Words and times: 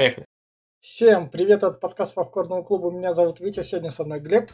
Поехали. 0.00 0.24
Всем 0.80 1.28
привет 1.28 1.62
от 1.62 1.78
подкаста 1.78 2.14
Попкорного 2.14 2.62
клуба. 2.62 2.90
Меня 2.90 3.12
зовут 3.12 3.38
Витя, 3.38 3.60
сегодня 3.62 3.90
со 3.90 4.02
мной 4.02 4.18
Глеб. 4.18 4.50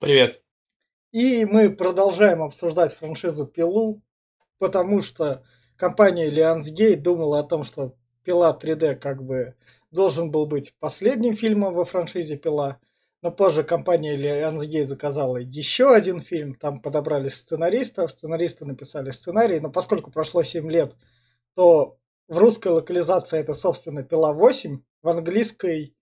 Привет. 0.00 0.40
И 1.12 1.44
мы 1.44 1.68
продолжаем 1.68 2.42
обсуждать 2.42 2.94
франшизу 2.94 3.46
Пилу, 3.46 4.00
потому 4.56 5.02
что 5.02 5.44
компания 5.76 6.30
Lionsgate 6.30 6.96
думала 6.96 7.40
о 7.40 7.42
том, 7.42 7.64
что 7.64 7.96
Пила 8.24 8.58
3D 8.58 8.94
как 8.94 9.22
бы 9.22 9.56
должен 9.90 10.30
был 10.30 10.46
быть 10.46 10.72
последним 10.78 11.36
фильмом 11.36 11.74
во 11.74 11.84
франшизе 11.84 12.38
Пила. 12.38 12.80
Но 13.20 13.30
позже 13.30 13.62
компания 13.62 14.16
Lionsgate 14.16 14.86
заказала 14.86 15.36
еще 15.36 15.94
один 15.94 16.22
фильм. 16.22 16.54
Там 16.54 16.80
подобрали 16.80 17.28
сценаристов, 17.28 18.10
сценаристы 18.10 18.64
написали 18.64 19.10
сценарий. 19.10 19.60
Но 19.60 19.70
поскольку 19.70 20.10
прошло 20.10 20.42
7 20.42 20.70
лет, 20.70 20.96
то 21.54 21.98
в 22.28 22.38
русской 22.38 22.68
локализации 22.68 23.38
это, 23.38 23.54
собственно, 23.54 24.02
Пила 24.02 24.32
8. 24.32 24.80
В 25.02 25.08
английской 25.08 25.96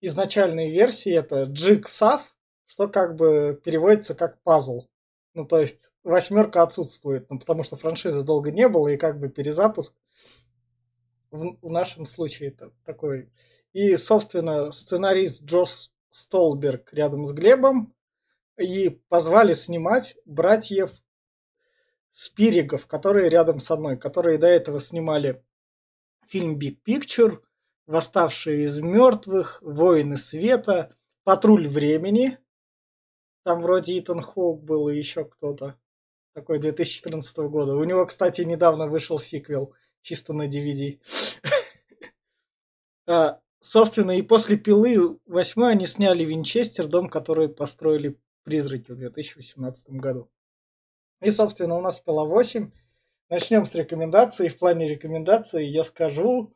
изначальной 0.00 0.70
версии 0.70 1.12
это 1.12 1.42
Jigsaw, 1.42 2.20
что 2.66 2.88
как 2.88 3.16
бы 3.16 3.60
переводится 3.62 4.14
как 4.14 4.40
пазл. 4.42 4.86
Ну, 5.34 5.46
то 5.46 5.60
есть 5.60 5.92
восьмерка 6.02 6.62
отсутствует, 6.62 7.28
ну, 7.28 7.38
потому 7.38 7.62
что 7.62 7.76
франшизы 7.76 8.24
долго 8.24 8.50
не 8.50 8.68
было, 8.68 8.88
и 8.88 8.96
как 8.96 9.18
бы 9.18 9.28
перезапуск 9.28 9.94
в, 11.30 11.58
в 11.60 11.70
нашем 11.70 12.06
случае 12.06 12.48
это 12.48 12.72
такой. 12.84 13.30
И, 13.72 13.96
собственно, 13.96 14.72
сценарист 14.72 15.42
Джос 15.44 15.92
Столберг 16.10 16.92
рядом 16.94 17.26
с 17.26 17.32
Глебом, 17.32 17.92
и 18.58 18.88
позвали 19.08 19.52
снимать 19.54 20.16
братьев 20.24 20.92
Спиригов, 22.18 22.86
которые 22.86 23.28
рядом 23.28 23.60
со 23.60 23.76
мной, 23.76 23.98
которые 23.98 24.38
до 24.38 24.46
этого 24.46 24.80
снимали 24.80 25.44
фильм 26.28 26.58
Big 26.58 26.78
Picture, 26.82 27.42
Восставшие 27.86 28.64
из 28.64 28.80
мертвых, 28.80 29.60
Воины 29.60 30.16
света, 30.16 30.96
Патруль 31.24 31.68
времени. 31.68 32.38
Там 33.44 33.60
вроде 33.60 33.98
Итан 33.98 34.22
Хоук 34.22 34.64
был 34.64 34.88
и 34.88 34.96
еще 34.96 35.26
кто-то. 35.26 35.78
Такой 36.32 36.58
2014 36.58 37.36
года. 37.36 37.76
У 37.76 37.84
него, 37.84 38.06
кстати, 38.06 38.40
недавно 38.40 38.86
вышел 38.86 39.18
сиквел, 39.18 39.74
чисто 40.00 40.32
на 40.32 40.48
DVD. 40.48 40.98
а, 43.06 43.40
собственно, 43.60 44.12
и 44.12 44.22
после 44.22 44.56
«Пилы» 44.56 45.18
восьмой 45.26 45.72
они 45.72 45.84
сняли 45.84 46.24
«Винчестер», 46.24 46.86
дом, 46.86 47.10
который 47.10 47.50
построили 47.50 48.18
«Призраки» 48.42 48.90
в 48.90 48.96
2018 48.96 49.90
году. 49.90 50.30
И, 51.22 51.30
собственно, 51.30 51.76
у 51.76 51.80
нас 51.80 52.00
пила 52.00 52.24
8. 52.24 52.70
Начнем 53.28 53.66
с 53.66 53.74
рекомендаций. 53.74 54.48
В 54.48 54.58
плане 54.58 54.88
рекомендаций 54.88 55.66
я 55.66 55.82
скажу 55.82 56.52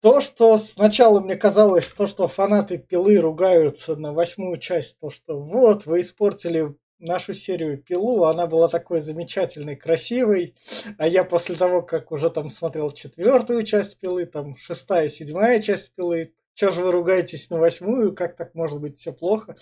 то, 0.00 0.20
что 0.20 0.56
сначала 0.56 1.20
мне 1.20 1.36
казалось, 1.36 1.90
то, 1.92 2.06
что 2.06 2.26
фанаты 2.26 2.78
пилы 2.78 3.16
ругаются 3.18 3.94
на 3.94 4.12
восьмую 4.12 4.58
часть, 4.58 4.98
то, 4.98 5.10
что 5.10 5.38
вот, 5.38 5.86
вы 5.86 6.00
испортили 6.00 6.74
нашу 6.98 7.34
серию 7.34 7.78
«Пилу», 7.78 8.24
она 8.24 8.46
была 8.46 8.68
такой 8.68 9.00
замечательной, 9.00 9.76
красивой, 9.76 10.54
а 10.98 11.06
я 11.06 11.24
после 11.24 11.56
того, 11.56 11.82
как 11.82 12.12
уже 12.12 12.30
там 12.30 12.48
смотрел 12.48 12.90
четвертую 12.92 13.64
часть 13.64 13.98
«Пилы», 13.98 14.24
там 14.24 14.56
шестая, 14.56 15.08
седьмая 15.08 15.60
часть 15.60 15.94
«Пилы», 15.94 16.32
что 16.54 16.70
же 16.70 16.82
вы 16.82 16.92
ругаетесь 16.92 17.48
на 17.50 17.58
восьмую, 17.58 18.14
как 18.14 18.36
так 18.36 18.54
может 18.54 18.80
быть 18.80 18.98
все 18.98 19.12
плохо? 19.12 19.56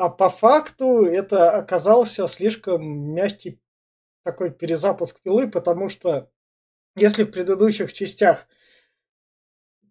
А 0.00 0.08
по 0.08 0.30
факту 0.30 1.04
это 1.04 1.50
оказался 1.50 2.26
слишком 2.26 3.12
мягкий 3.12 3.60
такой 4.22 4.50
перезапуск 4.50 5.20
пилы, 5.20 5.46
потому 5.46 5.90
что 5.90 6.30
если 6.96 7.24
в 7.24 7.30
предыдущих 7.30 7.92
частях 7.92 8.48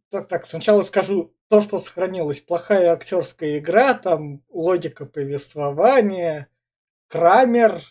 так, 0.09 0.27
так, 0.27 0.47
сначала 0.47 0.81
скажу 0.81 1.35
то, 1.47 1.61
что 1.61 1.77
сохранилось. 1.77 2.41
Плохая 2.41 2.91
актерская 2.91 3.59
игра, 3.59 3.93
там 3.93 4.43
логика 4.49 5.05
повествования, 5.05 6.49
Крамер, 7.07 7.83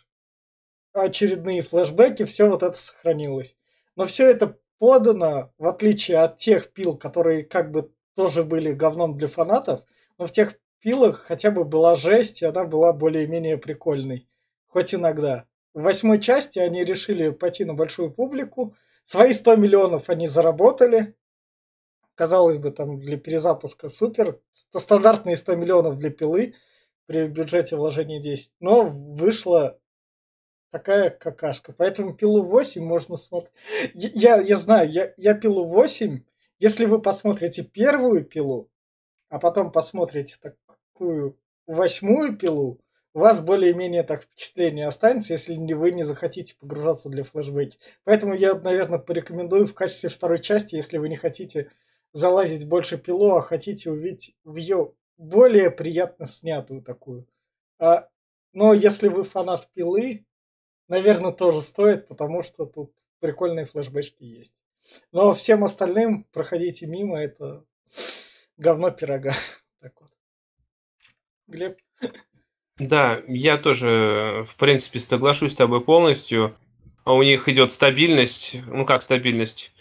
очередные 0.93 1.63
флешбеки, 1.63 2.25
все 2.25 2.49
вот 2.49 2.65
это 2.65 2.77
сохранилось. 2.77 3.57
Но 3.95 4.07
все 4.07 4.29
это 4.29 4.59
подано, 4.79 5.53
в 5.57 5.69
отличие 5.69 6.19
от 6.19 6.39
тех 6.39 6.73
пил, 6.73 6.97
которые 6.97 7.45
как 7.45 7.71
бы 7.71 7.93
тоже 8.17 8.43
были 8.43 8.73
говном 8.73 9.17
для 9.17 9.29
фанатов, 9.29 9.85
но 10.19 10.27
в 10.27 10.33
тех 10.33 10.59
пилах 10.81 11.21
хотя 11.21 11.51
бы 11.51 11.65
была 11.65 11.95
жесть, 11.95 12.43
и 12.43 12.47
она 12.47 12.65
была 12.65 12.93
более-менее 12.93 13.59
прикольной. 13.59 14.29
Хоть 14.69 14.95
иногда. 14.95 15.47
В 15.75 15.83
восьмой 15.83 16.21
части 16.21 16.59
они 16.59 16.85
решили 16.85 17.31
пойти 17.31 17.65
на 17.65 17.75
большую 17.75 18.11
публику. 18.11 18.75
Свои 19.05 19.33
100 19.33 19.57
миллионов 19.57 20.09
они 20.09 20.27
заработали. 20.27 21.15
Казалось 22.15 22.59
бы, 22.59 22.71
там 22.73 22.99
для 22.99 23.17
перезапуска 23.17 23.89
супер. 23.89 24.41
Стандартные 24.77 25.37
100 25.37 25.55
миллионов 25.55 25.99
для 25.99 26.11
пилы 26.11 26.55
при 27.07 27.27
бюджете 27.27 27.77
вложения 27.77 28.21
10. 28.21 28.53
Но 28.61 28.85
вышла 28.85 29.79
такая 30.71 31.11
какашка. 31.11 31.73
Поэтому 31.73 32.15
пилу 32.15 32.43
8 32.43 32.83
можно 32.83 33.17
смотреть. 33.17 33.53
Я, 33.95 34.41
я 34.41 34.57
знаю, 34.57 34.91
я, 34.91 35.15
я 35.17 35.35
пилу 35.35 35.65
8. 35.65 36.23
Если 36.59 36.87
вы 36.87 37.01
посмотрите 37.01 37.63
первую 37.63 38.25
пилу, 38.25 38.69
а 39.29 39.39
потом 39.39 39.71
посмотрите 39.71 40.37
так, 40.41 40.57
восьмую 41.67 42.37
пилу, 42.37 42.81
у 43.15 43.21
вас 43.21 43.41
более-менее 43.41 44.05
так 44.05 44.23
впечатление 44.23 44.87
останется, 44.87 45.33
если 45.33 45.55
не 45.55 45.75
вы 45.75 45.91
не 45.91 46.05
захотите 46.05 46.55
погружаться 46.57 47.09
для 47.09 47.25
флешбеки. 47.25 47.79
Поэтому 48.05 48.35
я, 48.35 48.55
наверное, 48.55 48.99
порекомендую 48.99 49.67
в 49.67 49.75
качестве 49.75 50.09
второй 50.09 50.41
части, 50.41 50.77
если 50.77 50.99
вы 50.99 51.09
не 51.09 51.17
хотите 51.17 51.71
залазить 52.13 52.69
больше 52.69 52.97
пилу, 52.99 53.35
а 53.35 53.41
хотите 53.41 53.91
увидеть 53.91 54.37
в 54.45 54.57
ее 54.57 54.93
более 55.17 55.71
приятно 55.71 56.27
снятую 56.27 56.83
такую. 56.83 57.27
А, 57.79 58.09
но 58.53 58.73
если 58.73 59.09
вы 59.09 59.25
фанат 59.25 59.69
пилы, 59.75 60.25
наверное, 60.87 61.33
тоже 61.33 61.61
стоит, 61.61 62.09
потому 62.09 62.43
что 62.43 62.67
тут 62.67 62.93
прикольные 63.21 63.67
флешбэчки 63.67 64.23
есть. 64.23 64.55
Но 65.13 65.35
всем 65.35 65.65
остальным 65.65 66.25
проходите 66.33 66.87
мимо, 66.87 67.21
это 67.21 67.65
говно 68.57 68.91
пирога. 68.91 69.33
Глеб? 71.49 71.79
Да, 72.79 73.23
я 73.27 73.57
тоже, 73.57 74.47
в 74.51 74.55
принципе, 74.57 75.01
соглашусь 75.01 75.53
с 75.53 75.57
тобой 75.57 75.81
полностью. 75.81 76.55
А 77.05 77.15
у 77.15 77.23
них 77.23 77.49
идет 77.49 77.73
стабильность. 77.73 78.57
Ну 78.67 78.85
как 78.85 79.03
стабильность? 79.03 79.73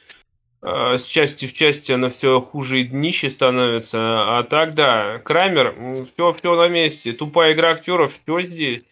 А, 0.61 0.97
с 0.97 1.05
части 1.05 1.45
в 1.45 1.53
части 1.53 1.91
она 1.91 2.09
все 2.09 2.39
хуже 2.39 2.81
и 2.81 2.85
днище 2.85 3.29
становится. 3.29 4.37
А 4.37 4.43
так, 4.43 4.75
да, 4.75 5.19
Крамер, 5.19 6.05
все, 6.13 6.31
все 6.33 6.55
на 6.55 6.69
месте. 6.69 7.11
Тупая 7.11 7.53
игра 7.53 7.71
актеров, 7.71 8.13
все 8.13 8.41
здесь. 8.43 8.83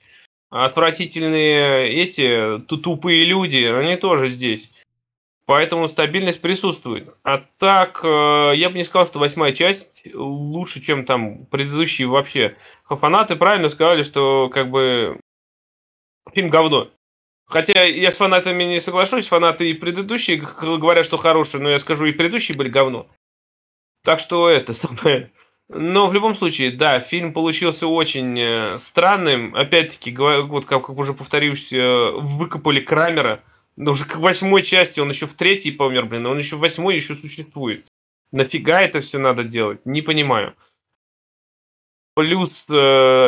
Отвратительные 0.49 1.89
эти 1.89 2.59
тупые 2.67 3.25
люди, 3.25 3.63
они 3.63 3.95
тоже 3.95 4.29
здесь. 4.29 4.69
Поэтому 5.45 5.87
стабильность 5.87 6.41
присутствует. 6.41 7.09
А 7.23 7.43
так, 7.59 8.01
э, 8.03 8.53
я 8.55 8.69
бы 8.69 8.77
не 8.77 8.83
сказал, 8.83 9.05
что 9.07 9.19
восьмая 9.19 9.53
часть 9.53 9.85
лучше, 10.13 10.81
чем 10.81 11.05
там 11.05 11.45
предыдущие 11.45 12.07
вообще. 12.07 12.55
Фанаты 12.87 13.35
правильно 13.35 13.69
сказали, 13.69 14.03
что 14.03 14.49
как 14.49 14.69
бы 14.69 15.19
фильм 16.33 16.49
говно. 16.49 16.91
Хотя 17.47 17.83
я 17.83 18.11
с 18.11 18.17
фанатами 18.17 18.63
не 18.63 18.79
соглашусь, 18.79 19.27
фанаты 19.27 19.69
и 19.69 19.73
предыдущие 19.73 20.37
говорят, 20.37 21.05
что 21.05 21.17
хорошие, 21.17 21.61
но 21.61 21.69
я 21.69 21.79
скажу, 21.79 22.05
и 22.05 22.11
предыдущие 22.11 22.57
были 22.57 22.69
говно. 22.69 23.07
Так 24.03 24.19
что 24.19 24.49
это 24.49 24.73
самое. 24.73 25.31
Но 25.67 26.07
в 26.07 26.13
любом 26.13 26.35
случае, 26.35 26.71
да, 26.71 26.99
фильм 26.99 27.33
получился 27.33 27.87
очень 27.87 28.39
э, 28.39 28.77
странным. 28.77 29.55
Опять-таки, 29.55 30.15
вот 30.15 30.65
как, 30.65 30.89
уже 30.89 31.13
повторюсь, 31.13 31.73
э, 31.73 32.11
выкопали 32.11 32.79
Крамера. 32.81 33.43
Но 33.75 33.91
уже 33.91 34.05
к 34.05 34.15
восьмой 34.17 34.61
части, 34.63 34.99
он 34.99 35.09
еще 35.09 35.25
в 35.25 35.33
третьей 35.33 35.71
помер, 35.71 36.05
блин, 36.05 36.27
он 36.27 36.37
еще 36.37 36.55
в 36.55 36.59
восьмой 36.59 36.95
еще 36.95 37.15
существует. 37.15 37.87
Нафига 38.31 38.81
это 38.81 38.99
все 38.99 39.17
надо 39.17 39.43
делать? 39.43 39.85
Не 39.85 40.01
понимаю. 40.01 40.55
Плюс, 42.15 42.49
э, 42.69 42.73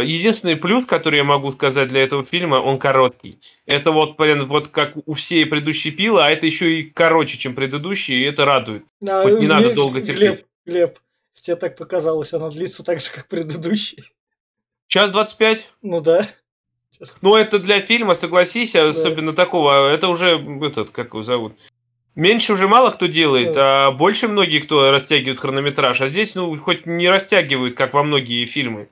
единственный 0.05 0.55
плюс, 0.55 0.85
который 0.85 1.17
я 1.17 1.25
могу 1.25 1.51
сказать 1.51 1.89
для 1.89 2.03
этого 2.03 2.23
фильма, 2.23 2.55
он 2.55 2.79
короткий. 2.79 3.39
Это 3.65 3.91
вот, 3.91 4.15
блин, 4.15 4.47
вот 4.47 4.69
как 4.69 4.93
у 5.05 5.13
всей 5.13 5.45
предыдущей 5.45 5.91
пилы, 5.91 6.23
а 6.23 6.29
это 6.29 6.45
еще 6.45 6.79
и 6.79 6.89
короче, 6.89 7.37
чем 7.37 7.53
предыдущие, 7.53 8.19
и 8.19 8.23
это 8.23 8.45
радует. 8.45 8.85
А, 9.05 9.23
Хоть 9.23 9.39
не 9.39 9.47
надо 9.47 9.73
долго 9.73 10.01
терпеть. 10.01 10.19
Глеб, 10.19 10.45
Глеб, 10.65 10.99
тебе 11.41 11.57
так 11.57 11.75
показалось, 11.75 12.33
она 12.33 12.49
длится 12.49 12.83
так 12.83 13.01
же, 13.01 13.11
как 13.11 13.27
предыдущие. 13.27 14.05
Час 14.87 15.11
двадцать 15.11 15.37
пять? 15.37 15.69
Ну 15.81 15.99
да. 15.99 16.29
Ну, 17.21 17.35
это 17.35 17.59
для 17.59 17.81
фильма, 17.81 18.13
согласись, 18.13 18.71
да. 18.71 18.87
особенно 18.87 19.33
такого. 19.33 19.89
Это 19.89 20.07
уже, 20.07 20.39
этот, 20.61 20.91
как 20.91 21.07
его 21.07 21.23
зовут? 21.23 21.53
Меньше 22.17 22.53
уже 22.53 22.67
мало 22.67 22.89
кто 22.89 23.05
делает, 23.05 23.53
а 23.55 23.91
больше 23.91 24.27
многие 24.27 24.57
кто 24.57 24.89
растягивает 24.89 25.37
хронометраж. 25.37 26.01
А 26.01 26.07
здесь, 26.07 26.33
ну, 26.33 26.57
хоть 26.57 26.87
не 26.87 27.07
растягивают, 27.07 27.75
как 27.75 27.93
во 27.93 28.01
многие 28.01 28.45
фильмы. 28.45 28.89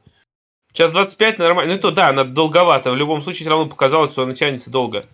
Час 0.74 0.92
25 0.92 1.40
нормально. 1.40 1.74
Ну, 1.74 1.80
то 1.80 1.90
да, 1.90 2.10
она 2.10 2.24
долговато. 2.24 2.92
В 2.92 2.96
любом 2.96 3.24
случае, 3.24 3.42
все 3.42 3.50
равно 3.50 3.66
показалось, 3.66 4.12
что 4.12 4.22
она 4.22 4.36
тянется 4.36 4.70
долго. 4.70 5.08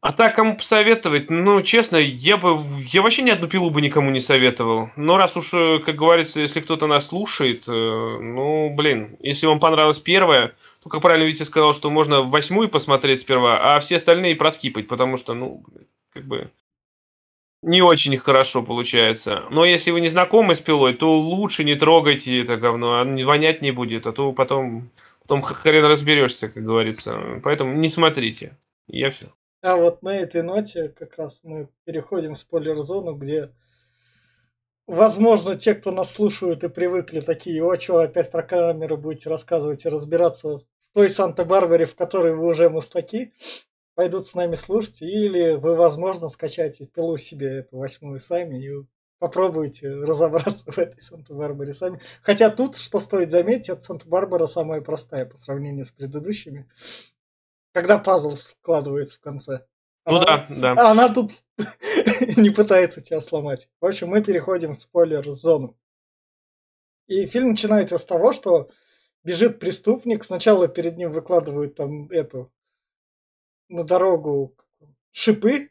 А 0.00 0.14
так 0.14 0.34
кому 0.34 0.56
посоветовать? 0.56 1.28
Ну, 1.28 1.60
честно, 1.60 1.98
я 1.98 2.38
бы... 2.38 2.58
Я 2.86 3.02
вообще 3.02 3.20
ни 3.20 3.30
одну 3.30 3.48
пилу 3.48 3.68
бы 3.68 3.82
никому 3.82 4.10
не 4.10 4.20
советовал. 4.20 4.88
Но 4.96 5.18
раз 5.18 5.36
уж, 5.36 5.52
э, 5.52 5.80
как 5.80 5.94
говорится, 5.94 6.40
если 6.40 6.60
кто-то 6.60 6.86
нас 6.86 7.08
слушает, 7.08 7.64
э, 7.68 7.70
ну, 7.70 8.74
блин, 8.74 9.18
если 9.20 9.46
вам 9.46 9.60
понравилась 9.60 9.98
первая, 9.98 10.54
то, 10.82 10.88
как 10.88 11.02
правильно 11.02 11.26
Витя 11.26 11.42
сказал, 11.42 11.74
что 11.74 11.90
можно 11.90 12.22
восьмую 12.22 12.70
посмотреть 12.70 13.20
сперва, 13.20 13.74
а 13.74 13.80
все 13.80 13.96
остальные 13.96 14.36
проскипать, 14.36 14.88
потому 14.88 15.18
что, 15.18 15.34
ну, 15.34 15.62
как 16.14 16.24
бы 16.24 16.50
не 17.62 17.82
очень 17.82 18.16
хорошо 18.18 18.62
получается. 18.62 19.44
Но 19.50 19.64
если 19.64 19.90
вы 19.90 20.00
не 20.00 20.08
знакомы 20.08 20.54
с 20.54 20.60
пилой, 20.60 20.94
то 20.94 21.16
лучше 21.18 21.64
не 21.64 21.74
трогайте 21.74 22.42
это 22.42 22.56
говно, 22.56 23.00
а 23.00 23.04
вонять 23.04 23.62
не 23.62 23.72
будет, 23.72 24.06
а 24.06 24.12
то 24.12 24.32
потом, 24.32 24.90
потом 25.22 25.42
хрен 25.42 25.84
разберешься, 25.84 26.48
как 26.48 26.62
говорится. 26.62 27.40
Поэтому 27.42 27.74
не 27.74 27.88
смотрите. 27.88 28.56
Я 28.86 29.10
все. 29.10 29.26
А 29.60 29.76
вот 29.76 30.02
на 30.02 30.16
этой 30.16 30.42
ноте 30.42 30.88
как 30.88 31.18
раз 31.18 31.40
мы 31.42 31.68
переходим 31.84 32.34
в 32.34 32.38
спойлер-зону, 32.38 33.14
где, 33.14 33.52
возможно, 34.86 35.56
те, 35.56 35.74
кто 35.74 35.90
нас 35.90 36.12
слушают 36.12 36.62
и 36.62 36.68
привыкли, 36.68 37.20
такие, 37.20 37.62
о, 37.64 37.78
что, 37.78 37.98
опять 37.98 38.30
про 38.30 38.44
камеру 38.44 38.96
будете 38.96 39.28
рассказывать 39.28 39.84
и 39.84 39.88
разбираться 39.88 40.58
в 40.58 40.94
той 40.94 41.10
Санта-Барбаре, 41.10 41.86
в 41.86 41.96
которой 41.96 42.34
вы 42.34 42.46
уже 42.46 42.70
мустаки, 42.70 43.32
пойдут 43.98 44.26
с 44.26 44.34
нами 44.36 44.54
слушать, 44.54 45.02
или 45.02 45.56
вы, 45.56 45.74
возможно, 45.74 46.28
скачаете 46.28 46.86
пилу 46.86 47.16
себе 47.16 47.58
эту 47.58 47.78
восьмую 47.78 48.20
сами 48.20 48.64
и 48.64 48.86
попробуйте 49.18 49.88
разобраться 49.90 50.70
в 50.70 50.78
этой 50.78 51.00
Санта-Барбаре 51.00 51.72
сами. 51.72 52.00
Хотя 52.22 52.50
тут, 52.50 52.76
что 52.76 53.00
стоит 53.00 53.32
заметить, 53.32 53.70
эта 53.70 53.80
Санта-Барбара 53.80 54.46
самая 54.46 54.82
простая 54.82 55.26
по 55.26 55.36
сравнению 55.36 55.84
с 55.84 55.90
предыдущими. 55.90 56.70
Когда 57.72 57.98
пазл 57.98 58.36
складывается 58.36 59.16
в 59.16 59.20
конце. 59.20 59.66
Ну 60.06 60.24
да, 60.24 60.46
да. 60.48 60.74
А 60.74 60.92
она 60.92 61.12
тут 61.12 61.32
не 62.36 62.50
пытается 62.50 63.00
тебя 63.00 63.18
сломать. 63.18 63.68
В 63.80 63.86
общем, 63.86 64.10
мы 64.10 64.22
переходим 64.22 64.74
в 64.74 64.78
спойлер-зону. 64.78 65.76
И 67.08 67.26
фильм 67.26 67.48
начинается 67.48 67.98
с 67.98 68.04
того, 68.04 68.30
что 68.30 68.70
бежит 69.24 69.58
преступник. 69.58 70.22
Сначала 70.22 70.68
перед 70.68 70.96
ним 70.96 71.10
выкладывают 71.10 71.74
там 71.74 72.08
эту 72.12 72.52
на 73.68 73.84
дорогу 73.84 74.54
шипы, 75.12 75.70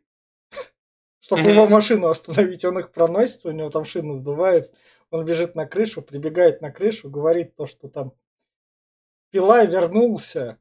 чтобы 1.20 1.44
mm-hmm. 1.44 1.52
его 1.52 1.68
машину 1.68 2.08
остановить. 2.08 2.66
Он 2.66 2.80
их 2.80 2.92
проносит, 2.92 3.46
у 3.46 3.52
него 3.52 3.70
там 3.70 3.86
шина 3.86 4.16
сдувается. 4.16 4.74
Он 5.10 5.26
бежит 5.26 5.56
на 5.56 5.66
крышу, 5.66 6.02
прибегает 6.02 6.62
на 6.62 6.72
крышу, 6.72 7.10
говорит 7.10 7.56
то, 7.56 7.66
что 7.66 7.88
там 7.88 8.14
пила 9.32 9.64
вернулся. 9.64 10.58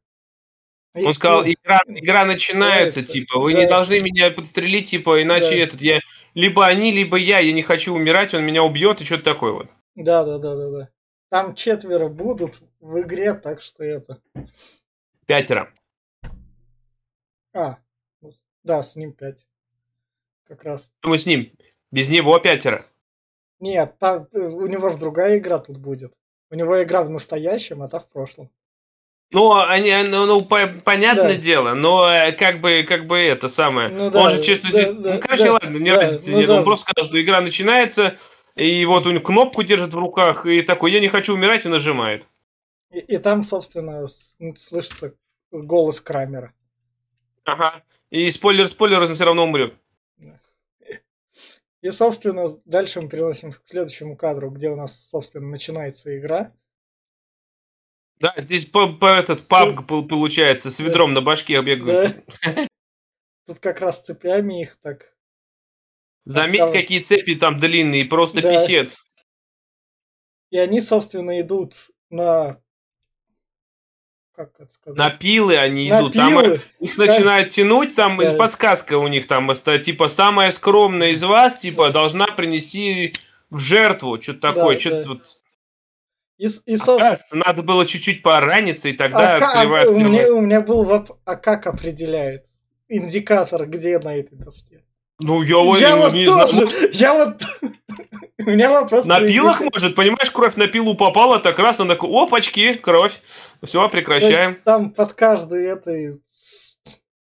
Он 0.94 1.12
сказал, 1.12 1.44
игра, 1.44 1.80
игра 1.88 2.24
начинается, 2.24 3.02
типа, 3.02 3.38
вы 3.38 3.52
да. 3.52 3.60
не 3.60 3.66
должны 3.66 3.94
меня 4.00 4.30
подстрелить, 4.30 4.90
типа, 4.90 5.22
иначе 5.22 5.50
да. 5.50 5.56
этот, 5.56 5.80
я, 5.82 6.00
либо 6.34 6.66
они, 6.66 6.92
либо 6.92 7.16
я, 7.16 7.38
я 7.38 7.52
не 7.52 7.62
хочу 7.62 7.94
умирать, 7.94 8.34
он 8.34 8.44
меня 8.44 8.62
убьет, 8.62 9.00
и 9.00 9.04
что-то 9.04 9.24
такое 9.24 9.52
вот. 9.52 9.66
Да, 9.94 10.24
да, 10.24 10.38
да, 10.38 10.54
да, 10.54 10.70
да. 10.70 10.88
Там 11.28 11.54
четверо 11.54 12.08
будут 12.08 12.60
в 12.80 13.00
игре, 13.00 13.34
так 13.34 13.60
что 13.60 13.84
это. 13.84 14.20
Пятеро. 15.26 15.72
А, 17.56 17.78
да, 18.64 18.82
с 18.82 18.96
ним 18.96 19.12
5. 19.12 19.46
Как 20.48 20.64
раз. 20.64 20.92
Мы 21.02 21.18
с 21.18 21.26
ним. 21.26 21.50
Без 21.90 22.08
него 22.08 22.38
пятеро. 22.38 22.86
Нет, 23.60 23.96
там, 23.98 24.28
э, 24.32 24.38
у 24.38 24.66
него 24.66 24.90
же 24.90 24.98
другая 24.98 25.38
игра 25.38 25.58
тут 25.58 25.78
будет. 25.78 26.12
У 26.50 26.54
него 26.54 26.82
игра 26.82 27.02
в 27.02 27.10
настоящем, 27.10 27.82
а 27.82 27.88
та 27.88 28.00
в 28.00 28.08
прошлом. 28.08 28.50
Ну, 29.32 29.54
они, 29.54 29.92
ну, 30.08 30.26
ну 30.26 30.44
по, 30.44 30.68
понятное 30.84 31.34
да. 31.34 31.40
дело, 31.40 31.74
но 31.74 32.08
э, 32.08 32.32
как 32.32 32.60
бы, 32.60 32.84
как 32.84 33.06
бы 33.06 33.18
это 33.18 33.48
самое. 33.48 33.88
Ну, 33.88 34.10
да, 34.10 34.22
он 34.22 34.30
же 34.30 34.42
что-то. 34.42 34.70
Да, 34.70 34.92
да, 34.92 35.14
ну, 35.14 35.20
короче, 35.20 35.44
да, 35.44 35.52
ладно, 35.52 35.78
не 35.78 35.90
да, 35.90 35.96
разницы 35.96 36.30
ну, 36.30 36.38
нет. 36.38 36.46
Да. 36.46 36.58
Он 36.58 36.64
просто 36.64 36.86
сказал, 36.90 37.08
что 37.08 37.20
игра 37.20 37.40
начинается, 37.40 38.18
и 38.54 38.84
вот 38.84 39.06
он 39.06 39.20
кнопку 39.20 39.62
держит 39.62 39.94
в 39.94 39.98
руках, 39.98 40.46
и 40.46 40.62
такой, 40.62 40.92
я 40.92 41.00
не 41.00 41.08
хочу 41.08 41.34
умирать, 41.34 41.64
и 41.64 41.68
нажимает. 41.68 42.26
И, 42.92 42.98
и 42.98 43.18
там, 43.18 43.42
собственно, 43.42 44.06
слышится 44.54 45.14
голос 45.50 46.00
Крамера. 46.00 46.52
Ага. 47.46 47.84
И 48.10 48.30
спойлер, 48.30 48.66
спойлер, 48.66 49.00
он 49.00 49.14
все 49.14 49.24
равно 49.24 49.44
умрет. 49.44 49.74
И, 51.80 51.90
собственно, 51.90 52.46
дальше 52.64 53.00
мы 53.00 53.08
переносим 53.08 53.52
к 53.52 53.62
следующему 53.64 54.16
кадру, 54.16 54.50
где 54.50 54.68
у 54.68 54.76
нас, 54.76 55.08
собственно, 55.08 55.46
начинается 55.46 56.18
игра. 56.18 56.52
Да, 58.18 58.34
здесь 58.38 58.64
по, 58.64 58.92
по 58.92 59.06
этот 59.06 59.46
паб 59.46 59.86
получается, 59.86 60.70
с 60.70 60.80
ведром 60.80 61.14
да. 61.14 61.20
на 61.20 61.24
башке 61.24 61.60
бегают. 61.62 62.24
Да. 62.42 62.66
Тут 63.46 63.60
как 63.60 63.80
раз 63.80 64.02
цепями 64.02 64.62
их 64.62 64.76
так. 64.76 65.14
Заметь, 66.24 66.58
там... 66.58 66.72
какие 66.72 67.00
цепи 67.00 67.36
там 67.36 67.60
длинные, 67.60 68.06
просто 68.06 68.42
да. 68.42 68.50
писец. 68.50 68.96
И 70.50 70.58
они, 70.58 70.80
собственно, 70.80 71.40
идут 71.40 71.74
на 72.10 72.60
как 74.36 74.50
это 74.58 74.70
сказать? 74.72 74.98
На 74.98 75.10
пилы 75.10 75.56
они 75.56 75.88
на 75.90 76.00
идут. 76.00 76.12
Там 76.12 76.38
их 76.80 76.98
начинают 76.98 77.50
тянуть, 77.50 77.94
там 77.94 78.18
да. 78.18 78.34
подсказка 78.34 78.98
у 78.98 79.08
них 79.08 79.26
там, 79.26 79.50
типа, 79.54 80.08
самая 80.08 80.50
скромная 80.50 81.10
из 81.10 81.22
вас, 81.22 81.56
типа, 81.56 81.90
должна 81.90 82.26
принести 82.26 83.14
в 83.50 83.58
жертву, 83.58 84.20
что-то 84.20 84.40
такое, 84.40 84.74
да, 84.74 84.80
что-то 84.80 85.02
да. 85.02 85.08
вот. 85.08 85.26
И, 86.38 86.48
и, 86.66 86.76
соб... 86.76 87.00
надо 87.32 87.62
было 87.62 87.86
чуть-чуть 87.86 88.22
пораниться, 88.22 88.90
и 88.90 88.92
тогда 88.92 89.36
а 89.36 89.36
открывают. 89.36 89.90
у, 89.90 89.98
меня, 89.98 90.30
у 90.30 90.40
меня 90.40 90.60
был 90.60 90.84
вопрос, 90.84 91.18
а 91.24 91.36
как 91.36 91.66
определяет 91.66 92.44
индикатор, 92.88 93.66
где 93.66 93.98
на 93.98 94.16
этой 94.16 94.36
доске? 94.36 94.75
Ну, 95.18 95.42
я, 95.42 95.88
я 95.88 95.96
вот 95.96 96.12
не 96.12 96.26
тоже, 96.26 96.68
знаю. 96.68 96.90
я 96.92 97.14
вот... 97.14 97.42
У 98.38 98.50
меня 98.50 98.70
вопрос... 98.70 99.06
На 99.06 99.20
пилах, 99.20 99.60
может, 99.60 99.94
понимаешь, 99.94 100.30
кровь 100.30 100.56
на 100.56 100.66
пилу 100.66 100.94
попала, 100.94 101.38
так 101.38 101.58
раз 101.58 101.80
она 101.80 101.94
такой, 101.94 102.10
опачки, 102.10 102.74
кровь. 102.74 103.20
Все, 103.62 103.88
прекращаем. 103.88 104.58
там 104.64 104.90
под 104.90 105.14
каждый 105.14 105.64
этой 105.64 106.20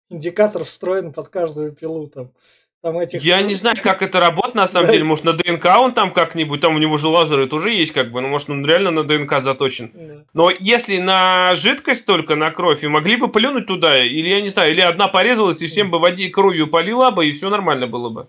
индикатор 0.08 0.64
встроен 0.64 1.12
под 1.12 1.28
каждую 1.28 1.72
пилу 1.72 2.08
там. 2.08 2.32
Там 2.82 2.98
этих... 2.98 3.22
Я 3.22 3.40
не 3.42 3.54
знаю, 3.54 3.76
как 3.80 4.02
это 4.02 4.18
работает 4.18 4.56
на 4.56 4.66
самом 4.66 4.90
деле. 4.90 5.04
Может, 5.04 5.24
на 5.24 5.34
ДНК 5.34 5.66
он 5.78 5.94
там 5.94 6.12
как-нибудь, 6.12 6.60
там 6.60 6.74
у 6.74 6.78
него 6.78 6.98
же 6.98 7.06
лазеры 7.06 7.46
тоже 7.46 7.70
есть, 7.70 7.92
как 7.92 8.10
бы, 8.10 8.20
ну, 8.20 8.26
может, 8.26 8.50
он 8.50 8.66
реально 8.66 8.90
на 8.90 9.04
ДНК 9.04 9.40
заточен. 9.40 10.26
Но 10.32 10.50
если 10.50 10.98
на 10.98 11.54
жидкость 11.54 12.04
только, 12.04 12.34
на 12.34 12.50
кровь, 12.50 12.82
и 12.82 12.88
могли 12.88 13.14
бы 13.16 13.28
плюнуть 13.28 13.68
туда, 13.68 14.02
или, 14.02 14.28
я 14.28 14.40
не 14.40 14.48
знаю, 14.48 14.72
или 14.72 14.80
одна 14.80 15.06
порезалась, 15.06 15.62
и 15.62 15.68
всем 15.68 15.92
бы 15.92 16.00
воде 16.00 16.28
кровью 16.28 16.66
полила 16.66 17.12
бы, 17.12 17.28
и 17.28 17.32
все 17.32 17.50
нормально 17.50 17.86
было 17.86 18.08
бы. 18.08 18.28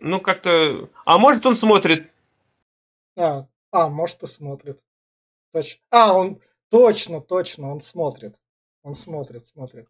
Ну, 0.00 0.20
как-то... 0.20 0.88
А 1.04 1.18
может, 1.18 1.44
он 1.44 1.56
смотрит? 1.56 2.10
А, 3.16 3.46
а 3.72 3.88
может, 3.90 4.22
и 4.22 4.26
смотрит. 4.26 4.78
Точно. 5.52 5.80
А, 5.90 6.14
он... 6.14 6.40
Точно, 6.70 7.20
точно, 7.20 7.70
он 7.70 7.80
смотрит. 7.80 8.34
Он 8.82 8.94
смотрит, 8.94 9.46
смотрит 9.46 9.86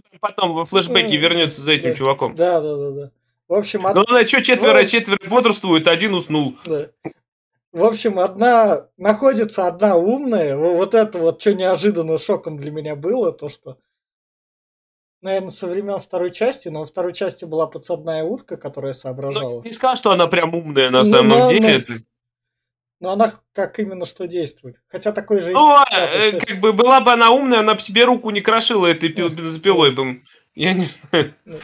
потом 0.20 0.54
во 0.54 0.64
флешбеке 0.64 1.16
вернется 1.16 1.62
за 1.62 1.72
этим 1.72 1.90
да, 1.90 1.96
чуваком. 1.96 2.34
Да, 2.34 2.60
да, 2.60 2.76
да, 2.76 2.90
да. 2.90 3.10
В 3.48 3.54
общем, 3.54 3.86
од... 3.86 3.94
Ну, 3.94 4.04
на 4.08 4.26
что 4.26 4.42
четверо, 4.42 4.80
ну, 4.80 4.86
четверо 4.86 5.18
бодрствуют, 5.28 5.88
один 5.88 6.14
уснул. 6.14 6.56
Да. 6.66 6.88
В 7.72 7.84
общем, 7.84 8.18
одна 8.18 8.86
находится 8.96 9.66
одна 9.66 9.96
умная. 9.96 10.56
Вот 10.56 10.94
это 10.94 11.18
вот, 11.18 11.40
что 11.40 11.54
неожиданно 11.54 12.18
шоком 12.18 12.58
для 12.58 12.70
меня 12.70 12.96
было, 12.96 13.32
то 13.32 13.48
что, 13.48 13.78
наверное, 15.22 15.50
со 15.50 15.66
времен 15.66 15.98
второй 15.98 16.30
части, 16.30 16.68
но 16.68 16.80
во 16.80 16.86
второй 16.86 17.12
части 17.12 17.44
была 17.44 17.66
подсадная 17.66 18.24
утка, 18.24 18.56
которая 18.56 18.92
соображала. 18.92 19.56
Ну, 19.56 19.62
не 19.62 19.72
сказал, 19.72 19.96
что 19.96 20.10
она 20.10 20.26
прям 20.26 20.54
умная 20.54 20.90
на 20.90 21.00
ну, 21.00 21.04
самом 21.04 21.28
но, 21.28 21.50
деле. 21.50 21.84
Но... 21.88 21.96
Но 23.00 23.12
она 23.12 23.40
как 23.52 23.78
именно 23.78 24.06
что 24.06 24.26
действует. 24.26 24.80
Хотя 24.88 25.12
такой 25.12 25.40
же... 25.40 25.52
Ну, 25.52 25.76
э, 25.92 26.38
как 26.40 26.60
бы 26.60 26.72
была 26.72 27.00
бы 27.00 27.12
она 27.12 27.30
умная, 27.30 27.60
она 27.60 27.74
бы 27.74 27.80
себе 27.80 28.04
руку 28.04 28.30
не 28.30 28.40
крошила 28.40 28.86
этой 28.86 29.08
пил, 29.08 29.28
бензопилой 29.28 29.92
бы. 29.92 30.22
Я 30.54 30.74
не 30.74 30.86
знаю. 30.86 31.34
Ну, 31.44 31.60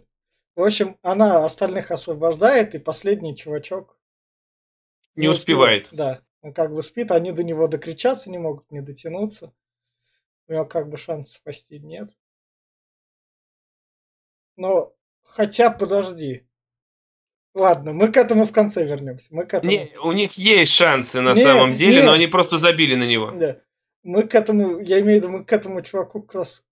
в 0.55 0.63
общем, 0.63 0.97
она 1.01 1.43
остальных 1.43 1.91
освобождает, 1.91 2.75
и 2.75 2.79
последний 2.79 3.35
чувачок... 3.35 3.97
Не, 5.15 5.23
не 5.23 5.27
успевает. 5.27 5.85
успевает. 5.87 6.19
Да. 6.19 6.25
Он 6.41 6.53
как 6.53 6.71
бы 6.71 6.81
спит, 6.81 7.11
они 7.11 7.31
до 7.31 7.43
него 7.43 7.67
докричаться 7.67 8.29
не 8.29 8.37
могут, 8.37 8.69
не 8.71 8.79
дотянуться. 8.81 9.53
У 10.47 10.53
него 10.53 10.65
как 10.65 10.89
бы 10.89 10.97
шанс 10.97 11.33
спасти 11.33 11.79
нет. 11.79 12.15
Но 14.55 14.95
хотя 15.23 15.71
подожди. 15.71 16.47
Ладно, 17.55 17.93
мы 17.93 18.09
к 18.11 18.17
этому 18.17 18.45
в 18.45 18.51
конце 18.51 18.83
вернемся. 18.85 19.27
Мы 19.31 19.45
к 19.45 19.53
этому... 19.53 19.71
Не, 19.71 19.91
у 20.03 20.11
них 20.11 20.33
есть 20.33 20.73
шансы 20.73 21.21
на 21.21 21.33
не, 21.33 21.41
самом 21.41 21.75
деле, 21.75 22.01
не. 22.01 22.05
но 22.05 22.11
они 22.11 22.27
просто 22.27 22.57
забили 22.57 22.95
на 22.95 23.05
него. 23.05 23.31
Да. 23.31 23.57
Мы 24.03 24.23
к 24.23 24.35
этому, 24.35 24.79
я 24.81 24.99
имею 24.99 25.21
в 25.21 25.23
виду, 25.23 25.29
мы 25.29 25.45
к 25.45 25.53
этому 25.53 25.81
чуваку 25.81 26.21
как 26.21 26.35
раз, 26.35 26.63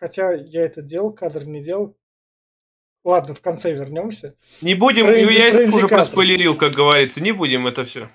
хотя 0.00 0.32
я 0.32 0.62
это 0.62 0.82
делал, 0.82 1.12
кадр 1.12 1.44
не 1.44 1.62
делал. 1.62 1.96
Ладно, 3.04 3.34
в 3.34 3.40
конце 3.40 3.72
вернемся. 3.72 4.34
Не 4.60 4.74
будем, 4.74 5.06
про, 5.06 5.16
я 5.16 5.48
это 5.48 5.74
уже 5.74 5.86
проспойлерил, 5.88 6.56
как 6.56 6.72
говорится, 6.72 7.22
не 7.22 7.32
будем 7.32 7.66
это 7.68 7.84
все. 7.84 8.10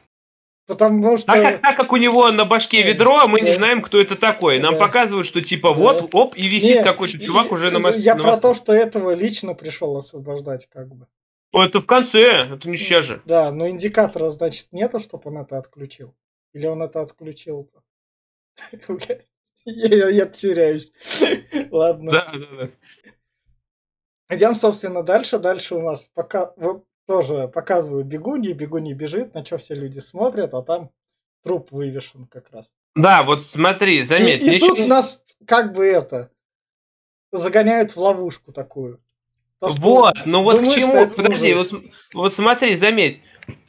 Потому 0.68 1.18
что... 1.18 1.28
Так, 1.28 1.44
как- 1.44 1.62
так 1.62 1.78
как 1.78 1.94
у 1.94 1.98
него 1.98 2.30
на 2.30 2.44
башке 2.44 2.84
ведро, 2.84 3.20
а 3.20 3.28
мы 3.28 3.40
не 3.40 3.54
знаем, 3.54 3.82
кто 3.82 4.02
это 4.02 4.18
такой. 4.18 4.60
Нам 4.60 4.74
Да. 4.74 4.80
показывают, 4.80 5.26
что 5.26 5.42
типа 5.42 5.70
Да. 5.70 5.76
вот, 5.76 6.10
оп, 6.14 6.36
и 6.36 6.46
висит 6.48 6.84
какой-то 6.84 7.18
чувак 7.20 7.48
и- 7.48 7.54
уже 7.54 7.72
на 7.72 7.78
Я 7.78 8.16
мосту. 8.16 8.22
про 8.24 8.38
то, 8.38 8.54
что 8.54 8.74
этого 8.74 9.12
лично 9.12 9.54
пришел 9.54 9.96
освобождать, 9.96 10.68
как 10.70 10.90
бы. 10.94 11.08
Это 11.54 11.80
в 11.80 11.86
конце, 11.86 12.54
это 12.54 12.70
не 12.70 12.78
сейчас 12.78 13.06
же. 13.06 13.22
Да, 13.26 13.52
но 13.52 13.70
индикатора, 13.70 14.30
значит, 14.30 14.68
нету, 14.72 15.00
чтобы 15.00 15.30
он 15.30 15.40
это 15.40 15.58
отключил. 15.58 16.16
Или 16.54 16.68
он 16.68 16.82
это 16.82 17.02
отключил? 17.02 17.70
Я, 19.66 20.10
я 20.10 20.26
теряюсь. 20.28 20.94
Ладно. 21.72 22.12
Да, 22.14 22.32
да, 22.32 22.48
да. 22.56 22.70
Идем, 24.30 24.56
собственно, 24.56 25.04
дальше. 25.04 25.40
Дальше 25.40 25.76
у 25.76 25.82
нас 25.82 26.10
пока 26.14 26.54
тоже 27.06 27.50
показывают 27.50 28.08
бегуньи, 28.08 28.54
бегуньи 28.54 28.94
бежит, 28.94 29.34
на 29.34 29.44
что 29.44 29.58
все 29.58 29.76
люди 29.76 30.00
смотрят, 30.00 30.54
а 30.54 30.62
там 30.62 30.92
труп 31.44 31.72
вывешен 31.72 32.28
как 32.28 32.50
раз. 32.52 32.70
Да, 32.96 33.24
вот 33.24 33.44
смотри, 33.44 34.04
заметь, 34.04 34.42
и, 34.42 34.48
и 34.48 34.50
ничего 34.56 34.76
тут 34.76 34.88
нас 34.88 35.24
как 35.46 35.74
бы 35.74 35.86
это 35.86 36.32
загоняют 37.32 37.92
в 37.92 37.98
ловушку 37.98 38.52
такую. 38.52 39.02
То, 39.60 39.70
что 39.70 39.80
Вот, 39.82 40.14
ну 40.26 40.44
вот 40.44 40.58
думаешь, 40.58 40.74
к 40.76 40.78
чему, 40.78 41.08
подожди, 41.08 41.54
вот, 41.54 41.72
вот 42.14 42.34
смотри, 42.34 42.76
заметь, 42.76 43.22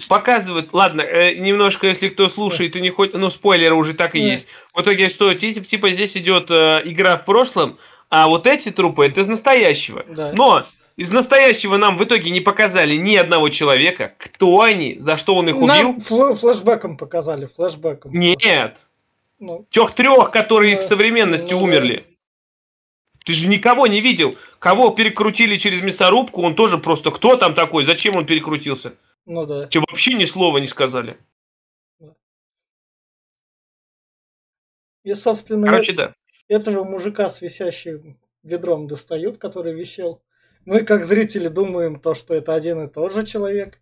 показывают, 0.09 0.73
ладно, 0.75 1.01
э, 1.01 1.35
немножко, 1.37 1.87
если 1.87 2.09
кто 2.09 2.29
слушает 2.29 2.77
и 2.77 2.81
не 2.81 2.91
хочет, 2.91 3.15
ну, 3.15 3.31
спойлеры 3.31 3.75
уже 3.75 3.95
так 3.95 4.15
и 4.15 4.21
Да. 4.21 4.27
есть. 4.27 4.49
В 4.75 4.83
итоге, 4.83 5.09
что, 5.09 5.33
типа, 5.35 5.65
типа 5.67 5.91
здесь 5.93 6.17
идет 6.17 6.51
э, 6.51 6.83
игра 6.85 7.17
в 7.17 7.25
прошлом, 7.25 7.79
а 8.11 8.27
вот 8.29 8.47
эти 8.47 8.71
трупы, 8.71 9.07
это 9.07 9.21
из 9.21 9.29
настоящего. 9.29 10.05
Да. 10.09 10.33
Но 10.37 10.65
из 10.97 11.11
настоящего 11.11 11.77
нам 11.79 11.97
в 11.97 12.05
итоге 12.05 12.31
не 12.31 12.41
показали 12.41 12.97
ни 12.97 13.15
одного 13.17 13.49
человека, 13.49 14.15
кто 14.19 14.61
они, 14.61 14.97
за 14.99 15.17
что 15.17 15.37
он 15.37 15.49
их 15.49 15.57
убил. 15.57 15.67
Нам 15.69 15.97
флэ- 15.99 16.35
флешбэком 16.35 16.97
показали, 16.99 17.47
флешбэком. 17.47 18.13
Нет, 18.13 18.85
Ну, 19.41 19.65
тех 19.71 19.93
трех, 19.93 20.33
которые 20.33 20.75
Да, 20.77 20.83
в 20.83 20.85
современности 20.85 21.53
ну 21.55 21.63
умерли. 21.63 22.05
Ты 23.25 23.35
же 23.35 23.47
никого 23.47 23.87
не 23.87 24.01
видел. 24.01 24.37
Кого 24.59 24.91
перекрутили 24.91 25.57
через 25.57 25.83
мясорубку, 25.83 26.43
он 26.43 26.57
тоже 26.57 26.79
просто 26.79 27.11
кто 27.11 27.37
там 27.37 27.55
такой, 27.55 27.85
зачем 27.85 28.17
он 28.17 28.27
перекрутился? 28.27 28.95
ну 29.25 29.47
да. 29.47 29.67
Тебе 29.67 29.85
вообще 29.89 30.15
ни 30.15 30.25
слова 30.25 30.59
не 30.59 30.67
сказали. 30.67 31.19
И, 35.05 35.15
собственно, 35.15 35.67
Короче, 35.69 35.93
да. 35.93 36.15
этого 36.49 36.85
мужика 36.85 37.31
с 37.31 37.41
висящим 37.41 38.19
ведром 38.43 38.89
достают, 38.89 39.39
который 39.39 39.73
висел. 39.73 40.23
Мы, 40.65 40.85
как 40.85 41.07
зрители, 41.07 41.49
думаем 41.49 42.01
то, 42.01 42.15
что 42.15 42.35
это 42.35 42.55
один 42.55 42.85
и 42.85 42.89
тот 42.89 43.15
же 43.15 43.25
человек. 43.25 43.81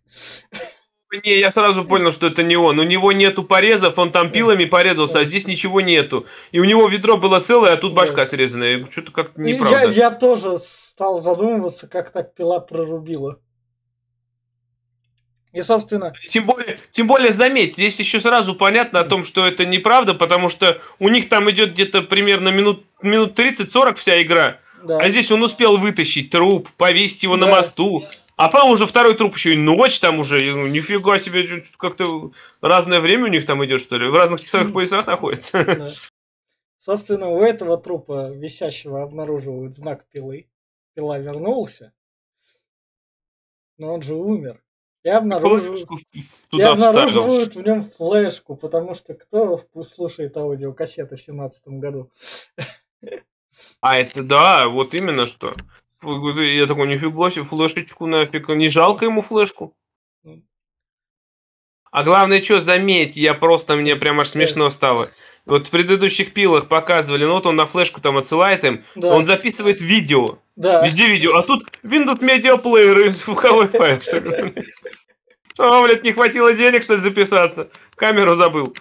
Не, 1.23 1.39
я 1.39 1.51
сразу 1.51 1.85
понял, 1.85 2.11
что 2.11 2.27
это 2.27 2.43
не 2.43 2.57
он. 2.57 2.79
У 2.79 2.83
него 2.83 3.13
нету 3.13 3.43
порезов, 3.43 3.97
он 3.97 4.11
там 4.11 4.29
пилами 4.29 4.65
порезался, 4.65 5.19
а 5.19 5.23
здесь 5.23 5.47
ничего 5.47 5.79
нету. 5.79 6.25
И 6.51 6.59
у 6.59 6.65
него 6.65 6.87
ведро 6.89 7.15
было 7.17 7.39
целое, 7.39 7.73
а 7.73 7.77
тут 7.77 7.93
башка 7.93 8.25
срезанная. 8.25 8.85
Что-то 8.91 9.11
как-то 9.11 9.41
Я, 9.41 9.53
неправда. 9.53 9.87
я 9.87 10.11
тоже 10.11 10.57
стал 10.57 11.21
задумываться, 11.21 11.87
как 11.87 12.11
так 12.11 12.33
пила 12.35 12.59
прорубила. 12.59 13.39
И, 15.53 15.61
собственно, 15.61 16.13
Тем 16.29 16.45
более, 16.45 16.77
тем 16.91 17.07
более, 17.07 17.31
заметь, 17.31 17.73
здесь 17.75 17.97
еще 17.99 18.19
сразу 18.19 18.53
понятно 18.53 18.99
о 18.99 19.03
том, 19.05 19.23
что 19.23 19.45
это 19.45 19.65
неправда, 19.65 20.13
потому 20.13 20.49
что 20.49 20.81
у 20.99 21.07
них 21.07 21.29
там 21.29 21.49
идет 21.49 21.71
где-то 21.71 22.01
примерно 22.01 22.49
минут, 22.49 22.83
минут 23.01 23.39
30-40 23.39 23.95
вся 23.95 24.21
игра. 24.21 24.59
да. 24.83 24.97
А 24.99 25.09
здесь 25.09 25.31
он 25.31 25.41
успел 25.41 25.77
вытащить 25.77 26.29
труп, 26.31 26.67
повесить 26.77 27.23
его 27.23 27.37
на 27.37 27.45
Да. 27.47 27.53
мосту. 27.53 28.05
А 28.37 28.49
потом 28.49 28.69
уже 28.69 28.85
второй 28.85 29.15
труп 29.15 29.35
еще 29.35 29.55
и 29.55 29.57
ночь 29.57 29.99
там 29.99 30.19
уже. 30.19 30.47
И, 30.47 30.51
ну, 30.51 30.67
нифига 30.67 31.17
себе, 31.17 31.63
как-то 31.77 32.31
разное 32.61 32.99
время 32.99 33.25
у 33.25 33.27
них 33.27 33.47
там 33.47 33.65
идет, 33.65 33.81
что 33.81 33.97
ли? 33.97 34.07
В 34.07 34.15
разных 34.15 34.41
часовых 34.41 34.71
поясах 34.71 35.07
находится. 35.07 35.65
Да. 35.65 35.89
Собственно, 36.79 37.29
у 37.29 37.41
этого 37.41 37.77
трупа 37.77 38.29
висящего 38.29 39.01
обнаруживают 39.01 39.73
знак 39.73 40.05
пилы. 40.07 40.47
Пила 40.93 41.17
вернулся. 41.17 41.93
Но 43.79 43.95
он 43.95 44.03
же 44.03 44.13
умер. 44.13 44.61
И 45.03 45.09
обнаруживают, 45.09 45.89
и 46.51 46.61
обнаруживают 46.61 47.55
в 47.55 47.61
нем 47.61 47.83
флешку, 47.83 48.55
потому 48.55 48.93
что 48.93 49.13
кто 49.13 49.63
слушает 49.83 50.35
аудиокассеты 50.37 51.15
в 51.15 51.21
семнадцатом 51.21 51.79
году? 51.79 52.11
А 53.79 53.97
это 53.97 54.21
да, 54.21 54.67
вот 54.67 54.93
именно 54.93 55.25
что. 55.25 55.55
Я 56.03 56.67
такой, 56.67 56.87
нифига 56.87 57.31
себе, 57.31 57.43
флешечку 57.43 58.05
нафиг. 58.05 58.47
Не 58.49 58.69
жалко 58.69 59.05
ему 59.05 59.21
флешку? 59.23 59.75
Ну. 60.23 60.43
А 61.91 62.03
главное, 62.03 62.41
что, 62.41 62.59
заметь, 62.61 63.17
я 63.17 63.33
просто, 63.33 63.75
мне 63.75 63.95
прям 63.95 64.19
аж 64.19 64.29
смешно 64.29 64.69
стало. 64.69 65.11
Вот 65.45 65.67
в 65.67 65.71
предыдущих 65.71 66.33
пилах 66.33 66.67
показывали, 66.67 67.23
ну 67.25 67.33
вот 67.33 67.45
он 67.45 67.55
на 67.55 67.65
флешку 67.65 68.01
там 68.01 68.17
отсылает 68.17 68.63
им, 68.65 68.83
Да, 68.95 69.15
он 69.15 69.25
записывает 69.25 69.81
видео. 69.81 70.39
да. 70.57 70.85
Везде 70.85 71.07
видео. 71.07 71.35
А 71.35 71.43
тут 71.43 71.69
Windows 71.83 72.19
Media 72.19 72.61
Player 72.61 73.07
и 73.07 73.09
звуковой 73.11 73.67
файл. 73.69 74.01
Что, 75.53 75.81
блядь, 75.83 76.03
не 76.03 76.11
хватило 76.11 76.53
денег, 76.53 76.83
что 76.83 76.95
ли, 76.95 76.99
записаться? 77.01 77.71
Камеру 77.95 78.35
забыл. 78.35 78.75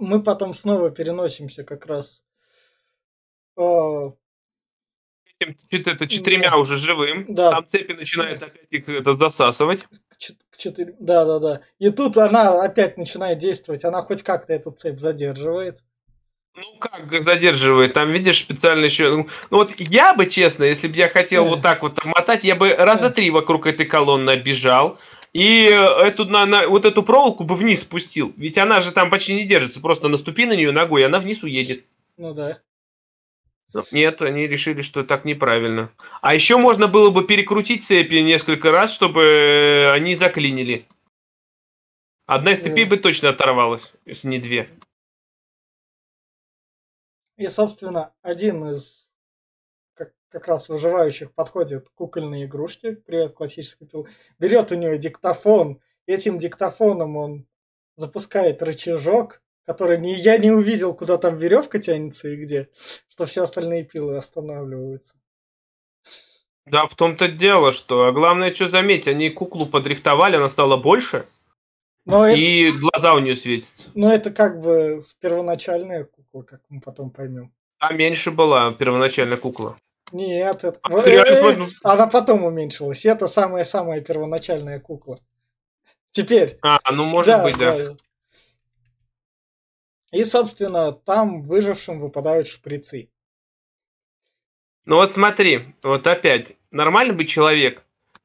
Мы 0.00 0.22
потом 0.22 0.54
снова 0.54 0.90
переносимся 0.90 1.62
как 1.62 1.86
раз 1.86 2.23
Этим 3.56 4.14
чет- 5.70 5.86
это 5.88 6.06
четырьмя 6.06 6.56
уже 6.56 6.78
живым. 6.78 7.26
Да. 7.28 7.50
Там 7.50 7.66
цепи 7.68 7.92
начинают 7.92 8.42
опять 8.42 8.66
их 8.70 8.88
это 8.88 9.16
засасывать. 9.16 9.84
к 10.50 10.56
четыре- 10.56 10.94
Да, 11.00 11.24
да, 11.24 11.38
да. 11.40 11.60
И 11.80 11.90
тут 11.90 12.16
она 12.16 12.62
опять 12.64 12.96
начинает 12.96 13.38
действовать. 13.38 13.84
Она 13.84 14.02
хоть 14.02 14.22
как-то 14.22 14.52
эту 14.52 14.70
цепь 14.70 15.00
задерживает. 15.00 15.78
Ну 16.56 16.78
как 16.78 17.10
задерживает? 17.24 17.94
Там, 17.94 18.12
видишь, 18.12 18.40
специально 18.42 18.84
еще... 18.84 19.10
Ну 19.10 19.28
ну 19.50 19.56
вот 19.58 19.72
я 19.80 20.14
бы, 20.14 20.26
честно, 20.30 20.62
если 20.62 20.86
бы 20.86 20.94
я 20.94 21.08
хотел 21.08 21.42
Да. 21.44 21.50
вот 21.50 21.62
так 21.62 21.82
вот 21.82 22.02
мотать, 22.04 22.44
я 22.44 22.54
бы 22.54 22.72
раза 22.72 23.08
Да. 23.08 23.10
три 23.10 23.30
вокруг 23.30 23.66
этой 23.66 23.86
колонны 23.86 24.30
оббежал. 24.30 25.00
И 25.32 25.64
э, 25.68 25.74
эту, 25.74 26.26
на, 26.26 26.46
на- 26.46 26.68
вот 26.68 26.84
эту 26.84 27.02
проволоку 27.02 27.42
бы 27.42 27.56
вниз 27.56 27.80
спустил. 27.80 28.32
Ведь 28.36 28.56
она 28.56 28.82
же 28.82 28.92
там 28.92 29.10
почти 29.10 29.34
не 29.34 29.46
держится. 29.46 29.80
Просто 29.80 30.06
наступи 30.06 30.46
на 30.46 30.52
нее 30.54 30.70
ногой, 30.70 31.00
и 31.00 31.04
она 31.04 31.18
вниз 31.18 31.42
уедет. 31.42 31.84
Ну 32.16 32.32
да. 32.34 32.60
Нет, 33.90 34.22
они 34.22 34.46
решили, 34.46 34.82
что 34.82 35.02
так 35.04 35.24
неправильно. 35.24 35.90
А 36.22 36.34
еще 36.34 36.56
можно 36.56 36.86
было 36.86 37.10
бы 37.10 37.26
перекрутить 37.26 37.84
цепи 37.84 38.16
несколько 38.16 38.70
раз, 38.70 38.92
чтобы 38.92 39.22
э, 39.22 39.90
они 39.92 40.14
заклинили. 40.14 40.86
Одна 42.26 42.52
из 42.52 42.62
цепей 42.62 42.84
бы 42.84 42.96
точно 42.96 43.30
оторвалась, 43.30 43.92
если 44.04 44.28
не 44.28 44.38
две. 44.38 44.70
И, 47.36 47.46
собственно, 47.48 48.14
один 48.22 48.68
из 48.70 49.08
как, 49.94 50.12
как 50.28 50.46
раз 50.46 50.68
выживающих 50.68 51.32
подходит 51.34 51.88
к 51.88 51.94
кукольной 51.94 52.44
игрушке. 52.44 52.92
Привет, 52.92 53.34
классический 53.34 53.86
пил. 53.86 54.06
Берет 54.38 54.70
у 54.70 54.76
нее 54.76 54.96
диктофон. 54.98 55.80
Этим 56.06 56.38
диктофоном 56.38 57.16
он 57.16 57.46
запускает 57.96 58.62
рычажок, 58.62 59.42
который 59.66 59.98
не, 59.98 60.14
я 60.14 60.38
не 60.38 60.50
увидел, 60.50 60.94
куда 60.94 61.18
там 61.18 61.36
веревка 61.36 61.78
тянется 61.78 62.28
и 62.28 62.36
где, 62.36 62.68
что 63.08 63.26
все 63.26 63.42
остальные 63.42 63.84
пилы 63.84 64.16
останавливаются. 64.16 65.14
Да, 66.66 66.86
в 66.86 66.94
том-то 66.94 67.28
дело, 67.28 67.72
что... 67.72 68.04
А 68.04 68.12
главное, 68.12 68.52
что 68.54 68.68
заметь, 68.68 69.06
они 69.06 69.28
куклу 69.30 69.66
подрихтовали, 69.66 70.36
она 70.36 70.48
стала 70.48 70.76
больше, 70.76 71.26
Но, 72.06 72.26
это, 72.26 72.38
и 72.38 72.70
глаза 72.72 73.14
у 73.14 73.18
нее 73.18 73.36
светятся. 73.36 73.90
но 73.94 74.12
это 74.12 74.30
как 74.30 74.60
бы 74.60 75.04
первоначальная 75.20 76.04
кукла, 76.04 76.42
как 76.42 76.60
мы 76.70 76.80
потом 76.80 77.10
поймем. 77.10 77.52
А 77.78 77.92
меньше 77.92 78.30
была 78.30 78.72
первоначально 78.72 79.36
кукла. 79.36 79.76
Нет, 80.12 80.64
это... 80.64 80.78
А 80.82 80.90
реально 81.02 81.30
э, 81.30 81.32
э, 81.32 81.54
смотришь? 81.54 81.80
она 81.82 82.06
потом 82.06 82.44
уменьшилась. 82.44 83.04
Это 83.04 83.26
самая-самая 83.26 84.00
первоначальная 84.00 84.80
кукла. 84.80 85.16
Теперь. 86.12 86.58
А, 86.62 86.78
ну 86.92 87.04
может 87.04 87.42
быть, 87.42 87.58
да. 87.58 87.94
И, 90.14 90.22
собственно, 90.22 90.92
там 90.92 91.42
выжившим 91.42 91.98
выпадают 92.00 92.46
шприцы. 92.46 93.10
Ну 94.86 94.96
вот 94.96 95.10
смотри, 95.10 95.74
вот 95.82 96.06
опять, 96.06 96.56
нормально 96.70 97.14
быть 97.14 97.28
человек. 97.28 97.82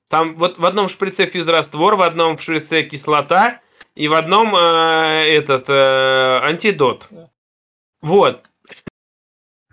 Там 0.08 0.36
вот 0.36 0.60
в 0.60 0.66
одном 0.66 0.88
шприце 0.88 1.26
физраствор, 1.26 1.96
в 1.96 2.04
одном 2.04 2.38
шприце 2.38 2.84
кислота, 2.84 3.62
и 3.96 4.08
в 4.08 4.14
одном 4.14 4.56
э, 4.56 4.60
этот 5.30 5.68
э, 5.68 5.74
антидот. 5.74 7.08
Да. 7.10 7.32
Вот. 8.02 8.46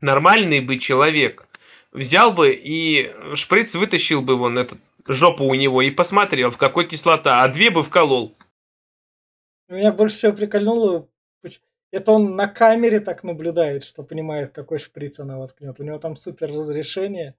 Нормальный 0.00 0.60
бы 0.60 0.78
человек 0.78 1.46
взял 1.92 2.32
бы 2.32 2.54
и 2.54 3.14
шприц 3.34 3.74
вытащил 3.74 4.22
бы 4.22 4.36
вон 4.36 4.58
этот 4.58 4.78
жопу 5.06 5.44
у 5.44 5.54
него 5.54 5.82
и 5.82 5.90
посмотрел, 5.90 6.48
в 6.48 6.56
какой 6.56 6.88
кислота, 6.88 7.42
а 7.42 7.48
две 7.48 7.70
бы 7.70 7.82
вколол. 7.82 8.34
Меня 9.68 9.92
больше 9.92 10.16
всего 10.16 10.32
прикольнуло, 10.32 11.08
это 11.92 12.12
он 12.12 12.36
на 12.36 12.48
камере 12.48 13.00
так 13.00 13.24
наблюдает, 13.24 13.84
что 13.84 14.02
понимает, 14.02 14.52
какой 14.52 14.78
шприц 14.78 15.20
она 15.20 15.38
воткнет. 15.38 15.78
У 15.80 15.84
него 15.84 15.98
там 15.98 16.16
супер 16.16 16.50
разрешение. 16.52 17.34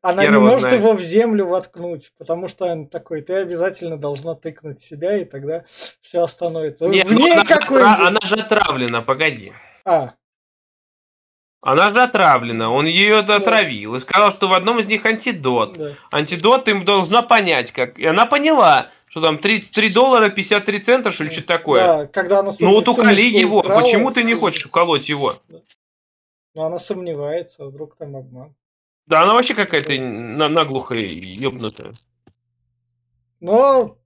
Она 0.00 0.24
не 0.24 0.38
может 0.38 0.62
знает. 0.62 0.78
его 0.78 0.92
в 0.92 1.00
землю 1.00 1.46
воткнуть, 1.46 2.12
потому 2.16 2.46
что 2.46 2.66
он 2.66 2.86
такой, 2.86 3.20
ты 3.20 3.34
обязательно 3.34 3.96
должна 3.96 4.36
тыкнуть 4.36 4.78
себя, 4.78 5.18
и 5.18 5.24
тогда 5.24 5.64
все 6.00 6.22
остановится. 6.22 6.86
Нет, 6.86 7.08
в 7.08 7.12
ней 7.12 7.32
она, 7.32 7.44
какой 7.44 7.82
она, 7.82 8.06
она 8.06 8.20
же 8.22 8.36
отравлена, 8.36 9.02
погоди. 9.02 9.52
А. 9.84 10.14
Она 11.60 11.92
же 11.92 12.00
отравлена, 12.00 12.70
он 12.70 12.86
ее 12.86 13.22
да. 13.22 13.36
отравил 13.36 13.96
и 13.96 14.00
сказал, 14.00 14.30
что 14.30 14.46
в 14.46 14.52
одном 14.52 14.78
из 14.78 14.86
них 14.86 15.04
антидот. 15.04 15.76
Да. 15.76 15.94
Антидот 16.12 16.68
им 16.68 16.84
должна 16.84 17.22
понять, 17.22 17.72
как. 17.72 17.98
И 17.98 18.06
она 18.06 18.26
поняла, 18.26 18.92
что 19.08 19.20
там 19.20 19.38
33 19.38 19.90
доллара 19.90 20.28
53 20.28 20.80
цента, 20.80 21.10
что 21.10 21.24
ли, 21.24 21.30
что-то 21.30 21.46
такое. 21.46 21.80
Да, 21.80 22.06
когда 22.06 22.40
она 22.40 22.52
Ну 22.60 22.70
вот 22.70 22.88
уколи 22.88 23.22
его, 23.22 23.60
украла, 23.60 23.80
почему 23.80 24.10
ты 24.10 24.22
не 24.22 24.34
хочешь 24.34 24.66
уколоть 24.66 25.08
его? 25.08 25.36
Ну 26.54 26.62
она 26.64 26.78
сомневается, 26.78 27.66
вдруг 27.66 27.96
там 27.96 28.16
обман. 28.16 28.54
Да, 29.06 29.22
она 29.22 29.34
вообще 29.34 29.54
какая-то 29.54 29.92
наглухо 29.98 30.94
ебнутая. 30.94 31.94
Но 33.40 33.56
а, 33.56 33.96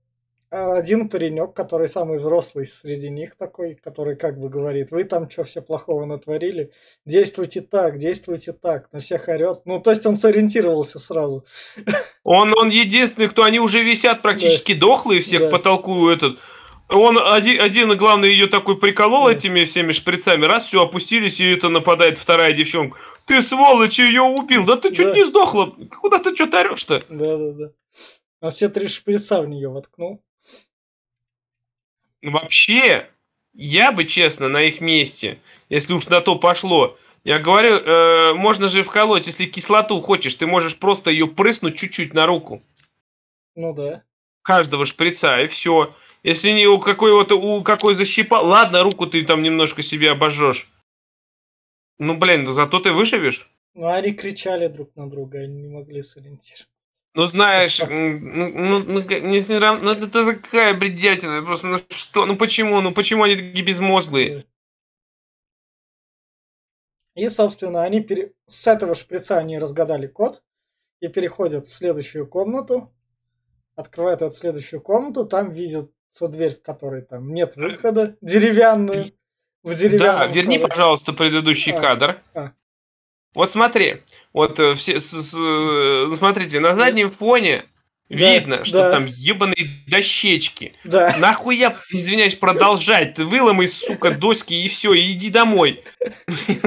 один 0.53 1.09
паренек, 1.09 1.53
который 1.53 1.87
самый 1.87 2.19
взрослый 2.19 2.67
среди 2.67 3.09
них 3.09 3.35
такой, 3.35 3.73
который 3.73 4.15
как 4.15 4.39
бы 4.39 4.49
говорит, 4.49 4.91
вы 4.91 5.03
там 5.03 5.27
что 5.27 5.43
все 5.45 5.61
плохого 5.63 6.05
натворили, 6.05 6.71
действуйте 7.05 7.61
так, 7.61 7.97
действуйте 7.97 8.53
так, 8.53 8.91
на 8.93 8.99
всех 8.99 9.27
орет. 9.29 9.61
Ну, 9.65 9.79
то 9.79 9.89
есть 9.89 10.05
он 10.05 10.15
сориентировался 10.17 10.99
сразу. 10.99 11.43
Он, 12.23 12.53
он 12.57 12.69
единственный, 12.69 13.27
кто 13.29 13.43
они 13.43 13.59
уже 13.59 13.83
висят 13.83 14.21
практически 14.21 14.73
да. 14.73 14.81
дохлые 14.81 15.21
все 15.21 15.39
да. 15.39 15.47
к 15.47 15.51
потолку 15.51 16.07
этот. 16.07 16.37
Он 16.87 17.17
один, 17.17 17.59
один, 17.59 17.97
главное, 17.97 18.29
ее 18.29 18.45
такой 18.45 18.77
приколол 18.77 19.25
да. 19.25 19.33
этими 19.33 19.63
всеми 19.63 19.91
шприцами. 19.91 20.45
Раз, 20.45 20.65
все, 20.65 20.83
опустились, 20.83 21.39
и 21.39 21.51
это 21.51 21.69
нападает 21.69 22.19
вторая 22.19 22.53
девчонка. 22.53 22.97
Ты, 23.25 23.41
сволочь, 23.41 23.97
ее 23.97 24.21
убил. 24.21 24.65
Да 24.65 24.75
ты 24.75 24.93
чуть 24.93 25.07
да. 25.07 25.13
не 25.13 25.23
сдохла. 25.23 25.73
Куда 25.99 26.19
ты 26.19 26.35
что-то 26.35 26.59
орешь-то? 26.59 27.03
Да, 27.09 27.37
да, 27.37 27.51
да. 27.51 27.71
А 28.41 28.49
все 28.51 28.69
три 28.69 28.87
шприца 28.87 29.41
в 29.41 29.49
нее 29.49 29.69
воткнул. 29.69 30.21
Вообще, 32.23 33.09
я 33.53 33.91
бы, 33.91 34.05
честно, 34.05 34.47
на 34.47 34.61
их 34.63 34.79
месте, 34.79 35.39
если 35.69 35.93
уж 35.93 36.07
на 36.07 36.21
то 36.21 36.35
пошло, 36.35 36.97
я 37.25 37.37
говорю, 37.37 37.75
э, 37.75 38.33
можно 38.33 38.67
же 38.67 38.83
вколоть, 38.83 39.27
если 39.27 39.45
кислоту 39.45 39.99
хочешь, 39.99 40.35
ты 40.35 40.47
можешь 40.47 40.77
просто 40.77 41.11
ее 41.11 41.27
прыснуть 41.27 41.77
чуть-чуть 41.77 42.13
на 42.13 42.25
руку. 42.25 42.63
Ну 43.55 43.73
да. 43.73 44.03
Каждого 44.41 44.85
шприца, 44.85 45.41
и 45.41 45.47
все. 45.47 45.93
Если 46.23 46.51
не 46.51 46.65
у 46.65 46.79
какой 46.79 47.11
вот 47.11 47.33
у 47.33 47.61
какой 47.61 47.93
защипа, 47.93 48.35
ладно, 48.35 48.83
руку 48.83 49.05
ты 49.05 49.25
там 49.25 49.41
немножко 49.41 49.83
себе 49.83 50.11
обожжешь. 50.11 50.69
Ну 51.99 52.17
блин, 52.17 52.47
зато 52.53 52.79
ты 52.79 52.93
выживешь. 52.93 53.49
Ну 53.73 53.87
они 53.87 54.13
кричали 54.13 54.67
друг 54.67 54.95
на 54.95 55.09
друга, 55.09 55.39
они 55.39 55.63
не 55.63 55.67
могли 55.67 56.01
сориентироваться. 56.01 56.72
Ну, 57.15 57.27
знаешь, 57.27 57.79
ну, 57.79 57.89
ну, 57.89 58.79
ну, 58.79 59.03
ну, 59.03 59.91
это 59.91 60.07
такая 60.07 60.73
бредятина, 60.73 61.43
просто, 61.43 61.67
ну 61.67 61.77
что, 61.89 62.25
ну 62.25 62.35
почему, 62.37 62.81
ну 62.81 62.91
почему 62.91 63.23
они 63.23 63.35
такие 63.35 63.63
безмозглые? 63.63 64.45
И, 67.15 67.29
собственно, 67.29 67.83
они 67.83 68.01
пере... 68.01 68.33
с 68.47 68.65
этого 68.65 68.95
шприца 68.95 69.37
они 69.37 69.59
разгадали 69.59 70.07
код 70.07 70.41
и 71.01 71.07
переходят 71.07 71.67
в 71.67 71.75
следующую 71.75 72.25
комнату, 72.25 72.91
открывают 73.75 74.23
эту 74.23 74.33
следующую 74.33 74.81
комнату, 74.81 75.25
там 75.25 75.51
видят 75.51 75.91
дверь, 76.19 76.55
в 76.55 76.63
которой 76.63 77.03
там 77.03 77.33
нет 77.33 77.55
выхода, 77.55 78.17
деревянную. 78.21 79.11
В 79.63 79.73
да, 79.97 80.27
верни, 80.27 80.59
пожалуйста, 80.59 81.13
предыдущий 81.13 81.73
а, 81.73 81.79
кадр. 81.79 82.21
А. 82.33 82.51
Вот 83.33 83.51
смотри, 83.51 84.01
вот 84.31 84.59
э, 84.59 84.75
все, 84.75 84.99
с, 84.99 85.11
с, 85.11 85.33
э, 85.35 86.15
смотрите, 86.17 86.59
на 86.59 86.75
заднем 86.75 87.09
фоне 87.09 87.65
да, 88.09 88.33
видно, 88.33 88.65
что 88.65 88.79
да. 88.79 88.91
там 88.91 89.05
ебаные 89.05 89.69
дощечки. 89.87 90.73
Да. 90.83 91.15
Нахуя, 91.17 91.77
извиняюсь, 91.89 92.35
продолжать? 92.35 93.15
Ты 93.15 93.25
выломай, 93.25 93.67
сука, 93.67 94.11
доски 94.11 94.53
и 94.53 94.67
все, 94.67 94.93
и 94.93 95.13
иди 95.13 95.29
домой. 95.29 95.83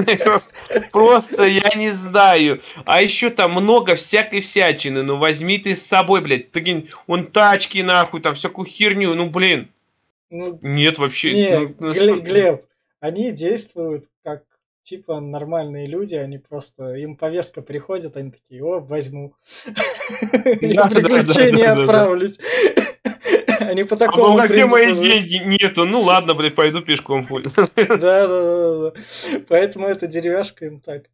Просто 0.91 1.43
я 1.43 1.69
не 1.75 1.91
знаю. 1.91 2.61
А 2.85 3.01
еще 3.01 3.29
там 3.29 3.53
много 3.53 3.95
всякой 3.95 4.41
всячины. 4.41 5.03
Ну 5.03 5.17
возьми 5.17 5.57
ты 5.57 5.75
с 5.75 5.85
собой, 5.85 6.21
блядь. 6.21 6.51
Ты, 6.51 6.87
он 7.05 7.27
тачки 7.27 7.79
нахуй, 7.79 8.21
там 8.21 8.35
всякую 8.35 8.67
херню. 8.67 9.13
Ну 9.13 9.29
блин. 9.29 9.69
Ну, 10.29 10.59
Нет, 10.61 10.97
вообще. 10.97 11.33
Нет, 11.33 11.79
ну, 11.79 12.19
Глеб, 12.19 12.65
они 12.99 13.31
действуют 13.31 14.03
как 14.23 14.43
типа 14.87 15.19
нормальные 15.19 15.85
люди, 15.85 16.15
они 16.15 16.37
просто, 16.37 16.95
им 16.95 17.17
повестка 17.17 17.61
приходит, 17.61 18.15
они 18.15 18.31
такие, 18.31 18.63
о, 18.63 18.79
возьму. 18.79 19.33
Я 20.61 20.87
приключения 20.87 21.73
отправлюсь. 21.73 22.39
Они 23.59 23.83
по 23.83 23.97
такому 23.97 24.37
а 24.37 24.47
где 24.47 24.65
мои 24.65 24.93
деньги? 24.93 25.41
Нету. 25.43 25.83
Ну 25.85 26.01
ладно, 26.01 26.35
блядь, 26.35 26.55
пойду 26.55 26.81
пешком. 26.81 27.27
Да, 27.75 27.87
да, 27.95 28.27
да, 28.27 28.91
да. 28.91 28.93
Поэтому 29.49 29.87
эта 29.87 30.05
деревяшка 30.07 30.67
им 30.67 30.79
так. 30.79 31.09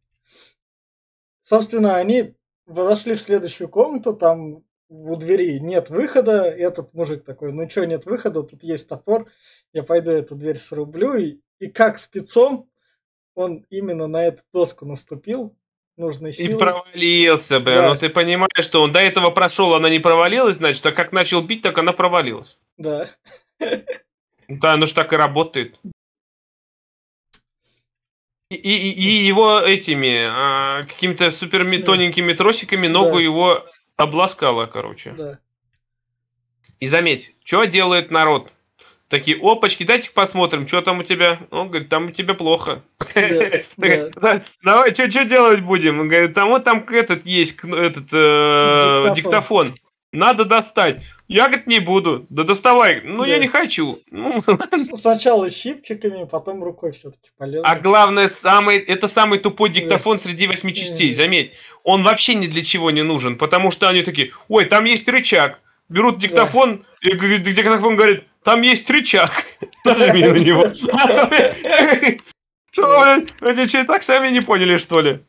Собственно, 1.42 1.96
они 1.96 2.34
зашли 2.66 3.14
в 3.14 3.20
следующую 3.20 3.68
комнату, 3.68 4.12
там 4.12 4.62
у 4.88 5.16
двери 5.16 5.58
нет 5.58 5.88
выхода, 5.88 6.42
этот 6.42 6.92
мужик 6.92 7.24
такой, 7.24 7.50
ну 7.50 7.68
что, 7.68 7.86
нет 7.86 8.04
выхода, 8.04 8.42
тут 8.42 8.62
есть 8.62 8.88
топор, 8.88 9.26
я 9.72 9.82
пойду 9.82 10.10
эту 10.10 10.34
дверь 10.36 10.56
срублю, 10.56 11.16
и, 11.16 11.38
и 11.58 11.68
как 11.68 11.98
спецом 11.98 12.68
он 13.34 13.64
именно 13.70 14.06
на 14.06 14.24
эту 14.24 14.42
доску 14.52 14.86
наступил, 14.86 15.56
нужной 15.96 16.32
силой. 16.32 16.54
И 16.54 16.58
провалился, 16.58 17.60
бля. 17.60 17.82
Да. 17.82 17.88
Ну 17.88 17.98
ты 17.98 18.08
понимаешь, 18.08 18.64
что 18.64 18.82
он 18.82 18.92
до 18.92 19.00
этого 19.00 19.30
прошел, 19.30 19.74
она 19.74 19.88
не 19.88 19.98
провалилась, 19.98 20.56
значит, 20.56 20.84
а 20.86 20.92
как 20.92 21.12
начал 21.12 21.42
бить, 21.42 21.62
так 21.62 21.76
она 21.78 21.92
провалилась. 21.92 22.58
Да. 22.76 23.10
Да, 24.48 24.76
ну 24.76 24.86
ж 24.86 24.92
так 24.92 25.12
и 25.12 25.16
работает. 25.16 25.78
И, 28.50 28.56
и, 28.56 28.90
и 28.92 29.26
его 29.26 29.58
этими 29.58 30.26
а, 30.26 30.84
какими-то 30.84 31.30
супер 31.30 31.64
тоненькими 31.82 32.34
тросиками 32.34 32.86
ногу 32.86 33.16
да. 33.16 33.22
его 33.22 33.66
обласкало, 33.96 34.66
короче. 34.66 35.12
Да. 35.12 35.38
И 36.78 36.88
заметь, 36.88 37.34
что 37.42 37.64
делает 37.64 38.10
народ? 38.10 38.52
Такие, 39.14 39.38
опачки, 39.40 39.84
дайте 39.84 40.10
посмотрим, 40.10 40.66
что 40.66 40.82
там 40.82 40.98
у 40.98 41.04
тебя. 41.04 41.38
Он 41.52 41.68
говорит, 41.68 41.88
там 41.88 42.08
у 42.08 42.10
тебя 42.10 42.34
плохо. 42.34 42.82
Давай, 43.14 44.92
что 44.92 45.24
делать 45.24 45.60
будем? 45.60 46.00
Он 46.00 46.08
говорит, 46.08 46.34
там 46.34 46.48
вот 46.48 46.64
там 46.64 46.84
этот 46.90 47.24
есть, 47.24 47.56
этот 47.62 48.08
э, 48.12 49.14
диктофон. 49.14 49.76
Надо 50.10 50.44
достать. 50.44 51.04
Я, 51.28 51.46
говорит, 51.46 51.68
не 51.68 51.78
буду. 51.78 52.26
Да 52.28 52.42
доставай. 52.42 53.02
Ну, 53.04 53.22
я 53.24 53.38
не 53.38 53.46
хочу. 53.46 54.00
Ну, 54.10 54.42
Сначала 54.96 55.48
щипчиками, 55.48 56.24
потом 56.24 56.64
рукой 56.64 56.90
все-таки 56.90 57.30
полезно. 57.38 57.68
А 57.68 57.76
главное, 57.76 58.26
самый, 58.26 58.78
это 58.78 59.06
самый 59.06 59.38
тупой 59.38 59.70
диктофон 59.70 60.18
среди 60.18 60.48
восьми 60.48 60.74
частей. 60.74 61.14
Заметь, 61.14 61.52
он 61.84 62.02
вообще 62.02 62.34
ни 62.34 62.48
для 62.48 62.64
чего 62.64 62.90
не 62.90 63.02
нужен, 63.02 63.38
потому 63.38 63.70
что 63.70 63.88
они 63.88 64.02
такие, 64.02 64.32
ой, 64.48 64.64
там 64.64 64.86
есть 64.86 65.06
рычаг. 65.06 65.60
Берут 65.88 66.18
диктофон, 66.18 66.84
и 67.00 67.10
диктофон 67.10 67.94
говорит, 67.94 68.24
там 68.44 68.62
есть 68.62 68.88
рычаг. 68.90 69.30
Нажми 69.84 70.22
на 70.22 70.38
него. 70.38 70.72
Что, 72.70 73.22
эти 73.40 73.66
че 73.66 73.84
так 73.84 74.02
сами 74.02 74.30
не 74.30 74.40
поняли, 74.40 74.76
что 74.76 75.00
ли? 75.00 75.24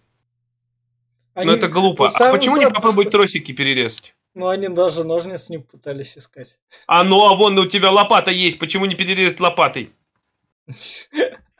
Ну 1.36 1.52
это 1.52 1.68
глупо. 1.68 2.08
А 2.08 2.32
почему 2.32 2.58
не 2.58 2.70
попробовать 2.70 3.12
тросики 3.12 3.52
перерезать? 3.52 4.16
Ну, 4.34 4.48
они 4.48 4.68
даже 4.68 5.04
ножниц 5.06 5.50
не 5.50 5.60
пытались 5.60 6.18
искать. 6.18 6.58
А 6.88 7.04
ну, 7.04 7.24
а 7.26 7.36
вон 7.36 7.58
у 7.58 7.68
тебя 7.68 7.92
лопата 7.92 8.32
есть, 8.32 8.60
почему 8.60 8.86
не 8.86 8.96
перерезать 8.96 9.40
лопатой? 9.40 9.94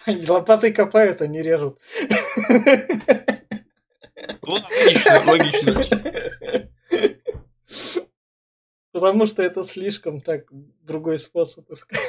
Они 0.06 0.26
лопатой 0.28 0.74
копают, 0.74 1.22
не 1.22 1.42
режут. 1.42 1.80
Логично, 4.42 5.24
логично. 5.26 5.86
Потому 8.96 9.26
что 9.26 9.44
это 9.44 9.64
слишком 9.64 10.22
так 10.22 10.46
другой 10.84 11.20
способ 11.20 11.70
искать. 11.70 12.00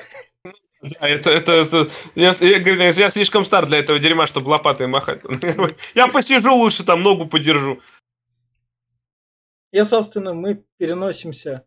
Да, 0.44 1.08
это, 1.08 1.30
это, 1.30 1.50
это 1.50 1.90
я, 2.14 2.30
я, 2.38 2.90
я 2.90 3.10
слишком 3.10 3.44
стар 3.44 3.66
для 3.66 3.78
этого 3.78 3.98
дерьма, 3.98 4.28
чтобы 4.28 4.50
лопатой 4.50 4.86
махать. 4.86 5.20
Я 5.96 6.06
посижу 6.06 6.54
лучше, 6.54 6.84
там 6.84 7.02
ногу 7.02 7.26
подержу. 7.26 7.80
И, 9.72 9.82
собственно, 9.82 10.32
мы 10.32 10.64
переносимся 10.76 11.66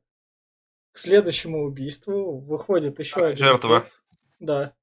к 0.93 0.97
следующему 0.97 1.65
убийству. 1.65 2.39
Выходит 2.39 2.97
еще 2.99 3.25
один. 3.25 3.45
Жертва. 3.45 3.89
Да. 4.39 4.73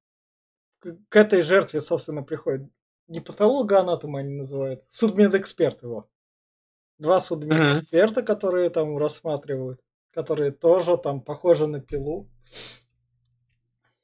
К, 0.81 0.97
к 1.09 1.15
этой 1.15 1.41
жертве, 1.41 1.81
собственно, 1.81 2.21
приходит 2.21 2.69
не 3.07 3.21
патологоанатом 3.21 4.15
они 4.15 4.35
называются, 4.35 4.87
судмедэксперт 4.91 5.81
его. 5.81 6.07
Два 6.99 7.19
судмедэксперта, 7.19 8.21
mm-hmm. 8.21 8.25
которые 8.25 8.69
там 8.69 8.99
рассматривают 8.99 9.81
которые 10.13 10.51
тоже 10.51 10.97
там 10.97 11.21
похожи 11.21 11.67
на 11.67 11.79
пилу. 11.79 12.27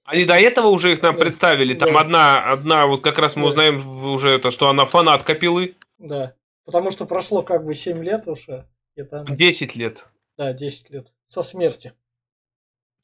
Они 0.04 0.26
до 0.26 0.34
этого 0.34 0.68
уже 0.68 0.94
их 0.94 1.02
нам 1.02 1.16
да. 1.16 1.22
представили. 1.22 1.74
Там 1.74 1.94
да. 1.94 2.00
одна, 2.02 2.52
одна, 2.52 2.88
вот 2.88 3.02
как 3.02 3.18
раз 3.20 3.36
мы 3.36 3.44
да. 3.44 3.48
узнаем 3.50 4.04
уже 4.06 4.30
это, 4.32 4.52
что 4.52 4.68
она 4.68 4.86
фанатка 4.86 5.34
пилы. 5.34 5.76
Да. 5.98 6.36
Потому 6.66 6.92
что 6.92 7.06
прошло 7.06 7.42
как 7.42 7.66
бы 7.66 7.74
7 7.74 8.04
лет 8.04 8.28
уже. 8.28 8.68
И 8.96 9.04
там, 9.04 9.26
10 9.26 9.76
лет. 9.76 10.06
да, 10.38 10.54
10 10.54 10.89
лет. 10.92 11.08
Со 11.26 11.42
смерти. 11.42 11.94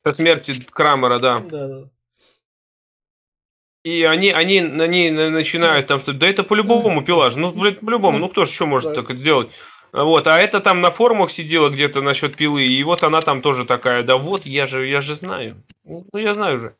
Со 0.03 0.13
смерти 0.13 0.53
Крамера, 0.71 1.19
да. 1.19 1.39
Да, 1.39 1.67
да. 1.67 1.89
И 3.83 4.03
они, 4.03 4.31
они, 4.31 4.59
они 4.59 5.09
на- 5.09 5.29
начинают 5.29 5.87
там, 5.87 5.99
что 6.01 6.13
да 6.13 6.27
это 6.27 6.43
по-любому 6.43 7.03
пила 7.03 7.29
же. 7.29 7.39
Ну, 7.39 7.51
блядь, 7.53 7.79
по-любому. 7.79 8.17
Ну, 8.17 8.29
кто 8.29 8.45
же 8.45 8.51
еще 8.51 8.65
может 8.65 8.93
Да. 8.93 9.01
так 9.01 9.17
сделать? 9.17 9.49
Вот, 9.91 10.27
а 10.27 10.37
это 10.39 10.59
там 10.59 10.81
на 10.81 10.91
форумах 10.91 11.31
сидела 11.31 11.69
где-то 11.69 12.01
насчет 12.01 12.35
пилы, 12.35 12.63
и 12.65 12.83
вот 12.83 13.03
она 13.03 13.21
там 13.21 13.41
тоже 13.41 13.65
такая, 13.65 14.03
да 14.03 14.17
вот, 14.17 14.45
я 14.45 14.65
же, 14.67 14.87
я 14.87 15.01
же 15.01 15.15
знаю. 15.15 15.63
Ну, 15.83 16.05
я 16.13 16.33
знаю 16.33 16.59
же. 16.59 16.75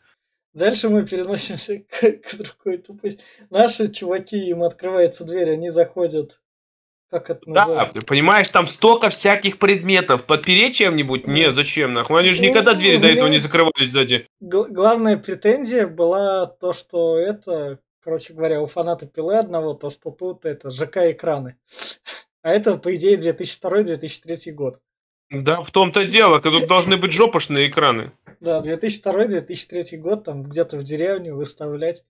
Дальше 0.54 0.90
мы 0.90 1.06
переносимся 1.06 1.80
к, 1.90 2.12
к 2.22 2.36
другой 2.36 2.78
тупости. 2.78 3.24
Наши 3.50 3.90
чуваки, 3.90 4.38
им 4.38 4.64
открывается 4.64 5.24
дверь, 5.24 5.52
они 5.52 5.70
заходят. 5.70 6.40
Как 7.12 7.32
это 7.32 7.42
Да, 7.48 7.66
называется? 7.66 8.02
понимаешь, 8.02 8.50
там 8.50 8.68
столько 8.68 9.10
всяких 9.10 9.58
предметов. 9.58 10.26
Подпереть 10.26 10.76
чем-нибудь? 10.76 11.26
Нет, 11.26 11.56
зачем 11.56 11.94
нахуй? 11.94 12.20
Они 12.20 12.34
же 12.34 12.44
Ну, 12.44 12.50
никогда 12.50 12.76
двери 12.76 12.98
до 12.98 13.08
этого 13.08 13.28
не 13.30 13.40
закрывались 13.40 13.90
сзади. 13.90 14.28
Г- 14.40 14.68
главная 14.70 15.18
претензия 15.18 15.88
была 15.88 16.46
то, 16.46 16.72
что 16.74 17.18
это, 17.18 17.80
короче 18.04 18.34
говоря, 18.34 18.62
у 18.62 18.68
фаната 18.68 19.08
пилы 19.08 19.38
одного, 19.40 19.74
то, 19.74 19.90
что 19.90 20.12
тут 20.12 20.46
это 20.46 20.70
ЖК-экраны. 20.70 21.56
А 22.42 22.52
это, 22.52 22.76
по 22.76 22.96
идее, 22.96 23.18
2002-2003 23.18 24.52
год. 24.52 24.80
Да, 25.32 25.62
в 25.62 25.70
том-то 25.72 26.06
дело, 26.06 26.42
тут 26.42 26.68
должны 26.68 26.98
быть 26.98 27.12
жопошные 27.12 27.70
экраны. 27.70 28.12
Да, 28.40 28.62
2002-2003 28.62 29.98
год, 29.98 30.24
там 30.24 30.44
где-то 30.44 30.78
в 30.78 30.84
деревню 30.84 31.36
выставлять. 31.36 32.04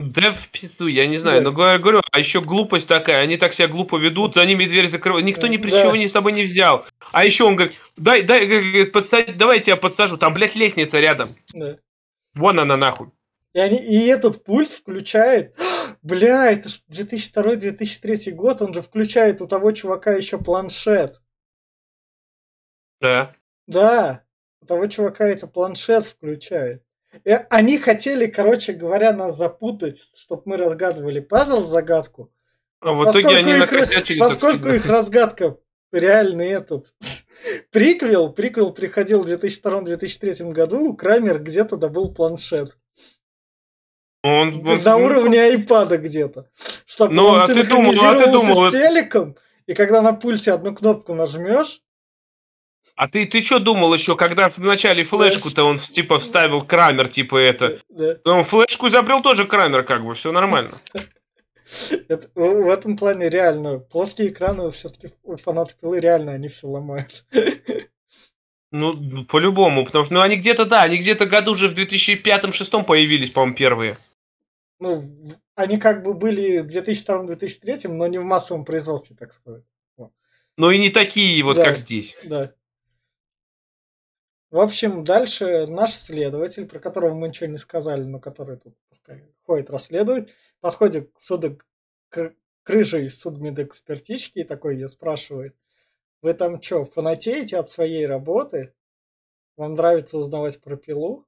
Да 0.00 0.32
в 0.34 0.48
пизду, 0.48 0.86
я 0.86 1.06
не 1.06 1.16
знаю, 1.16 1.42
Да. 1.42 1.50
но 1.50 1.78
говорю, 1.78 2.02
а 2.12 2.18
еще 2.18 2.40
глупость 2.40 2.86
такая, 2.88 3.20
они 3.22 3.36
так 3.36 3.54
себя 3.54 3.68
глупо 3.68 3.96
ведут, 3.96 4.34
за 4.34 4.44
ними 4.44 4.64
дверь 4.66 4.86
закрывают, 4.88 5.24
никто 5.26 5.46
ни 5.46 5.56
при 5.56 5.70
Да. 5.70 5.82
чего 5.82 5.96
ни 5.96 6.06
с 6.06 6.12
собой 6.12 6.32
не 6.32 6.42
взял. 6.42 6.84
А 7.12 7.24
еще 7.24 7.44
он 7.44 7.56
говорит, 7.56 7.80
дай, 7.96 8.22
дай, 8.22 8.44
говорит, 8.46 8.94
подсадь- 8.94 9.34
давай 9.36 9.58
я 9.58 9.62
тебя 9.62 9.76
подсажу, 9.76 10.16
там, 10.18 10.34
блядь, 10.34 10.56
лестница 10.56 10.98
рядом. 11.00 11.28
Да. 11.54 11.78
Вон 12.34 12.58
она 12.60 12.76
нахуй. 12.76 13.08
И, 13.54 13.58
они, 13.60 13.78
и 13.78 14.06
этот 14.08 14.44
пульт 14.44 14.70
включает... 14.72 15.54
Бля, 16.04 16.52
это 16.52 16.68
ж 16.68 16.82
2002-2003 16.90 18.30
год, 18.32 18.60
он 18.60 18.74
же 18.74 18.82
включает 18.82 19.40
у 19.40 19.46
того 19.46 19.72
чувака 19.72 20.12
еще 20.12 20.38
планшет. 20.38 21.22
Да. 23.00 23.34
Да, 23.66 24.22
у 24.60 24.66
того 24.66 24.86
чувака 24.86 25.26
это 25.26 25.46
планшет 25.46 26.04
включает. 26.06 26.82
И 27.24 27.30
они 27.48 27.78
хотели, 27.78 28.26
короче 28.26 28.74
говоря, 28.74 29.14
нас 29.14 29.38
запутать, 29.38 29.98
чтобы 30.18 30.42
мы 30.44 30.56
разгадывали 30.58 31.20
пазл-загадку. 31.20 32.30
А 32.80 32.92
в 32.92 33.04
итоге 33.04 33.22
Поскольку 33.22 33.38
они 33.38 33.52
их- 33.52 33.58
накосячили. 33.60 34.18
Поскольку 34.18 34.68
их 34.68 34.84
разгадка 34.86 35.58
реальный 35.90 36.48
этот 36.48 36.92
приквел, 37.70 38.30
приквел 38.30 38.74
приходил 38.74 39.22
в 39.22 39.28
2002-2003 39.30 40.52
году, 40.52 40.92
Крамер 40.94 41.38
где-то 41.42 41.78
добыл 41.78 42.12
планшет. 42.12 42.76
Он, 44.26 44.66
он- 44.66 44.80
На 44.80 44.96
уровне 44.96 45.38
айпада 45.38 45.98
где-то. 45.98 46.46
Чтобы 46.86 47.12
Ну, 47.12 47.26
он 47.26 47.40
а 47.42 47.46
ты 47.46 47.62
думал- 47.62 47.92
а 48.02 48.14
ты 48.18 48.30
думал, 48.30 48.70
с 48.70 48.72
телеком, 48.72 49.36
и 49.66 49.74
когда 49.74 50.00
на 50.00 50.14
пульте 50.14 50.52
одну 50.52 50.74
кнопку 50.74 51.12
нажмешь, 51.14 51.80
А 52.96 53.06
ты, 53.06 53.26
ты 53.26 53.42
что 53.42 53.58
думал 53.58 53.92
еще, 53.92 54.16
когда 54.16 54.48
в 54.48 54.56
начале 54.58 55.04
флешку-то 55.04 55.64
он 55.64 55.76
типа 55.76 56.20
вставил 56.20 56.62
Крамер, 56.62 57.08
типа 57.08 57.36
это. 57.36 57.80
да, 57.90 58.16
Он 58.24 58.44
флешку 58.44 58.88
изобрел 58.88 59.20
тоже 59.20 59.44
Крамер, 59.44 59.82
как 59.82 60.02
бы, 60.06 60.14
все 60.14 60.32
нормально. 60.32 60.72
это- 61.90 62.30
в 62.34 62.62
в 62.64 62.70
этом 62.70 62.96
плане 62.96 63.28
реально. 63.28 63.78
Плоские 63.78 64.28
экраны 64.28 64.70
все-таки 64.70 65.10
фанаты 65.42 65.74
пилы 65.78 66.00
реально 66.00 66.32
они 66.32 66.48
все 66.48 66.66
ломают. 66.66 67.26
Ну, 68.72 69.24
по-любому, 69.26 69.84
потому 69.84 70.06
что 70.06 70.14
ну, 70.14 70.20
они 70.22 70.36
где-то, 70.36 70.64
да, 70.64 70.82
они 70.82 70.96
где-то 70.96 71.26
году 71.26 71.52
уже 71.52 71.68
в 71.68 71.74
2005-2006 71.74 72.84
появились, 72.84 73.30
по-моему, 73.30 73.54
первые. 73.54 73.98
Ну, 74.84 75.34
они 75.54 75.78
как 75.78 76.02
бы 76.02 76.12
были 76.12 76.58
в 76.58 76.66
2002-2003, 76.68 77.88
но 77.88 78.06
не 78.06 78.18
в 78.18 78.24
массовом 78.24 78.66
производстве, 78.66 79.16
так 79.16 79.32
сказать. 79.32 79.64
Но 80.56 80.70
и 80.70 80.78
не 80.78 80.90
такие 80.90 81.42
вот, 81.42 81.56
Да. 81.56 81.64
как 81.64 81.78
здесь. 81.78 82.14
Да. 82.22 82.54
В 84.50 84.60
общем, 84.60 85.02
дальше 85.02 85.66
наш 85.66 85.94
следователь, 85.94 86.66
про 86.66 86.78
которого 86.78 87.14
мы 87.14 87.28
ничего 87.28 87.48
не 87.48 87.58
сказали, 87.58 88.04
но 88.04 88.20
который 88.20 88.56
тут 88.56 88.76
пускай 88.88 89.24
ходит, 89.46 89.70
расследует, 89.70 90.32
подходит 90.60 91.10
к 91.12 91.20
суду 91.20 91.58
к 92.08 92.34
крыже 92.62 93.04
из 93.04 93.18
судмедэкспертички 93.18 94.40
и 94.40 94.44
такой 94.44 94.74
ее 94.74 94.88
спрашивает, 94.88 95.56
вы 96.22 96.34
там 96.34 96.62
что, 96.62 96.84
фанатеете 96.84 97.56
от 97.56 97.68
своей 97.68 98.06
работы? 98.06 98.72
Вам 99.56 99.74
нравится 99.74 100.18
узнавать 100.18 100.60
про 100.60 100.76
пилу? 100.76 101.26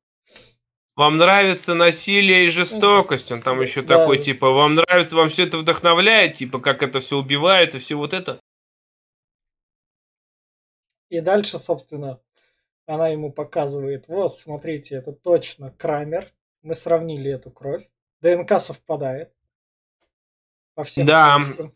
Вам 0.96 1.18
нравится 1.18 1.74
насилие 1.74 2.46
и 2.46 2.48
жестокость, 2.48 3.30
он 3.30 3.42
там 3.42 3.60
еще 3.60 3.82
да. 3.82 3.94
такой, 3.94 4.18
типа, 4.18 4.50
вам 4.50 4.74
нравится, 4.74 5.14
вам 5.14 5.28
все 5.28 5.44
это 5.44 5.58
вдохновляет, 5.58 6.36
типа, 6.36 6.58
как 6.58 6.82
это 6.82 7.00
все 7.00 7.18
убивает 7.18 7.74
и 7.74 7.78
все 7.78 7.96
вот 7.96 8.14
это. 8.14 8.40
И 11.10 11.20
дальше, 11.20 11.58
собственно, 11.58 12.18
она 12.86 13.08
ему 13.08 13.30
показывает, 13.30 14.08
вот, 14.08 14.36
смотрите, 14.36 14.96
это 14.96 15.12
точно 15.12 15.70
Крамер. 15.70 16.32
Мы 16.62 16.74
сравнили 16.74 17.30
эту 17.30 17.50
кровь. 17.50 17.86
ДНК 18.22 18.58
совпадает. 18.58 19.32
По 20.74 20.84
всем 20.84 21.06
Да. 21.06 21.36
точкам. 21.36 21.72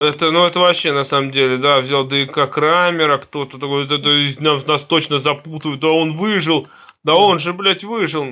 Это, 0.00 0.30
ну, 0.32 0.44
это 0.44 0.58
вообще, 0.58 0.92
на 0.92 1.04
самом 1.04 1.30
деле, 1.30 1.56
да, 1.56 1.80
взял 1.80 2.04
ДНК 2.04 2.50
Крамера, 2.52 3.18
кто-то 3.18 3.58
такой, 3.58 3.84
это, 3.84 3.94
это 3.94 4.42
нас, 4.42 4.66
нас 4.66 4.82
точно 4.82 5.18
запутают, 5.18 5.80
да 5.80 5.88
он 5.88 6.16
выжил, 6.16 6.68
да 7.04 7.14
он 7.14 7.38
же, 7.38 7.52
блядь, 7.52 7.84
выжил. 7.84 8.26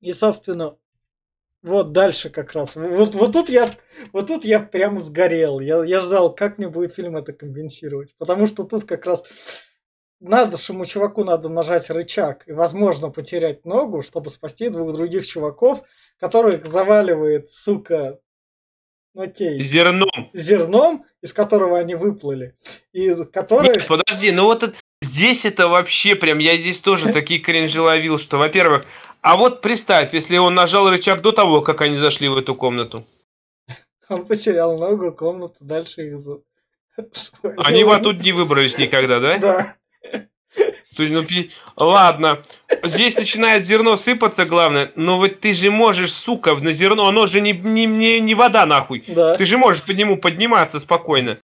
И, 0.00 0.12
собственно, 0.12 0.76
вот 1.62 1.92
дальше 1.92 2.28
как 2.28 2.52
раз. 2.52 2.74
Вот, 2.74 3.14
вот 3.14 3.32
тут 3.32 3.48
я, 3.48 3.70
вот 4.12 4.26
тут 4.26 4.44
я 4.44 4.60
прям 4.60 4.98
сгорел. 4.98 5.60
Я, 5.60 5.84
я 5.84 6.00
ждал, 6.00 6.34
как 6.34 6.58
мне 6.58 6.68
будет 6.68 6.94
фильм 6.94 7.16
это 7.16 7.32
компенсировать. 7.32 8.14
Потому 8.18 8.46
что 8.48 8.64
тут 8.64 8.84
как 8.84 9.06
раз 9.06 9.22
надо, 10.18 10.56
шему 10.56 10.84
чуваку 10.86 11.24
надо 11.24 11.48
нажать 11.48 11.88
рычаг 11.90 12.48
и, 12.48 12.52
возможно, 12.52 13.10
потерять 13.10 13.64
ногу, 13.64 14.02
чтобы 14.02 14.30
спасти 14.30 14.68
двух 14.68 14.92
других 14.92 15.26
чуваков, 15.26 15.82
которых 16.18 16.66
заваливает, 16.66 17.50
сука, 17.50 18.18
окей, 19.16 19.62
Зерном. 19.62 20.30
зерном, 20.32 21.06
из 21.20 21.32
которого 21.32 21.78
они 21.78 21.94
выплыли. 21.94 22.56
И 22.92 23.14
которые... 23.26 23.74
Нет, 23.74 23.86
подожди, 23.88 24.30
ну 24.32 24.44
вот 24.44 24.62
это- 24.62 24.76
здесь 25.02 25.44
это 25.44 25.68
вообще 25.68 26.14
прям, 26.14 26.38
я 26.38 26.56
здесь 26.56 26.80
тоже 26.80 27.12
такие 27.12 27.40
кринжи 27.40 27.80
ловил, 27.80 28.18
что, 28.18 28.38
во-первых, 28.38 28.84
а 29.20 29.36
вот 29.36 29.60
представь, 29.60 30.14
если 30.14 30.36
он 30.38 30.54
нажал 30.54 30.90
рычаг 30.90 31.22
до 31.22 31.32
того, 31.32 31.60
как 31.60 31.80
они 31.80 31.96
зашли 31.96 32.28
в 32.28 32.36
эту 32.36 32.54
комнату. 32.54 33.06
Он 34.08 34.26
потерял 34.26 34.78
ногу, 34.78 35.12
комнату, 35.12 35.56
дальше 35.60 36.08
их 36.08 36.18
за... 36.18 36.40
Они 37.56 37.84
бы 37.84 37.94
оттуда 37.94 38.22
не 38.22 38.32
выбрались 38.32 38.76
никогда, 38.76 39.20
да? 39.20 39.38
Да. 39.38 39.76
Ну, 40.98 41.24
ладно. 41.76 42.42
Здесь 42.82 43.16
начинает 43.16 43.64
зерно 43.64 43.96
сыпаться, 43.96 44.44
главное. 44.44 44.92
Но 44.96 45.18
вот 45.18 45.40
ты 45.40 45.54
же 45.54 45.70
можешь, 45.70 46.12
сука, 46.12 46.54
на 46.54 46.72
зерно, 46.72 47.06
оно 47.06 47.26
же 47.26 47.40
не, 47.40 47.52
не, 47.52 47.86
не, 47.86 48.20
не 48.20 48.34
вода, 48.34 48.66
нахуй. 48.66 49.04
Да. 49.06 49.34
Ты 49.34 49.46
же 49.46 49.56
можешь 49.56 49.82
по 49.82 49.92
нему 49.92 50.18
подниматься 50.18 50.78
спокойно. 50.78 51.38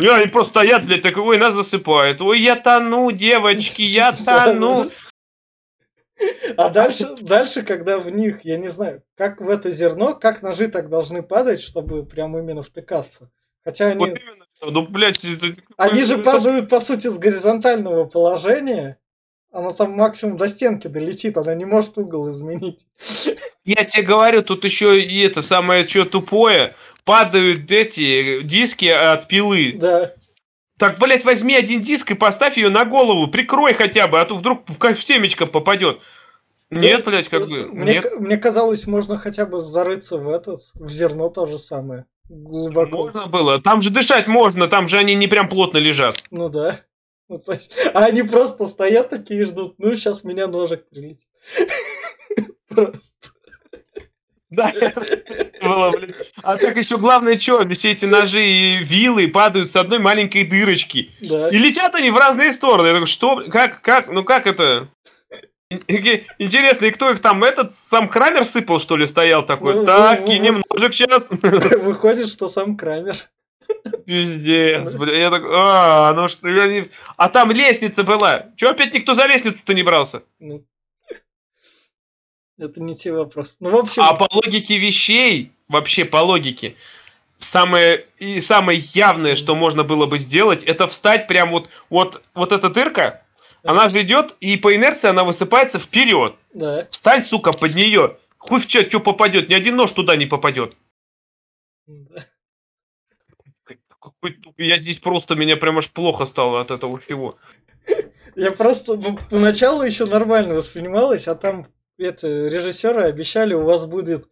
И 0.00 0.06
они 0.06 0.26
просто 0.26 0.50
стоят, 0.50 0.86
блядь, 0.86 1.02
такой, 1.02 1.22
ой, 1.22 1.38
нас 1.38 1.54
засыпает. 1.54 2.20
Ой, 2.20 2.40
я 2.40 2.56
тону, 2.56 3.10
девочки, 3.10 3.82
я 3.82 4.12
тону. 4.24 4.90
А 6.56 6.68
дальше, 6.68 7.16
дальше, 7.20 7.62
когда 7.62 7.98
в 7.98 8.10
них, 8.10 8.44
я 8.44 8.58
не 8.58 8.68
знаю, 8.68 9.02
как 9.16 9.40
в 9.40 9.48
это 9.48 9.70
зерно, 9.70 10.14
как 10.14 10.42
ножи 10.42 10.68
так 10.68 10.90
должны 10.90 11.22
падать, 11.22 11.62
чтобы 11.62 12.04
прям 12.04 12.36
именно 12.36 12.62
втыкаться. 12.62 13.30
Хотя 13.64 13.86
они, 13.88 13.98
Вот 14.00 14.08
именно. 14.08 14.44
Ну, 14.62 14.86
блядь, 14.86 15.24
это- 15.24 15.54
они 15.78 16.04
же 16.04 16.18
падают, 16.18 16.68
по 16.68 16.80
сути, 16.80 17.08
с 17.08 17.18
горизонтального 17.18 18.04
положения. 18.04 18.98
Она 19.52 19.72
там 19.72 19.92
максимум 19.92 20.36
до 20.36 20.48
стенки 20.48 20.86
долетит, 20.86 21.36
она 21.36 21.54
не 21.54 21.64
может 21.64 21.98
угол 21.98 22.28
изменить. 22.28 22.86
Я 23.64 23.84
тебе 23.84 24.04
говорю, 24.04 24.42
тут 24.42 24.64
еще 24.64 25.00
и 25.00 25.22
это 25.22 25.42
самое 25.42 25.86
что 25.88 26.04
тупое. 26.04 26.76
Падают 27.04 27.70
эти 27.70 28.42
диски 28.42 28.86
от 28.86 29.28
пилы. 29.28 29.74
Да. 29.76 30.14
Так, 30.78 30.98
блядь, 30.98 31.24
возьми 31.24 31.54
один 31.54 31.82
диск 31.82 32.10
и 32.10 32.14
поставь 32.14 32.56
ее 32.56 32.70
на 32.70 32.84
голову, 32.84 33.26
прикрой 33.28 33.74
хотя 33.74 34.08
бы, 34.08 34.18
а 34.18 34.24
то 34.24 34.34
вдруг 34.36 34.62
в 34.66 34.94
темечко 35.04 35.46
попадет. 35.46 36.00
Нет, 36.70 37.04
блядь, 37.04 37.28
как 37.28 37.48
бы, 37.48 37.66
Мне, 37.66 37.94
нет. 37.94 38.20
мне 38.20 38.36
казалось, 38.36 38.86
можно 38.86 39.18
хотя 39.18 39.44
бы 39.44 39.60
зарыться 39.60 40.16
в 40.16 40.30
этот, 40.30 40.60
в 40.74 40.88
зерно 40.88 41.28
то 41.28 41.46
же 41.46 41.58
самое. 41.58 42.06
Глубоко. 42.28 43.04
Можно 43.04 43.26
было. 43.26 43.60
Там 43.60 43.82
же 43.82 43.90
дышать 43.90 44.28
можно, 44.28 44.68
там 44.68 44.86
же 44.86 44.96
они 44.96 45.14
не 45.16 45.26
прям 45.26 45.48
плотно 45.48 45.78
лежат. 45.78 46.22
Ну 46.30 46.48
да. 46.48 46.80
Ну, 47.28 47.38
то 47.38 47.52
есть, 47.52 47.72
а 47.94 48.04
они 48.04 48.22
просто 48.22 48.66
стоят 48.66 49.10
такие 49.10 49.40
и 49.40 49.44
ждут. 49.44 49.74
Ну, 49.78 49.94
сейчас 49.96 50.24
меня 50.24 50.46
ножик 50.46 50.88
прилетит. 50.88 51.26
Просто. 52.68 53.00
Да, 54.50 54.72
было, 55.62 55.90
блин. 55.92 56.14
А 56.42 56.56
так 56.56 56.76
еще 56.76 56.98
главное, 56.98 57.38
что, 57.38 57.66
все 57.68 57.92
эти 57.92 58.04
ножи 58.04 58.44
и 58.44 58.84
вилы 58.84 59.28
падают 59.28 59.70
с 59.70 59.76
одной 59.76 60.00
маленькой 60.00 60.44
дырочки. 60.44 61.12
Да. 61.20 61.48
И 61.50 61.58
летят 61.58 61.94
они 61.94 62.10
в 62.10 62.16
разные 62.16 62.52
стороны. 62.52 62.88
Я 62.88 62.92
такой, 62.94 63.06
что, 63.06 63.44
как, 63.48 63.80
как, 63.80 64.08
ну 64.08 64.24
как 64.24 64.46
это? 64.46 64.88
Интересно, 65.70 66.86
и 66.86 66.90
кто 66.90 67.10
их 67.10 67.20
там, 67.20 67.44
этот, 67.44 67.74
сам 67.76 68.08
Крамер 68.08 68.44
сыпал, 68.44 68.80
что 68.80 68.96
ли, 68.96 69.06
стоял 69.06 69.46
такой? 69.46 69.76
Ну, 69.76 69.84
так, 69.86 70.20
ну, 70.20 70.26
кинем 70.26 70.64
ножик 70.68 70.94
сейчас. 70.94 71.30
Выходит, 71.30 72.28
что 72.28 72.48
сам 72.48 72.76
Крамер. 72.76 73.14
Пиздец, 74.04 74.92
бля, 74.94 75.16
я 75.16 75.30
так, 75.30 75.42
а, 75.46 76.12
ну 76.14 76.26
что, 76.26 76.48
я 76.48 76.66
не... 76.66 76.90
А 77.16 77.28
там 77.28 77.52
лестница 77.52 78.02
была. 78.02 78.46
Чего 78.56 78.70
опять 78.70 78.92
никто 78.92 79.14
за 79.14 79.26
лестницу-то 79.26 79.72
не 79.72 79.84
брался? 79.84 80.24
Ну, 80.40 80.64
это 82.60 82.80
не 82.80 82.96
те 82.96 83.12
вопросы. 83.12 83.56
Ну, 83.60 83.70
в 83.70 83.76
общем, 83.76 84.02
А 84.02 84.14
по 84.14 84.28
логике 84.32 84.78
вещей, 84.78 85.52
вообще 85.68 86.04
по 86.04 86.18
логике, 86.18 86.76
самое 87.38 88.06
и 88.18 88.40
самое 88.40 88.78
явное, 88.92 89.34
что 89.34 89.54
можно 89.54 89.82
было 89.82 90.06
бы 90.06 90.18
сделать, 90.18 90.62
это 90.64 90.86
встать 90.86 91.26
прям 91.26 91.50
вот, 91.50 91.70
вот, 91.88 92.22
вот 92.34 92.52
эта 92.52 92.68
дырка, 92.68 93.22
она 93.62 93.88
же 93.88 94.02
идет, 94.02 94.36
и 94.40 94.56
по 94.56 94.74
инерции 94.74 95.08
она 95.08 95.24
высыпается 95.24 95.78
вперед. 95.78 96.34
да. 96.52 96.86
Встань, 96.90 97.22
сука, 97.22 97.52
под 97.52 97.74
нее. 97.74 98.18
Хуй 98.38 98.60
в 98.60 98.66
чат, 98.66 98.88
что 98.88 99.00
попадет, 99.00 99.48
ни 99.48 99.54
один 99.54 99.76
нож 99.76 99.90
туда 99.92 100.16
не 100.16 100.26
попадет. 100.26 100.76
да. 101.86 102.26
Я 104.56 104.78
здесь 104.78 104.98
просто, 104.98 105.34
меня 105.34 105.56
прям 105.56 105.78
аж 105.78 105.90
плохо 105.90 106.24
стало 106.24 106.60
от 106.60 106.70
этого 106.70 106.98
всего. 106.98 107.36
Я 108.34 108.52
просто, 108.52 108.96
ну, 108.96 109.18
поначалу 109.30 109.82
еще 109.82 110.06
нормально 110.06 110.54
воспринималось, 110.54 111.28
а 111.28 111.34
там 111.34 111.66
это, 112.04 112.28
режиссеры 112.28 113.02
обещали, 113.04 113.54
у 113.54 113.64
вас 113.64 113.86
будет 113.86 114.28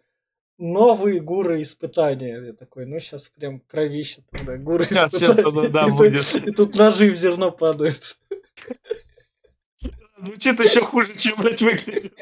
новые 0.58 1.20
гуры 1.20 1.62
испытания. 1.62 2.40
Я 2.46 2.52
такой, 2.52 2.86
ну 2.86 2.98
сейчас 3.00 3.28
прям 3.28 3.60
кровище 3.60 4.22
тогда, 4.30 4.56
гуры 4.56 4.84
Сейчас, 4.84 5.12
испытания. 5.14 5.68
сейчас 5.68 5.70
да, 5.72 5.86
и, 6.06 6.10
тут- 6.10 6.48
и 6.48 6.50
тут 6.52 6.74
ножи 6.74 7.10
в 7.10 7.16
зерно 7.16 7.50
падают. 7.52 8.18
Звучит 10.20 10.58
еще 10.60 10.80
хуже, 10.80 11.14
чем 11.16 11.40
блядь, 11.40 11.62
выглядит. 11.62 12.12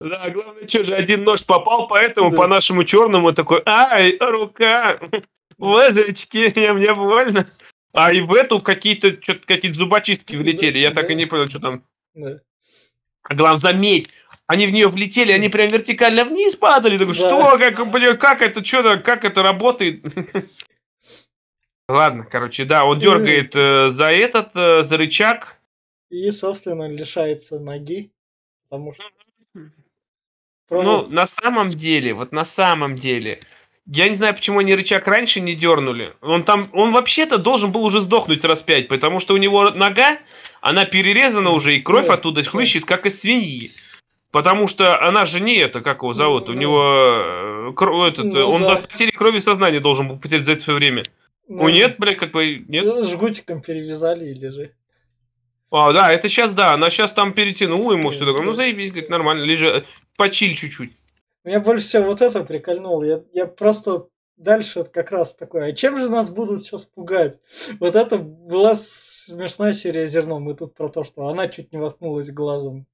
Да, 0.00 0.30
главное, 0.30 0.66
что 0.66 0.84
же, 0.84 0.94
один 0.94 1.24
нож 1.24 1.44
попал, 1.44 1.88
поэтому 1.88 2.30
Да. 2.30 2.36
по 2.36 2.46
нашему 2.46 2.84
черному 2.84 3.32
такой, 3.32 3.62
ай, 3.66 4.16
рука, 4.20 5.00
ложечки, 5.58 6.52
мне 6.72 6.94
больно. 6.94 7.50
А 7.92 8.12
и 8.12 8.20
в 8.20 8.32
эту 8.32 8.60
какие-то 8.60 9.20
что-то 9.20 9.44
какие-то 9.46 9.76
зубочистки 9.78 10.36
влетели. 10.36 10.78
Я 10.78 10.92
так 10.92 11.10
и 11.10 11.14
не 11.14 11.26
понял, 11.26 11.48
что 11.48 11.58
там. 11.58 11.84
Да. 12.14 12.38
А 13.22 13.34
главное, 13.34 13.60
заметь, 13.60 14.10
они 14.46 14.66
в 14.66 14.72
нее 14.72 14.88
влетели, 14.88 15.32
они 15.32 15.48
прям 15.48 15.70
вертикально 15.70 16.24
вниз 16.24 16.56
падали. 16.56 16.96
Такой, 16.96 17.14
Да. 17.14 17.18
что, 17.18 17.58
как, 17.58 17.90
блин, 17.90 18.16
как 18.16 18.42
это, 18.42 18.64
что, 18.64 18.98
как 18.98 19.24
это 19.24 19.42
работает? 19.42 20.02
Ладно, 21.88 22.24
короче, 22.30 22.64
да, 22.64 22.84
он 22.84 22.98
дергает 22.98 23.54
э, 23.54 23.90
за 23.90 24.12
этот, 24.12 24.50
э, 24.54 24.82
за 24.82 24.96
рычаг. 24.96 25.58
И, 26.10 26.30
собственно, 26.30 26.88
лишается 26.88 27.58
ноги, 27.58 28.10
потому 28.68 28.94
что... 28.94 29.04
Ну, 30.70 31.06
на 31.06 31.26
самом 31.26 31.70
деле, 31.70 32.12
вот 32.12 32.32
на 32.32 32.44
самом 32.44 32.96
деле, 32.96 33.40
я 33.90 34.08
не 34.08 34.14
знаю, 34.16 34.34
почему 34.34 34.58
они 34.58 34.74
рычаг 34.74 35.06
раньше 35.06 35.40
не 35.40 35.54
дернули. 35.54 36.12
Он 36.20 36.44
там, 36.44 36.68
он 36.72 36.92
вообще-то 36.92 37.38
должен 37.38 37.72
был 37.72 37.84
уже 37.84 38.00
сдохнуть 38.00 38.44
раз 38.44 38.60
пять, 38.62 38.88
потому 38.88 39.18
что 39.18 39.34
у 39.34 39.38
него 39.38 39.70
нога, 39.70 40.18
она 40.60 40.84
перерезана 40.84 41.50
уже, 41.50 41.76
и 41.76 41.80
кровь 41.80 42.06
Да, 42.06 42.14
оттуда 42.14 42.42
да. 42.42 42.50
хлыщет, 42.50 42.84
как 42.84 43.06
из 43.06 43.20
свиньи. 43.20 43.70
Потому 44.30 44.68
что 44.68 45.02
она 45.02 45.24
же 45.24 45.40
не 45.40 45.56
это, 45.56 45.80
как 45.80 46.02
его 46.02 46.12
зовут, 46.12 46.48
Ну, 46.48 46.52
у 46.52 46.54
ну. 46.54 46.60
него 46.60 46.82
э, 46.84 47.72
кро- 47.74 48.06
этот, 48.06 48.26
Ну, 48.26 48.50
он 48.50 48.60
да. 48.62 48.74
до 48.76 48.86
потери 48.86 49.10
крови 49.10 49.38
сознания 49.38 49.80
должен 49.80 50.06
был 50.08 50.18
потерять 50.18 50.44
за 50.44 50.52
это 50.52 50.62
все 50.62 50.74
время. 50.74 51.02
ну, 51.48 51.62
Ну 51.62 51.68
нет, 51.70 51.96
блядь, 51.98 52.18
как 52.18 52.32
бы, 52.32 52.62
нет. 52.68 52.84
ну, 52.84 53.02
Жгутиком 53.04 53.62
перевязали 53.62 54.26
или 54.30 54.48
же. 54.48 54.72
А, 55.70 55.92
да, 55.92 56.12
это 56.12 56.28
сейчас, 56.28 56.52
да, 56.52 56.72
она 56.72 56.90
сейчас 56.90 57.12
там 57.12 57.32
перетянула 57.32 57.92
ему 57.92 58.10
все 58.10 58.26
такое. 58.26 58.42
Ну 58.42 58.52
заебись, 58.52 58.90
говорит, 58.90 59.08
нормально, 59.10 59.44
лежи, 59.44 59.84
почиль 60.16 60.54
чуть-чуть. 60.56 60.92
Меня 61.48 61.60
больше 61.60 61.86
всего 61.86 62.04
вот 62.04 62.20
это 62.20 62.44
прикольнуло. 62.44 63.02
Я, 63.04 63.22
я 63.32 63.46
просто 63.46 64.08
дальше 64.36 64.84
как 64.84 65.10
раз 65.10 65.34
такой, 65.34 65.70
а 65.70 65.72
чем 65.72 65.98
же 65.98 66.10
нас 66.10 66.28
будут 66.28 66.60
сейчас 66.60 66.84
пугать? 66.84 67.38
Вот 67.80 67.96
это 67.96 68.18
была 68.18 68.74
смешная 68.74 69.72
серия 69.72 70.06
«Зерно». 70.08 70.40
Мы 70.40 70.54
тут 70.54 70.74
про 70.74 70.90
то, 70.90 71.04
что 71.04 71.26
она 71.28 71.48
чуть 71.48 71.72
не 71.72 71.78
воткнулась 71.78 72.30
глазом. 72.30 72.84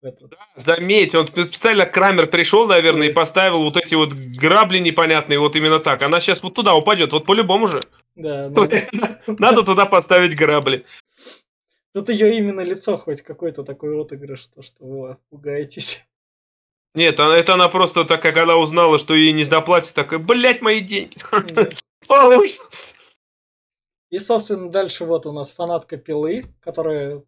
в 0.00 0.06
этот. 0.06 0.32
Заметь, 0.54 1.16
он 1.16 1.26
специально 1.26 1.86
Крамер 1.86 2.28
пришел, 2.28 2.68
наверное, 2.68 3.08
и 3.08 3.10
Да. 3.10 3.16
поставил 3.16 3.64
вот 3.64 3.76
эти 3.76 3.96
вот 3.96 4.12
грабли 4.12 4.78
непонятные, 4.78 5.40
вот 5.40 5.56
именно 5.56 5.80
так. 5.80 6.00
Она 6.04 6.20
сейчас 6.20 6.44
вот 6.44 6.54
туда 6.54 6.76
упадет, 6.76 7.12
вот 7.12 7.26
по-любому 7.26 7.66
же. 7.66 7.80
Да, 8.14 8.48
ну, 8.54 8.68
Надо 9.40 9.64
туда 9.64 9.86
поставить 9.86 10.36
грабли. 10.36 10.84
тут 11.92 12.10
ее 12.10 12.38
именно 12.38 12.60
лицо 12.60 12.96
хоть 12.96 13.22
какой-то 13.22 13.64
такой 13.64 14.00
отыгрыш, 14.00 14.46
то, 14.54 14.62
что 14.62 14.84
вы 14.84 15.16
пугаетесь. 15.30 16.04
Нет, 16.98 17.20
это 17.20 17.54
она 17.54 17.68
просто 17.68 18.04
так, 18.04 18.20
как 18.20 18.36
она 18.38 18.56
узнала, 18.56 18.98
что 18.98 19.14
ей 19.14 19.32
не 19.32 19.44
доплатят, 19.44 19.94
такая, 19.94 20.18
блять, 20.18 20.62
мои 20.62 20.80
деньги. 20.80 21.16
И, 24.10 24.18
собственно, 24.18 24.68
дальше 24.68 25.04
вот 25.04 25.24
у 25.24 25.30
нас 25.30 25.52
фанатка 25.52 25.96
пилы, 25.96 26.46
которая 26.60 27.22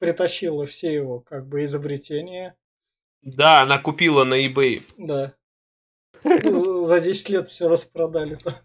притащила 0.00 0.66
все 0.66 0.92
его 0.92 1.20
как 1.20 1.46
бы 1.46 1.62
изобретения. 1.62 2.56
Да, 3.22 3.60
она 3.60 3.78
купила 3.78 4.24
на 4.24 4.44
eBay. 4.44 4.82
Да. 4.98 5.32
За 6.86 7.00
10 7.00 7.28
лет 7.30 7.48
все 7.48 7.68
распродали-то. 7.68 8.62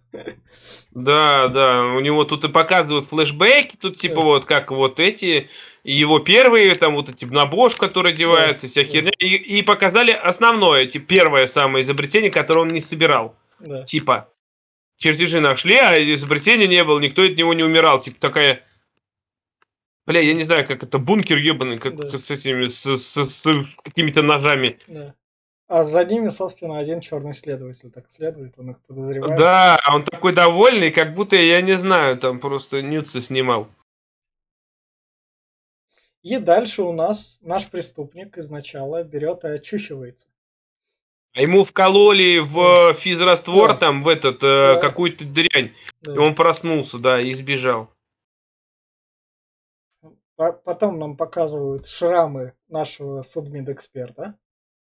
Да, 0.91 1.47
да, 1.47 1.83
у 1.85 1.99
него 1.99 2.23
тут 2.23 2.43
и 2.43 2.47
показывают 2.49 3.07
флешбеки, 3.09 3.75
тут 3.79 3.99
типа 3.99 4.15
Да. 4.15 4.21
вот 4.21 4.45
как 4.45 4.71
вот 4.71 4.99
эти, 4.99 5.49
его 5.83 6.19
первые, 6.19 6.75
там 6.75 6.95
вот 6.95 7.09
эти 7.09 7.25
на 7.25 7.45
Бош, 7.45 7.75
который 7.75 8.13
одевается, 8.13 8.67
вся 8.67 8.83
да. 8.83 8.89
херня, 8.89 9.11
и, 9.19 9.27
и 9.35 9.61
показали 9.61 10.11
основное, 10.11 10.85
типа 10.85 11.05
первое 11.07 11.47
самое 11.47 11.83
изобретение, 11.83 12.31
которое 12.31 12.61
он 12.61 12.69
не 12.73 12.81
собирал. 12.81 13.35
Да. 13.59 13.83
Типа, 13.83 14.29
чертежи 14.97 15.39
нашли, 15.39 15.75
а 15.77 15.97
изобретения 16.13 16.67
не 16.67 16.83
было, 16.83 16.99
никто 16.99 17.23
от 17.23 17.35
него 17.37 17.53
не 17.53 17.63
умирал. 17.63 17.99
Типа 18.01 18.19
такая... 18.19 18.63
Бля, 20.05 20.21
я 20.21 20.33
не 20.33 20.43
знаю, 20.43 20.65
как 20.65 20.83
это, 20.83 20.99
бункер 20.99 21.37
ебаный, 21.37 21.79
как 21.79 21.95
Да. 21.97 22.17
с 22.17 22.31
этими, 22.31 22.67
с, 22.69 22.85
с- 22.97 23.25
с 23.25 23.43
какими-то 23.83 24.21
ножами. 24.21 24.79
Да. 24.87 25.13
А 25.67 25.83
за 25.83 26.05
ними, 26.05 26.29
собственно, 26.29 26.79
один 26.79 27.01
черный 27.01 27.33
следователь 27.33 27.91
так 27.91 28.09
следует, 28.09 28.57
он 28.57 28.71
их 28.71 28.79
подозревает. 28.87 29.37
Да, 29.37 29.79
он 29.93 30.05
такой 30.05 30.33
довольный, 30.33 30.91
как 30.91 31.13
будто, 31.13 31.35
я 31.35 31.61
не 31.61 31.75
знаю, 31.77 32.17
там 32.17 32.39
просто 32.39 32.81
нюцы 32.81 33.19
снимал. 33.19 33.67
И 36.23 36.37
дальше 36.39 36.83
у 36.83 36.93
нас 36.93 37.37
наш 37.41 37.69
преступник 37.69 38.37
изначала 38.37 39.03
берет 39.03 39.43
и 39.43 39.47
очухивается. 39.49 40.25
А 41.33 41.41
ему 41.41 41.63
вкололи 41.65 42.39
в 42.39 42.93
физраствор, 42.95 43.73
Да. 43.73 43.77
там, 43.77 44.03
в 44.03 44.07
этот, 44.07 44.37
э, 44.43 44.75
Да. 44.75 44.79
какую-то 44.79 45.25
дрянь. 45.25 45.73
Да. 46.01 46.13
И 46.15 46.17
он 46.17 46.33
проснулся, 46.33 46.97
да, 46.97 47.21
и 47.21 47.33
сбежал. 47.33 47.89
По- 50.35 50.53
Потом 50.53 50.97
нам 50.97 51.17
показывают 51.17 51.87
шрамы 51.87 52.53
нашего 52.69 53.21
судмедэксперта. 53.21 54.37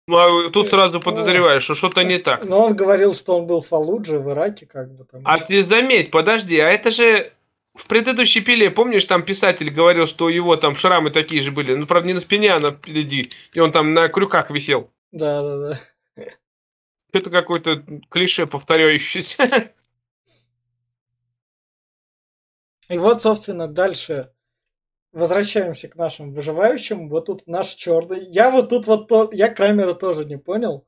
Ну, 0.09 0.16
а 0.16 0.51
тут 0.51 0.66
Э, 0.66 0.71
сразу 0.71 1.01
подозреваешь, 1.01 1.64
что 1.64 1.75
что-то 1.75 2.03
не 2.05 2.19
так. 2.19 2.45
Но 2.45 2.66
он 2.66 2.77
говорил, 2.77 3.14
что 3.14 3.37
он 3.38 3.47
был 3.47 3.61
в 3.61 3.69
Фалудже, 3.69 4.21
в 4.21 4.31
Ираке, 4.31 4.66
как 4.66 4.92
бы 4.92 5.05
там. 5.05 5.23
А 5.25 5.38
ты 5.40 5.64
заметь, 5.64 6.12
подожди, 6.12 6.59
а 6.61 6.69
это 6.69 6.90
же 6.90 7.33
в 7.75 7.87
предыдущей 7.87 8.40
пиле, 8.40 8.71
помнишь, 8.71 9.05
там 9.05 9.25
писатель 9.25 9.71
говорил, 9.71 10.07
что 10.07 10.27
у 10.27 10.29
его 10.29 10.57
там 10.57 10.77
шрамы 10.77 11.11
такие 11.11 11.42
же 11.42 11.51
были. 11.51 11.75
Ну, 11.75 11.87
правда, 11.87 12.07
не 12.07 12.14
на 12.14 12.21
спине, 12.21 12.53
а 12.53 12.61
на 12.61 12.71
впереди. 12.71 13.33
И 13.53 13.61
он 13.61 13.73
там 13.73 13.95
на 13.95 14.09
крюках 14.09 14.51
висел. 14.51 14.90
Да, 15.11 15.42
да, 15.42 15.57
да. 15.57 15.81
Это 17.12 17.31
какое-то 17.31 17.83
клише 18.09 18.47
повторяющееся. 18.47 19.73
И 22.88 22.99
вот, 22.99 23.23
собственно, 23.23 23.66
дальше 23.66 24.31
возвращаемся 25.16 25.88
к 25.88 25.96
нашим 25.96 26.33
выживающим. 26.33 27.09
Вот 27.09 27.26
тут 27.26 27.46
наш 27.46 27.68
черный. 27.74 28.26
Я 28.26 28.50
вот 28.50 28.68
тут 28.68 28.87
вот 28.87 29.09
то, 29.09 29.31
я 29.33 29.48
Крамера 29.48 29.94
тоже 29.94 30.24
не 30.24 30.37
понял. 30.37 30.87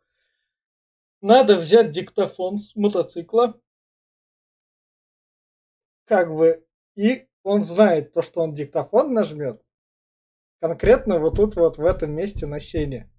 Надо 1.21 1.57
взять 1.57 1.91
диктофон 1.91 2.59
с 2.59 2.77
мотоцикла. 2.77 3.59
Как 6.07 6.33
бы. 6.33 6.64
И 6.95 7.27
он 7.43 7.62
знает 7.62 8.12
то, 8.12 8.23
что 8.23 8.43
он 8.43 8.53
диктофон 8.53 9.14
нажмет. 9.14 9.62
Конкретно 10.61 11.19
вот 11.19 11.37
тут 11.37 11.57
вот 11.57 11.79
в 11.79 11.85
этом 11.85 12.12
месте 12.12 12.47
на 12.47 12.61
сене. 12.61 13.11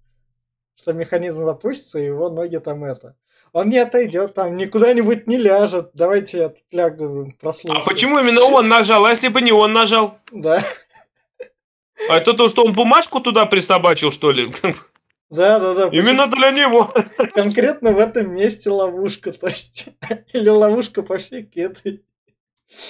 Что 0.76 0.92
механизм 0.92 1.44
запустится, 1.44 1.98
и 1.98 2.06
его 2.06 2.30
ноги 2.30 2.58
там 2.58 2.84
это. 2.84 3.16
Он 3.52 3.68
не 3.68 3.78
отойдет 3.78 4.34
там, 4.34 4.56
никуда-нибудь 4.56 5.26
не 5.26 5.36
ляжет. 5.36 5.90
Давайте 5.94 6.38
я 6.38 6.48
тут 6.50 6.64
лягу, 6.70 7.26
А 7.26 7.40
прослушаю. 7.40 7.84
почему 7.84 8.18
именно 8.20 8.42
он 8.42 8.68
нажал? 8.68 9.04
А 9.04 9.10
если 9.10 9.28
бы 9.28 9.40
не 9.42 9.52
он 9.52 9.72
нажал? 9.72 10.18
Да. 10.30 10.62
А 12.08 12.16
это 12.16 12.34
то, 12.34 12.48
что 12.48 12.64
он 12.64 12.72
бумажку 12.72 13.20
туда 13.20 13.46
присобачил, 13.46 14.10
что 14.12 14.30
ли? 14.30 14.52
Да, 15.30 15.60
да, 15.60 15.74
да. 15.74 15.88
Именно 15.92 16.26
для 16.26 16.50
него. 16.50 16.92
Конкретно 17.34 17.92
в 17.92 17.98
этом 17.98 18.34
месте 18.34 18.68
ловушка, 18.70 19.32
то 19.32 19.46
есть. 19.46 19.88
Или 20.32 20.48
ловушка 20.48 21.02
по 21.02 21.18
всей 21.18 21.48
этой. 21.54 22.02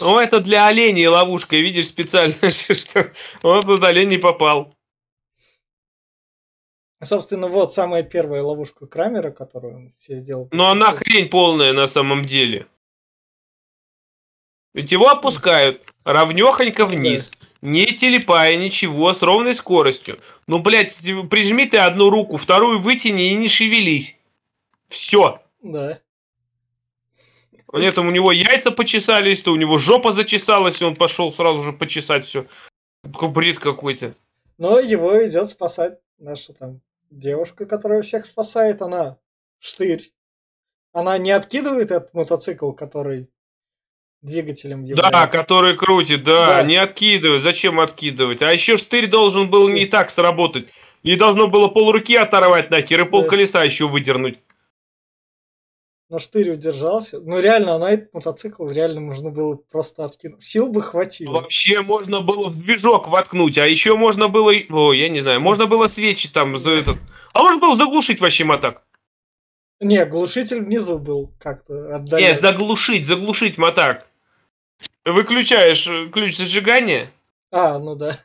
Ну, 0.00 0.18
это 0.18 0.40
для 0.40 0.66
оленей 0.66 1.06
ловушка, 1.06 1.56
видишь, 1.56 1.88
специально, 1.88 2.34
что 2.50 3.12
он 3.42 3.62
тут 3.62 3.82
олень 3.82 4.08
не 4.08 4.18
попал. 4.18 4.74
Собственно, 7.02 7.48
вот 7.48 7.72
самая 7.72 8.02
первая 8.02 8.42
ловушка 8.42 8.86
Крамера, 8.86 9.30
которую 9.30 9.76
он 9.76 9.90
себе 9.90 10.18
сделал. 10.18 10.48
Ну, 10.52 10.64
она 10.64 10.92
хрень 10.92 11.30
полная 11.30 11.72
на 11.72 11.86
самом 11.86 12.24
деле. 12.24 12.66
Ведь 14.74 14.92
его 14.92 15.08
опускают 15.08 15.82
равнехонько 16.04 16.84
вниз, 16.84 17.32
не 17.62 17.86
телепая 17.86 18.56
ничего, 18.56 19.12
с 19.12 19.22
ровной 19.22 19.54
скоростью. 19.54 20.20
Ну, 20.46 20.60
блядь, 20.60 20.96
прижми 21.30 21.66
ты 21.66 21.78
одну 21.78 22.10
руку, 22.10 22.36
вторую 22.36 22.80
вытяни 22.80 23.30
и 23.30 23.34
не 23.34 23.48
шевелись. 23.48 24.16
Все. 24.88 25.40
Да. 25.62 26.00
Нет, 27.72 27.98
у 27.98 28.10
него 28.10 28.32
яйца 28.32 28.70
почесались, 28.70 29.42
то 29.42 29.52
у 29.52 29.56
него 29.56 29.78
жопа 29.78 30.12
зачесалась, 30.12 30.80
и 30.80 30.84
он 30.84 30.96
пошел 30.96 31.32
сразу 31.32 31.62
же 31.62 31.72
почесать 31.72 32.26
все. 32.26 32.46
Бред 33.04 33.58
какой-то. 33.58 34.14
Но 34.58 34.78
его 34.78 35.26
идет 35.26 35.48
спасать 35.48 35.98
наша 36.18 36.52
там 36.52 36.80
девушка, 37.10 37.66
которая 37.66 38.02
всех 38.02 38.26
спасает, 38.26 38.82
она 38.82 39.18
штырь. 39.58 40.12
Она 40.92 41.18
не 41.18 41.30
откидывает 41.30 41.92
этот 41.92 42.12
мотоцикл, 42.14 42.72
который 42.72 43.28
двигателем 44.22 44.84
является. 44.84 45.10
Да, 45.10 45.26
который 45.26 45.76
крутит, 45.76 46.24
да, 46.24 46.58
да. 46.58 46.62
не 46.62 46.76
откидывает. 46.76 47.42
Зачем 47.42 47.80
откидывать? 47.80 48.42
А 48.42 48.52
еще 48.52 48.76
штырь 48.76 49.06
должен 49.06 49.50
был 49.50 49.66
Все. 49.66 49.74
не 49.74 49.86
так 49.86 50.10
сработать. 50.10 50.68
И 51.02 51.16
должно 51.16 51.46
было 51.48 51.68
пол 51.68 51.92
руки 51.92 52.14
оторвать 52.14 52.70
нахер 52.70 53.02
и 53.02 53.04
пол 53.04 53.22
да. 53.22 53.28
колеса 53.28 53.64
еще 53.64 53.88
выдернуть. 53.88 54.38
Но 56.10 56.18
штырь 56.18 56.50
удержался. 56.50 57.20
Ну 57.20 57.38
реально, 57.38 57.78
на 57.78 57.92
этот 57.92 58.12
мотоцикл 58.12 58.68
реально 58.68 59.00
можно 59.00 59.30
было 59.30 59.54
просто 59.54 60.04
откинуть. 60.04 60.44
Сил 60.44 60.68
бы 60.68 60.82
хватило. 60.82 61.34
Вообще 61.34 61.82
можно 61.82 62.20
было 62.20 62.48
в 62.48 62.58
движок 62.58 63.06
воткнуть, 63.06 63.56
а 63.58 63.66
еще 63.66 63.96
можно 63.96 64.26
было... 64.26 64.52
О, 64.70 64.92
я 64.92 65.08
не 65.08 65.20
знаю, 65.20 65.40
можно 65.40 65.66
было 65.66 65.86
свечи 65.86 66.28
там 66.28 66.58
за 66.58 66.72
этот... 66.72 66.98
А 67.32 67.42
можно 67.42 67.60
было 67.60 67.76
заглушить 67.76 68.20
вообще 68.20 68.42
моток. 68.42 68.82
Не, 69.78 70.04
глушитель 70.04 70.62
внизу 70.62 70.98
был 70.98 71.32
как-то 71.38 71.94
отдалять. 71.94 72.28
Не, 72.28 72.34
заглушить, 72.34 73.06
заглушить 73.06 73.56
моток. 73.56 74.09
Выключаешь 75.04 75.86
э, 75.86 76.08
ключ 76.08 76.36
зажигания. 76.36 77.10
А, 77.50 77.78
ну 77.78 77.94
да. 77.94 78.20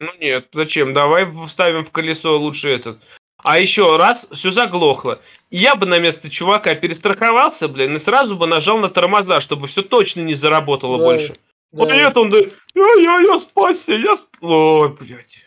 Ну 0.00 0.12
нет, 0.20 0.48
зачем? 0.52 0.94
Давай 0.94 1.26
вставим 1.46 1.84
в 1.84 1.90
колесо 1.90 2.38
лучше 2.38 2.70
этот. 2.70 3.00
А 3.38 3.58
еще 3.58 3.96
раз, 3.96 4.28
все 4.32 4.50
заглохло. 4.50 5.20
я 5.50 5.76
бы 5.76 5.86
на 5.86 5.98
место 5.98 6.28
чувака 6.28 6.74
перестраховался, 6.74 7.68
блин, 7.68 7.94
и 7.94 7.98
сразу 7.98 8.36
бы 8.36 8.46
нажал 8.46 8.78
на 8.78 8.90
тормоза, 8.90 9.40
чтобы 9.40 9.68
все 9.68 9.82
точно 9.82 10.22
не 10.22 10.34
заработало 10.34 10.98
да, 10.98 11.04
больше. 11.04 11.32
Да. 11.32 11.38
Вот 11.70 11.92
нет, 11.92 12.16
он, 12.16 12.30
да, 12.30 12.38
я, 12.38 12.94
я, 13.00 13.20
я 13.20 13.38
спасся, 13.38 13.94
я... 13.94 14.16
Ой, 14.40 14.88
блядь. 14.88 15.44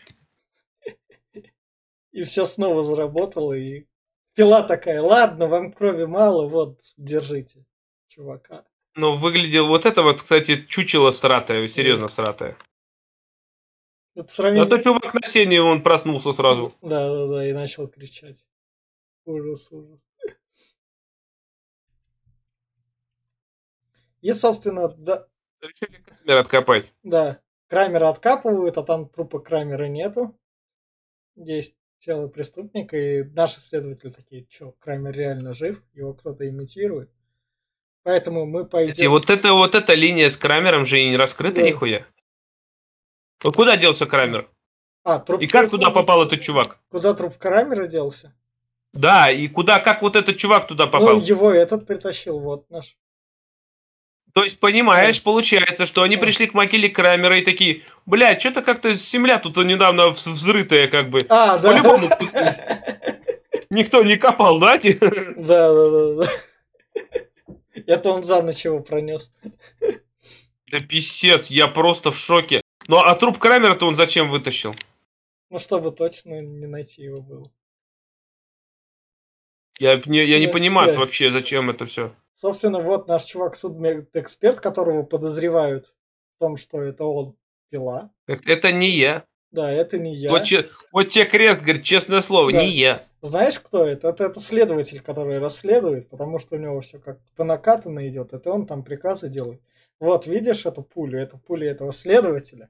И 2.12 2.22
все 2.24 2.46
снова 2.46 2.84
заработало, 2.84 3.52
и 3.52 3.84
пила 4.34 4.62
такая, 4.62 5.02
ладно, 5.02 5.46
вам 5.46 5.72
крови 5.72 6.04
мало, 6.04 6.46
вот, 6.46 6.78
держите, 6.96 7.64
чувака. 8.12 8.64
Ну, 8.94 9.18
выглядел 9.18 9.68
вот 9.68 9.86
это 9.86 10.02
вот, 10.02 10.22
кстати, 10.22 10.66
чучело 10.66 11.10
сратое, 11.12 11.66
серьезно 11.68 12.08
сратое. 12.08 12.58
Ну, 14.14 14.24
по 14.24 14.30
сравнению... 14.30 14.66
А 14.66 14.68
то 14.68 14.82
чувак 14.82 15.14
на 15.14 15.26
сене, 15.26 15.62
он 15.62 15.82
проснулся 15.82 16.32
сразу. 16.32 16.74
Да, 16.82 17.08
да, 17.08 17.26
да, 17.28 17.48
и 17.48 17.52
начал 17.52 17.88
кричать. 17.88 18.44
Ужас, 19.24 19.68
ужас. 19.70 20.00
И, 24.20 24.30
собственно, 24.32 24.88
да... 24.88 25.26
Решили 25.62 26.02
Крамера 26.02 26.40
откопать. 26.40 26.92
Да. 27.02 27.40
Крамера 27.68 28.10
откапывают, 28.10 28.76
а 28.76 28.82
там 28.82 29.08
трупа 29.08 29.40
Крамера 29.40 29.88
нету. 29.88 30.38
Есть 31.34 31.76
тело 31.98 32.28
преступника, 32.28 32.96
и 32.96 33.22
наши 33.22 33.60
следователи 33.60 34.10
такие, 34.10 34.46
что, 34.50 34.72
Крамер 34.72 35.12
реально 35.12 35.54
жив, 35.54 35.82
его 35.94 36.12
кто-то 36.12 36.46
имитирует. 36.46 37.10
Поэтому 38.04 38.46
мы 38.46 38.64
пойдем... 38.64 39.04
И 39.04 39.06
вот 39.06 39.30
эта 39.30 39.52
вот 39.52 39.74
эта 39.74 39.94
линия 39.94 40.28
с 40.28 40.36
Крамером 40.36 40.86
же 40.86 41.00
и 41.00 41.08
не 41.08 41.16
раскрыта 41.16 41.60
да. 41.60 41.66
нихуя. 41.68 42.06
Вот 43.42 43.56
куда 43.56 43.76
делся 43.76 44.06
Крамер? 44.06 44.48
А, 45.04 45.18
труп 45.18 45.40
и 45.40 45.46
как 45.46 45.70
туда 45.70 45.90
попал 45.90 46.24
этот 46.24 46.40
чувак? 46.40 46.78
Куда 46.90 47.14
труп 47.14 47.36
Крамера 47.38 47.86
делся? 47.86 48.34
Да, 48.92 49.30
и 49.30 49.48
куда, 49.48 49.80
как 49.80 50.02
вот 50.02 50.16
этот 50.16 50.36
чувак 50.36 50.66
туда 50.66 50.86
попал? 50.86 51.16
Ну, 51.16 51.20
его 51.20 51.50
этот 51.50 51.86
притащил, 51.86 52.38
вот 52.38 52.68
наш. 52.70 52.96
То 54.34 54.44
есть, 54.44 54.60
понимаешь, 54.60 55.18
да. 55.18 55.22
получается, 55.24 55.86
что 55.86 56.02
они 56.02 56.16
да. 56.16 56.22
пришли 56.22 56.46
к 56.46 56.54
могиле 56.54 56.88
Крамера 56.88 57.38
и 57.38 57.44
такие, 57.44 57.82
блядь, 58.06 58.40
что-то 58.40 58.62
как-то 58.62 58.92
земля 58.92 59.38
тут 59.38 59.56
недавно 59.58 60.10
взрытая, 60.10 60.88
как 60.88 61.10
бы. 61.10 61.26
А, 61.28 61.58
да. 61.58 61.70
По-любому 61.70 62.08
никто 63.70 64.02
не 64.02 64.16
копал? 64.16 64.58
Да, 64.58 64.78
да, 64.78 65.72
да, 65.72 66.14
да. 66.14 66.26
Это 67.86 68.10
он 68.10 68.22
за 68.24 68.42
ночь 68.42 68.64
его 68.64 68.80
пронес. 68.80 69.32
Да 70.70 70.80
писец, 70.80 71.48
я 71.48 71.68
просто 71.68 72.10
в 72.10 72.18
шоке. 72.18 72.62
Ну 72.88 72.96
а 72.96 73.14
труп 73.14 73.38
Крамера-то 73.38 73.86
он 73.86 73.94
зачем 73.94 74.30
вытащил? 74.30 74.74
Ну, 75.50 75.58
чтобы 75.58 75.92
точно 75.92 76.40
не 76.40 76.66
найти 76.66 77.02
его 77.02 77.20
было. 77.20 77.52
Я 79.78 80.00
не, 80.06 80.24
я 80.24 80.38
не 80.38 80.48
понимаю 80.48 80.96
вообще, 80.98 81.30
зачем 81.30 81.68
это 81.68 81.86
все. 81.86 82.14
Собственно, 82.36 82.80
вот 82.80 83.06
наш 83.06 83.24
чувак 83.24 83.54
судмедэксперт, 83.54 84.60
которого 84.60 85.02
подозревают 85.02 85.92
в 86.36 86.40
том, 86.40 86.56
что 86.56 86.80
это 86.82 87.04
он 87.04 87.36
пила. 87.68 88.10
Это, 88.26 88.50
это 88.50 88.72
не 88.72 88.90
я. 88.90 89.24
Да, 89.50 89.70
это 89.70 89.98
не 89.98 90.14
я. 90.14 90.30
Вот, 90.30 90.44
вот 90.92 91.10
тебе 91.10 91.24
крест, 91.24 91.60
говорит, 91.60 91.84
честное 91.84 92.22
слово, 92.22 92.50
да. 92.50 92.64
не 92.64 92.70
я. 92.70 93.06
Знаешь, 93.22 93.60
кто 93.60 93.86
это? 93.86 94.08
это? 94.08 94.24
Это 94.24 94.40
следователь, 94.40 95.00
который 95.00 95.38
расследует, 95.38 96.10
потому 96.10 96.40
что 96.40 96.56
у 96.56 96.58
него 96.58 96.80
все 96.80 96.98
как 96.98 97.18
по 97.36 97.44
накатанно 97.44 98.08
идет. 98.08 98.32
Это 98.32 98.50
он 98.50 98.66
там 98.66 98.82
приказы 98.82 99.28
делает. 99.28 99.62
Вот, 100.00 100.26
видишь 100.26 100.66
эту 100.66 100.82
пулю? 100.82 101.20
Это 101.20 101.38
пуля 101.38 101.70
этого 101.70 101.92
следователя. 101.92 102.68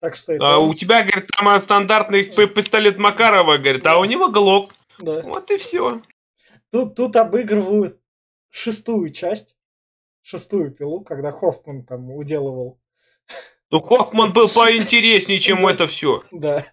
Так 0.00 0.16
что 0.16 0.32
это... 0.32 0.44
А 0.44 0.58
у 0.58 0.74
тебя, 0.74 1.04
говорит, 1.04 1.30
там 1.30 1.60
стандартный 1.60 2.24
пистолет 2.24 2.98
Макарова, 2.98 3.58
говорит, 3.58 3.86
а 3.86 4.00
у 4.00 4.04
него 4.04 4.28
глок. 4.28 4.72
Да. 4.98 5.22
Вот 5.22 5.48
и 5.52 5.58
все. 5.58 6.02
Тут, 6.72 6.96
тут 6.96 7.14
обыгрывают 7.14 8.00
шестую 8.50 9.10
часть, 9.12 9.56
шестую 10.22 10.72
пилу, 10.72 11.02
когда 11.02 11.30
Хоффман 11.30 11.84
там 11.84 12.10
уделывал. 12.10 12.80
Ну, 13.70 13.80
Хоффман 13.80 14.32
был 14.32 14.48
поинтереснее, 14.48 15.38
чем 15.38 15.64
это 15.68 15.86
все. 15.86 16.24
Да. 16.32 16.66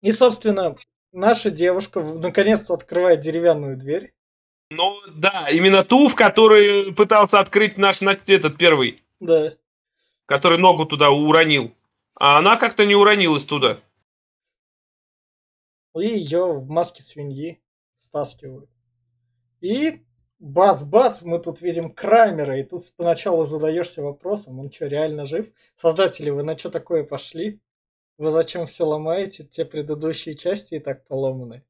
И, 0.00 0.12
собственно, 0.12 0.76
наша 1.12 1.50
девушка 1.50 2.00
наконец-то 2.00 2.74
открывает 2.74 3.20
деревянную 3.20 3.76
дверь. 3.76 4.14
Ну 4.70 5.00
да, 5.08 5.48
именно 5.50 5.82
ту, 5.82 6.08
в 6.08 6.14
которой 6.14 6.92
пытался 6.92 7.40
открыть 7.40 7.78
наш 7.78 8.02
этот 8.02 8.58
первый. 8.58 9.02
Да. 9.18 9.54
Который 10.26 10.58
ногу 10.58 10.84
туда 10.84 11.10
уронил. 11.10 11.74
А 12.14 12.38
она 12.38 12.56
как-то 12.56 12.84
не 12.84 12.94
уронилась 12.94 13.44
туда. 13.44 13.80
И 15.96 16.06
ее 16.06 16.52
в 16.52 16.68
маске 16.68 17.02
свиньи 17.02 17.60
стаскивают. 18.02 18.68
И 19.60 20.04
бац-бац, 20.38 21.22
мы 21.22 21.40
тут 21.40 21.60
видим 21.60 21.90
Крамера, 21.92 22.58
и 22.58 22.62
тут 22.62 22.82
поначалу 22.96 23.44
задаешься 23.44 24.02
вопросом, 24.02 24.60
он 24.60 24.70
что, 24.70 24.86
реально 24.86 25.26
жив? 25.26 25.48
Создатели, 25.76 26.30
вы 26.30 26.42
на 26.42 26.56
что 26.56 26.70
такое 26.70 27.04
пошли? 27.04 27.60
Вы 28.18 28.32
зачем 28.32 28.66
все 28.66 28.84
ломаете? 28.84 29.44
Те 29.44 29.64
предыдущие 29.64 30.34
части 30.34 30.74
и 30.74 30.80
так 30.80 31.06
поломаны. 31.06 31.62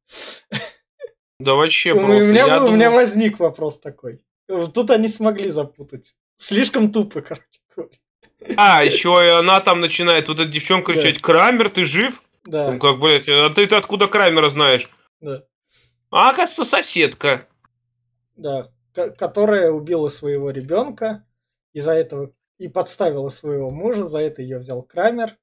Да 1.39 1.55
вообще 1.55 1.95
просто. 1.95 2.17
У 2.17 2.27
меня, 2.27 2.47
у 2.47 2.61
думал... 2.61 2.73
меня 2.73 2.91
возник 2.91 3.39
вопрос 3.39 3.79
такой. 3.79 4.25
Тут 4.49 4.91
они 4.91 5.09
смогли 5.09 5.51
запутать. 5.51 6.15
Слишком 6.37 6.91
тупо, 6.91 7.21
короче 7.21 7.99
А, 8.57 8.83
еще 8.83 9.11
и 9.25 9.29
она 9.29 9.61
там 9.61 9.81
начинает, 9.81 10.29
вот 10.29 10.41
эта 10.41 10.49
девчонка 10.49 10.95
кричать, 10.95 11.17
да. 11.17 11.21
Крамер, 11.21 11.71
ты 11.71 11.85
жив? 11.85 12.21
Да. 12.45 12.73
Ну, 12.73 12.79
как, 12.79 12.99
блядь, 12.99 13.29
а 13.29 13.51
ты, 13.51 13.67
ты 13.67 13.77
откуда 13.77 14.09
Крамера 14.09 14.49
знаешь? 14.49 14.91
Да. 15.21 15.45
А, 16.11 16.31
оказывается, 16.31 16.65
соседка. 16.65 17.47
Да, 18.37 18.71
которая 18.95 19.71
убила 19.71 20.09
своего 20.09 20.51
ребенка, 20.51 21.27
из-за 21.73 21.93
этого 21.93 22.33
и 22.59 22.69
подставила 22.69 23.29
своего 23.29 23.71
мужа, 23.71 24.05
за 24.05 24.21
это 24.21 24.43
ее 24.43 24.59
взял 24.59 24.83
Крамер, 24.83 25.37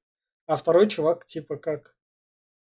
а 0.46 0.56
второй 0.56 0.88
чувак 0.88 1.26
типа 1.26 1.56
как 1.56 1.96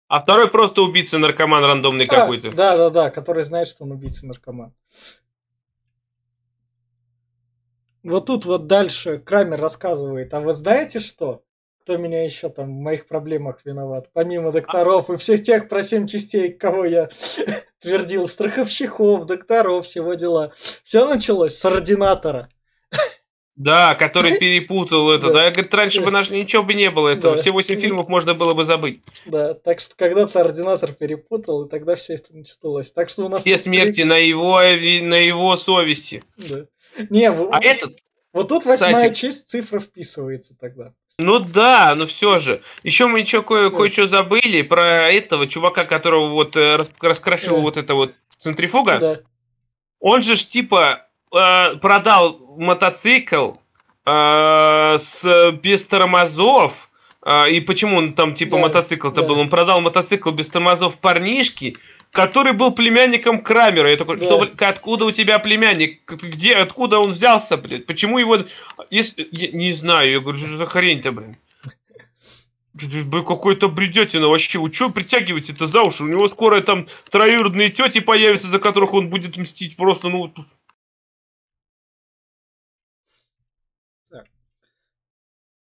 а 0.09 0.23
второй 0.23 0.51
просто 0.51 0.81
убийца-наркоман 0.83 1.63
рандомный 1.65 2.07
а, 2.07 2.09
какой-то. 2.09 2.51
Да, 2.51 2.79
да, 2.79 2.89
да, 2.89 3.11
который 3.11 3.45
знает, 3.45 3.69
что 3.69 3.85
он 3.85 3.93
убийца-наркоман. 3.93 4.73
Вот 8.03 8.25
тут 8.25 8.47
вот 8.47 8.67
дальше 8.67 9.19
Крамер 9.19 9.61
рассказывает, 9.61 10.33
а 10.33 10.41
вы 10.41 10.55
знаете 10.55 10.99
что? 10.99 11.43
Кто 11.83 11.99
меня 11.99 12.25
еще 12.25 12.49
там 12.49 12.67
в 12.67 12.81
моих 12.81 13.07
проблемах 13.07 13.61
виноват? 13.67 14.09
Помимо 14.15 14.51
докторов 14.51 15.11
и 15.11 15.17
всех 15.19 15.43
тех 15.43 15.69
про 15.69 15.83
семь 15.83 16.07
частей, 16.07 16.53
кого 16.53 16.87
я 16.87 17.11
твердил, 17.81 18.27
страховщиков, 18.27 19.27
докторов, 19.27 19.85
всего 19.85 20.15
дела. 20.15 20.53
Все 20.85 21.07
началось 21.07 21.57
с 21.57 21.65
ординатора. 21.67 22.49
Да, 23.59 23.97
который 23.97 24.37
перепутал 24.39 25.11
это. 25.11 25.33
Да, 25.33 25.51
говорит, 25.51 25.75
раньше 25.75 26.01
бы 26.01 26.11
наш 26.11 26.31
ничего 26.31 26.63
бы 26.63 26.75
не 26.75 26.91
было 26.91 27.09
этого. 27.09 27.37
Все 27.37 27.51
восемь 27.51 27.79
фильмов 27.79 28.09
можно 28.09 28.33
было 28.35 28.55
бы 28.55 28.65
забыть. 28.65 29.03
Да, 29.27 29.53
так 29.55 29.81
что 29.81 29.97
когда-то 29.97 30.41
ординатор 30.41 30.93
перепутал, 30.93 31.65
и 31.65 31.69
тогда 31.69 31.97
все 31.97 32.15
это 32.15 32.35
началось. 32.35 32.91
Так 32.93 33.11
что 33.11 33.27
у 33.27 33.29
нас... 33.29 33.41
Все 33.41 33.59
смерти 33.59 34.03
на 34.03 34.17
его, 34.17 34.61
на 34.61 35.17
его 35.17 35.57
совести. 35.57 36.23
Да. 36.37 36.67
Не, 37.11 37.31
а 37.31 37.61
этот... 37.61 37.99
Вот 38.33 38.49
тут 38.49 38.65
восьмая 38.65 39.13
часть 39.13 39.49
цифра 39.49 39.81
вписывается 39.81 40.55
тогда. 40.59 40.93
Ну 41.19 41.41
да, 41.41 41.97
но 41.97 42.07
все 42.07 42.39
же. 42.39 42.63
Еще 42.85 43.09
мы 43.09 43.21
еще 43.21 43.43
кое- 43.43 43.71
кое-что 43.71 44.07
забыли 44.07 44.63
про 44.63 45.11
этого 45.11 45.49
чувака, 45.49 45.85
которого 45.85 46.29
вот 46.29 46.55
э, 46.55 46.77
раскрошил 47.01 47.57
да. 47.57 47.63
вот 47.63 47.77
это 47.77 47.95
вот 47.95 48.15
центрифуга. 48.37 48.99
Да. 48.99 49.21
Он 49.99 50.23
же 50.23 50.37
ж 50.37 50.45
типа 50.45 51.08
э, 51.33 51.77
продал 51.77 52.39
мотоцикл 52.57 53.53
э, 54.05 54.99
с 55.01 55.53
без 55.63 55.85
тормозов. 55.85 56.91
Э, 57.25 57.51
и 57.51 57.61
почему 57.61 57.99
он 57.99 58.15
там 58.15 58.35
типа 58.35 58.57
да, 58.57 58.63
мотоцикл-то 58.63 59.23
да. 59.23 59.27
был? 59.27 59.39
Он 59.39 59.51
продал 59.51 59.81
мотоцикл 59.81 60.31
без 60.31 60.49
тормозов 60.49 60.99
парнишки, 60.99 61.77
который 62.11 62.53
был 62.53 62.73
племянником 62.73 63.43
Крамера. 63.43 63.91
Я 63.91 63.97
такой, 63.97 64.19
да. 64.19 64.25
что, 64.25 64.51
откуда 64.59 65.05
у 65.05 65.13
тебя 65.13 65.39
племянник? 65.39 66.01
Где, 66.07 66.55
откуда 66.55 66.99
он 66.99 67.13
взялся, 67.13 67.57
блядь? 67.57 67.87
Почему 67.87 68.19
его... 68.19 68.39
Если, 68.91 69.29
я 69.31 69.49
не 69.53 69.73
знаю, 69.73 70.11
я 70.11 70.21
говорю, 70.21 70.39
что 70.39 70.57
за 70.57 70.67
хрень-то, 70.67 71.13
блин? 71.13 71.37
Вы 72.75 73.25
какой-то 73.25 73.69
бредетина 73.69 74.29
вообще. 74.29 74.59
Вы 74.59 74.73
что 74.73 74.89
притягиваете 74.89 75.53
это 75.53 75.67
за 75.67 75.83
уши? 75.83 76.05
У 76.05 76.09
него 76.09 76.29
скоро 76.29 76.61
там 76.61 76.87
троюродные 77.11 77.71
тети 77.71 78.01
появятся, 78.01 78.49
за 78.49 78.59
которых 78.59 78.95
он 78.95 79.09
будет 79.09 79.37
мстить 79.37 79.77
просто, 79.77 80.09
ну, 80.09 80.33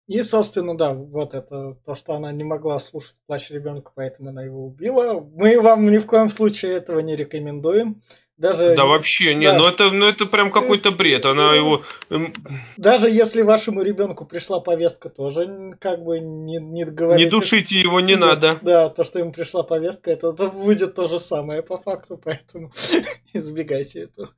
И, 0.07 0.21
собственно, 0.21 0.77
да, 0.77 0.93
вот 0.93 1.33
это 1.33 1.79
то, 1.87 1.95
что 1.95 2.15
она 2.15 2.31
не 2.31 2.45
могла 2.45 2.79
слушать 2.79 3.17
плач 3.27 3.51
ребенка, 3.51 3.91
поэтому 3.95 4.31
она 4.31 4.43
его 4.43 4.67
убила. 4.67 5.27
Мы 5.35 5.59
вам 5.61 5.91
ни 5.91 5.97
в 5.97 6.07
коем 6.07 6.31
случае 6.31 6.75
этого 6.75 7.01
не 7.01 7.17
рекомендуем. 7.17 8.03
Даже, 8.37 8.75
да 8.75 8.85
вообще, 8.85 9.33
не, 9.35 9.47
да. 9.47 9.57
ну 9.57 9.69
это, 9.69 9.91
ну 9.91 10.07
это 10.07 10.27
прям 10.27 10.51
какой-то 10.51 10.91
бред, 10.91 11.25
она 11.25 11.55
его... 11.55 11.85
Эм, 12.11 12.35
Даже 12.77 13.09
если 13.09 13.43
вашему 13.43 13.81
ребенку 13.83 14.25
пришла 14.25 14.59
повестка, 14.59 15.09
тоже 15.09 15.77
как 15.81 16.03
бы 16.03 16.19
не, 16.19 16.57
не 16.57 16.85
говорите... 16.85 17.25
Не 17.25 17.31
душите 17.31 17.79
его, 17.79 18.01
не 18.01 18.17
да, 18.17 18.27
надо. 18.27 18.59
Да, 18.61 18.89
то, 18.89 19.05
что 19.05 19.21
ему 19.21 19.33
пришла 19.33 19.63
повестка, 19.63 20.11
это, 20.11 20.31
это 20.31 20.49
будет 20.49 20.97
то 20.97 21.07
же 21.07 21.21
самое 21.21 21.63
по 21.63 21.79
факту, 21.79 22.21
поэтому 22.23 22.73
избегайте 23.33 24.01
этого. 24.01 24.31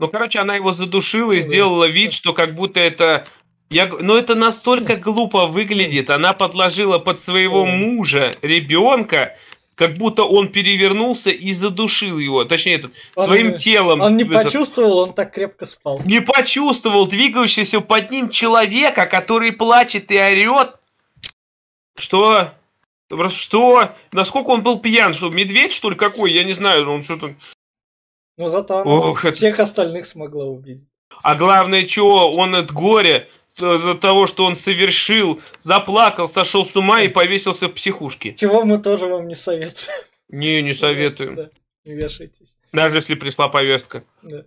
Ну, 0.00 0.08
короче, 0.08 0.40
она 0.40 0.56
его 0.56 0.72
задушила 0.72 1.30
и 1.30 1.40
да. 1.40 1.46
сделала 1.46 1.88
вид, 1.88 2.12
что 2.12 2.32
как 2.32 2.56
будто 2.56 2.80
это 2.80 3.28
я, 3.72 3.86
ну 3.86 4.16
это 4.16 4.34
настолько 4.34 4.96
глупо 4.96 5.46
выглядит. 5.46 6.10
Она 6.10 6.32
подложила 6.32 6.98
под 6.98 7.20
своего 7.20 7.64
мужа 7.64 8.32
ребенка, 8.42 9.36
как 9.74 9.94
будто 9.94 10.24
он 10.24 10.52
перевернулся 10.52 11.30
и 11.30 11.52
задушил 11.52 12.18
его. 12.18 12.44
Точнее, 12.44 12.74
этот, 12.74 12.92
он, 13.16 13.24
своим 13.24 13.54
телом. 13.54 14.00
Он 14.00 14.16
не 14.16 14.24
этот, 14.24 14.44
почувствовал, 14.44 14.98
он 14.98 15.14
так 15.14 15.32
крепко 15.32 15.66
спал. 15.66 16.00
Не 16.04 16.20
почувствовал 16.20 17.06
двигающегося 17.06 17.80
под 17.80 18.10
ним 18.10 18.28
человека, 18.28 19.06
который 19.06 19.52
плачет 19.52 20.10
и 20.10 20.18
орет. 20.18 20.76
Что? 21.96 22.52
Что? 23.30 23.94
Насколько 24.12 24.50
он 24.50 24.62
был 24.62 24.78
пьян? 24.78 25.14
Что, 25.14 25.30
медведь, 25.30 25.72
что 25.72 25.90
ли, 25.90 25.96
какой? 25.96 26.32
Я 26.32 26.44
не 26.44 26.52
знаю, 26.52 26.90
он 26.90 27.02
что-то... 27.02 27.34
Ну, 28.38 28.46
зато 28.46 28.82
Ох, 28.82 29.20
всех 29.32 29.54
это... 29.54 29.62
остальных 29.62 30.06
смогла 30.06 30.46
убить. 30.46 30.82
А 31.22 31.34
главное, 31.34 31.84
чего? 31.86 32.32
Он 32.32 32.54
от 32.54 32.72
горя 32.72 33.28
того, 33.54 34.26
что 34.26 34.44
он 34.44 34.56
совершил, 34.56 35.40
заплакал, 35.60 36.28
сошел 36.28 36.64
с 36.64 36.74
ума 36.76 37.02
и 37.02 37.08
повесился 37.08 37.68
в 37.68 37.72
психушке. 37.74 38.34
Чего 38.34 38.64
мы 38.64 38.78
тоже 38.78 39.06
вам 39.06 39.28
не 39.28 39.34
советуем. 39.34 39.90
Не, 40.28 40.62
не 40.62 40.74
советуем. 40.74 41.36
Да, 41.36 41.50
не 41.84 41.94
вешайтесь. 41.94 42.56
Даже 42.72 42.96
если 42.96 43.14
пришла 43.14 43.48
повестка. 43.48 44.04
Да. 44.22 44.44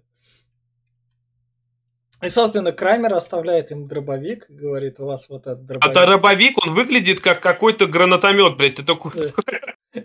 И, 2.23 2.29
собственно, 2.29 2.71
Крамер 2.71 3.13
оставляет 3.13 3.71
им 3.71 3.87
дробовик, 3.87 4.45
говорит, 4.49 4.99
у 4.99 5.05
вас 5.05 5.29
вот 5.29 5.45
этот 5.45 5.65
дробовик. 5.65 5.97
А 5.97 6.05
дробовик, 6.05 6.57
он 6.65 6.73
выглядит 6.73 7.19
как 7.19 7.41
какой-то 7.41 7.85
гранатомет, 7.85 8.57
блядь, 8.57 8.75
ты 8.75 8.83
такой... 8.83 9.11
Да. 9.13 9.31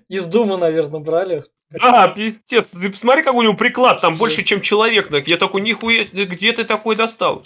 Из 0.08 0.26
Дума, 0.26 0.56
наверное, 0.56 1.00
брали. 1.00 1.44
Да, 1.70 2.08
пиздец, 2.08 2.68
ты 2.70 2.90
посмотри, 2.90 3.22
какой 3.22 3.40
у 3.40 3.42
него 3.42 3.54
приклад, 3.54 4.00
там 4.00 4.16
больше, 4.16 4.42
чем 4.42 4.60
человек. 4.60 5.10
Я 5.26 5.36
такой, 5.36 5.62
нихуя, 5.62 6.04
где 6.04 6.52
ты 6.52 6.64
такой 6.64 6.96
достал? 6.96 7.44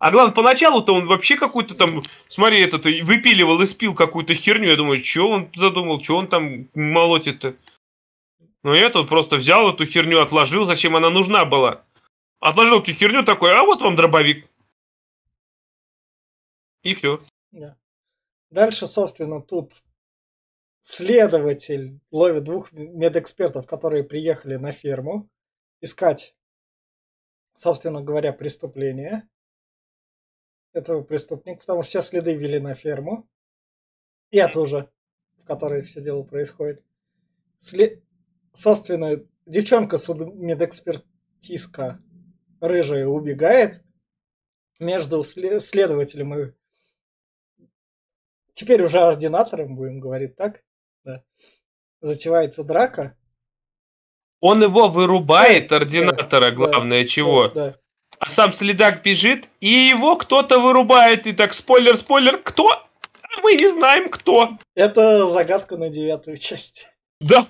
А 0.00 0.10
главное, 0.10 0.34
поначалу-то 0.34 0.94
он 0.94 1.06
вообще 1.06 1.36
какую-то 1.36 1.74
там, 1.74 2.02
смотри, 2.26 2.62
этот, 2.62 2.84
выпиливал 2.84 3.60
и 3.60 3.66
спил 3.66 3.94
какую-то 3.94 4.34
херню. 4.34 4.70
Я 4.70 4.76
думаю, 4.76 5.04
что 5.04 5.28
он 5.28 5.50
задумал, 5.54 6.02
что 6.02 6.16
он 6.16 6.26
там 6.26 6.70
молотит-то. 6.74 7.54
Но 8.62 8.74
этот 8.74 9.10
просто 9.10 9.36
взял 9.36 9.68
эту 9.68 9.84
херню, 9.84 10.22
отложил, 10.22 10.64
зачем 10.64 10.96
она 10.96 11.10
нужна 11.10 11.44
была. 11.44 11.84
Отложил 12.40 12.80
эту 12.80 12.94
херню 12.94 13.24
такой, 13.24 13.54
а 13.54 13.62
вот 13.62 13.82
вам 13.82 13.94
дробовик. 13.94 14.48
И 16.82 16.94
все. 16.94 17.22
Да. 17.52 17.76
Дальше, 18.50 18.86
собственно, 18.86 19.42
тут 19.42 19.82
следователь 20.80 22.00
ловит 22.10 22.44
двух 22.44 22.72
медэкспертов, 22.72 23.66
которые 23.66 24.04
приехали 24.04 24.56
на 24.56 24.72
ферму 24.72 25.28
искать, 25.82 26.34
собственно 27.54 28.00
говоря, 28.00 28.32
преступление 28.32 29.28
этого 30.72 31.02
преступника, 31.02 31.60
потому 31.60 31.82
что 31.82 31.90
все 31.90 32.02
следы 32.02 32.34
вели 32.34 32.58
на 32.58 32.74
ферму. 32.74 33.28
И 34.30 34.38
это 34.38 34.60
уже, 34.60 34.90
в 35.38 35.44
которой 35.44 35.82
все 35.82 36.00
дело 36.00 36.22
происходит. 36.22 36.82
След... 37.60 38.02
Собственно, 38.52 39.24
девчонка 39.46 39.96
медэкспертистка 39.96 42.02
рыжая 42.60 43.06
убегает 43.06 43.82
между 44.78 45.22
следователем 45.22 46.34
и 46.34 46.52
теперь 48.54 48.82
уже 48.82 49.00
ординатором, 49.00 49.76
будем 49.76 50.00
говорить 50.00 50.36
так, 50.36 50.62
да. 51.04 51.22
затевается 52.00 52.64
драка. 52.64 53.16
Он 54.40 54.62
его 54.62 54.88
вырубает, 54.88 55.68
да, 55.68 55.76
ординатора, 55.76 56.46
да, 56.46 56.50
главное, 56.50 57.02
да, 57.02 57.08
чего. 57.08 57.48
Да, 57.48 57.54
да 57.54 57.80
а 58.20 58.28
сам 58.28 58.52
следак 58.52 59.02
бежит, 59.02 59.48
и 59.60 59.68
его 59.68 60.16
кто-то 60.16 60.60
вырубает, 60.60 61.26
и 61.26 61.32
так, 61.32 61.54
спойлер, 61.54 61.96
спойлер, 61.96 62.38
кто? 62.38 62.86
Мы 63.42 63.54
не 63.54 63.68
знаем, 63.68 64.10
кто. 64.10 64.50
Это 64.74 65.28
загадка 65.30 65.76
на 65.76 65.88
девятую 65.88 66.36
часть. 66.36 66.86
Да, 67.20 67.46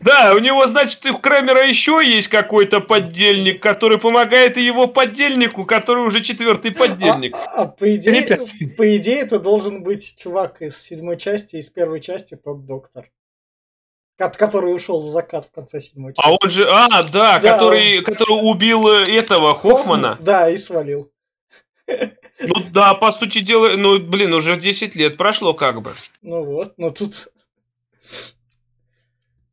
да, 0.00 0.34
у 0.34 0.38
него, 0.38 0.66
значит, 0.66 1.04
у 1.06 1.16
Крамера 1.18 1.66
еще 1.66 2.00
есть 2.02 2.26
какой-то 2.28 2.80
поддельник, 2.80 3.62
который 3.62 3.98
помогает 3.98 4.56
и 4.56 4.64
его 4.64 4.88
поддельнику, 4.88 5.64
который 5.64 6.04
уже 6.04 6.22
четвертый 6.22 6.72
поддельник. 6.72 7.34
А, 7.34 7.62
а 7.62 7.66
по, 7.66 7.94
идее, 7.94 8.40
по 8.76 8.96
идее, 8.96 9.20
это 9.20 9.38
должен 9.38 9.84
быть 9.84 10.16
чувак 10.18 10.60
из 10.60 10.76
седьмой 10.76 11.18
части, 11.18 11.56
из 11.56 11.70
первой 11.70 12.00
части, 12.00 12.36
тот 12.36 12.64
доктор 12.66 13.10
который 14.16 14.74
ушел 14.74 15.06
в 15.06 15.10
закат 15.10 15.46
в 15.46 15.52
конце 15.52 15.80
седьмой 15.80 16.14
части. 16.14 16.28
А 16.28 16.32
он 16.40 16.50
же, 16.50 16.66
а, 16.68 17.02
да, 17.02 17.38
да 17.38 17.40
который, 17.40 17.98
он... 17.98 18.04
который 18.04 18.38
убил 18.40 18.88
э, 18.88 19.10
этого 19.10 19.54
Хоффмана. 19.54 20.10
Хоффман, 20.10 20.24
да, 20.24 20.50
и 20.50 20.56
свалил. 20.56 21.10
Ну 22.44 22.54
да, 22.70 22.94
по 22.94 23.12
сути 23.12 23.40
дела, 23.40 23.76
ну 23.76 23.98
блин, 23.98 24.32
уже 24.32 24.56
10 24.56 24.94
лет 24.96 25.16
прошло 25.16 25.54
как 25.54 25.82
бы. 25.82 25.94
Ну 26.22 26.42
вот, 26.44 26.74
но 26.76 26.90
тут 26.90 27.28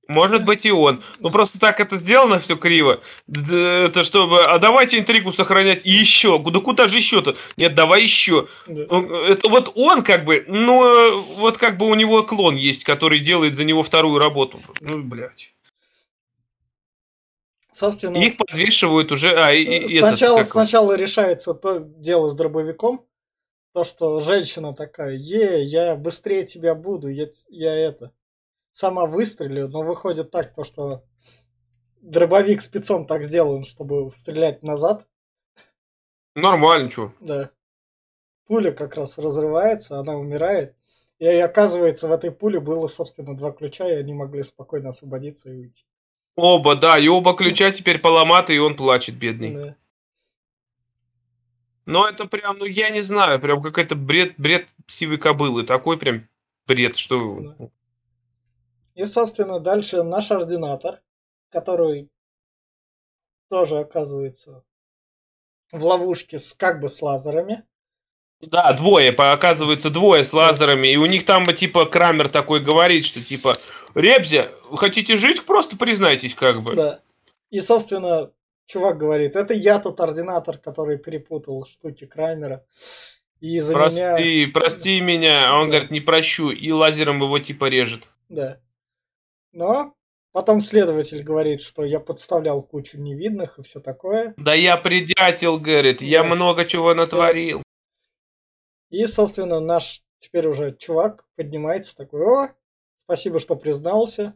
может 0.10 0.43
быть 0.43 0.66
и 0.66 0.72
он. 0.72 1.03
Но 1.20 1.30
просто 1.30 1.60
так 1.60 1.80
это 1.80 1.95
сделано 1.95 2.39
все 2.39 2.57
криво. 2.57 2.99
Это 3.28 4.03
чтобы, 4.03 4.43
а 4.43 4.57
давайте 4.57 4.97
интригу 4.97 5.32
сохранять 5.32 5.86
и 5.86 5.91
еще. 5.91 6.38
Да 6.39 6.60
куда 6.60 6.88
же 6.88 6.97
еще-то? 6.97 7.38
Нет, 7.55 7.76
давай 7.76 8.01
еще. 8.01 8.47
Да. 8.68 8.82
Это 9.28 9.47
вот 9.47 9.72
он 9.76 10.01
как 10.01 10.26
бы, 10.26 10.43
ну 10.47 11.22
вот 11.36 11.57
как 11.57 11.78
бы 11.78 11.86
у 11.86 11.93
него 11.93 12.24
клон 12.24 12.55
есть, 12.55 12.84
который 12.84 13.20
делает 13.20 13.55
за 13.55 13.64
него 13.64 13.84
вторую 13.84 14.20
работу. 14.20 14.60
Ну, 14.82 15.03
блядь. 15.03 15.53
Собственно, 17.72 18.18
их 18.18 18.36
подвешивают 18.36 19.12
уже. 19.12 19.32
А, 19.39 19.53
и, 19.53 19.99
сначала, 19.99 20.39
этот, 20.39 20.51
сначала 20.51 20.93
решается 20.93 21.53
то 21.53 21.78
дело 21.78 22.30
с 22.30 22.36
дробовиком. 22.36 23.05
То, 23.74 23.84
что 23.84 24.20
женщина 24.20 24.74
такая, 24.74 25.16
е, 25.16 25.64
я 25.64 25.95
быстрее 25.95 26.43
тебя 26.43 26.74
буду, 26.74 27.07
я, 27.07 27.28
я 27.49 27.76
это 27.76 28.12
сама 28.80 29.05
выстрелю, 29.05 29.67
но 29.67 29.82
выходит 29.84 30.32
так, 30.32 30.53
то 30.53 30.63
что 30.63 31.03
дробовик 32.01 32.61
спецом 32.61 33.05
так 33.05 33.25
сделан, 33.25 33.65
чтобы 33.65 34.09
стрелять 34.11 34.63
назад. 34.63 35.05
Нормально, 36.34 36.89
что? 36.89 37.11
Да. 37.19 37.49
Пуля 38.45 38.71
как 38.71 38.95
раз 38.95 39.17
разрывается, 39.17 39.99
она 39.99 40.15
умирает. 40.15 40.75
И, 41.19 41.25
и 41.25 41.27
оказывается, 41.27 42.07
в 42.07 42.13
этой 42.13 42.32
пуле 42.32 42.61
было, 42.61 42.88
собственно, 42.88 43.36
два 43.36 43.51
ключа, 43.51 43.86
и 43.86 43.95
они 43.95 44.13
могли 44.13 44.43
спокойно 44.43 44.89
освободиться 44.89 45.49
и 45.49 45.57
уйти. 45.57 45.84
Оба, 46.38 46.75
да, 46.75 46.97
и 46.97 47.09
оба 47.09 47.36
ключа 47.36 47.71
теперь 47.71 47.99
поломаты, 47.99 48.55
и 48.55 48.59
он 48.59 48.77
плачет, 48.77 49.15
бедный. 49.15 49.53
Да. 49.53 49.75
Но 51.86 52.07
это 52.07 52.25
прям, 52.25 52.59
ну 52.59 52.65
я 52.65 52.91
не 52.91 53.01
знаю, 53.01 53.41
прям 53.41 53.61
какой-то 53.61 53.95
бред, 53.95 54.36
бред 54.38 54.69
сивой 54.88 55.17
кобылы. 55.17 55.65
Такой 55.65 55.97
прям 55.97 56.30
бред, 56.65 56.95
что... 56.95 57.39
Да. 57.41 57.69
И, 59.00 59.06
собственно, 59.06 59.62
дальше 59.62 60.04
наш 60.04 60.30
ординатор, 60.30 61.00
который 61.52 62.10
тоже 63.50 63.80
оказывается 63.80 64.66
в 65.72 65.86
ловушке 65.86 66.38
с 66.38 66.54
как 66.54 66.82
бы 66.82 66.89
с 66.89 67.02
лазерами. 67.02 67.64
Да, 68.41 68.74
двое, 68.74 69.12
оказывается, 69.12 69.89
двое 69.89 70.26
с 70.26 70.34
лазерами, 70.34 70.89
и 70.89 70.97
у 70.97 71.06
них 71.06 71.24
там, 71.24 71.45
типа, 71.45 71.86
Крамер 71.86 72.28
такой 72.28 72.60
говорит, 72.60 73.06
что, 73.06 73.24
типа, 73.24 73.56
Ребзя, 73.95 74.50
хотите 74.76 75.16
жить, 75.16 75.45
просто 75.45 75.78
признайтесь, 75.78 76.36
как 76.36 76.62
бы. 76.62 76.76
Да. 76.76 77.00
И, 77.52 77.62
собственно, 77.62 78.34
чувак 78.66 78.97
говорит, 78.97 79.38
это 79.38 79.54
я 79.54 79.80
тот 79.80 79.97
ординатор, 80.02 80.58
который 80.58 80.97
перепутал 80.97 81.66
штуки 81.66 82.06
Крамера. 82.06 82.66
И 83.39 83.56
из-за 83.56 83.72
Прости, 83.72 84.02
меня... 84.02 84.52
прости 84.54 85.00
меня, 85.00 85.52
а 85.52 85.62
он 85.62 85.68
Да. 85.68 85.72
говорит, 85.72 85.91
не 85.91 86.02
прощу, 86.02 86.50
и 86.50 86.70
лазером 86.74 87.22
его, 87.24 87.39
типа, 87.39 87.70
режет. 87.70 88.10
Да. 88.28 88.60
Но 89.52 89.93
потом 90.32 90.62
следователь 90.62 91.24
говорит, 91.24 91.62
что 91.62 91.84
я 91.84 92.00
подставлял 92.00 92.62
кучу 92.62 92.97
невидных 93.00 93.58
и 93.60 93.64
все 93.64 93.80
такое. 93.80 94.34
Да 94.38 94.54
я 94.54 94.78
предятел, 94.78 95.60
говорит, 95.60 96.02
я 96.02 96.24
Да. 96.24 96.30
много 96.30 96.66
чего 96.66 96.93
натворил. 96.93 97.64
И, 98.89 99.06
собственно, 99.06 99.60
наш 99.60 100.02
теперь 100.20 100.47
уже 100.47 100.76
чувак 100.76 101.26
поднимается 101.36 101.95
такой, 101.95 102.22
о, 102.22 102.50
спасибо, 103.06 103.39
что 103.39 103.56
признался. 103.56 104.36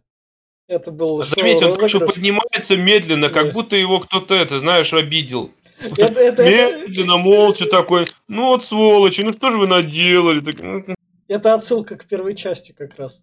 Это 0.68 0.92
был 0.92 1.24
Заметь, 1.24 1.62
он 1.62 1.72
еще 1.72 1.88
шоу-розыгрыш». 1.90 2.14
поднимается 2.16 2.78
медленно, 2.78 3.30
как 3.30 3.48
Да. 3.48 3.52
будто 3.52 3.76
его 3.76 4.00
кто-то, 4.00 4.34
это, 4.36 4.60
знаешь, 4.60 4.94
обидел. 4.94 5.52
Это, 5.80 6.06
это, 6.06 6.44
это, 6.44 6.44
Медленно, 6.88 7.18
молча 7.18 7.66
такой, 7.66 8.06
ну 8.30 8.48
вот 8.48 8.64
сволочи, 8.64 9.22
ну 9.22 9.34
что 9.34 9.52
же 9.52 9.58
вы 9.58 9.68
наделали? 9.68 10.40
Ну, 10.88 10.96
это 11.28 11.54
отсылка 11.56 11.98
к 11.98 12.06
первой 12.08 12.36
части 12.36 12.72
как 12.72 12.96
раз. 12.98 13.22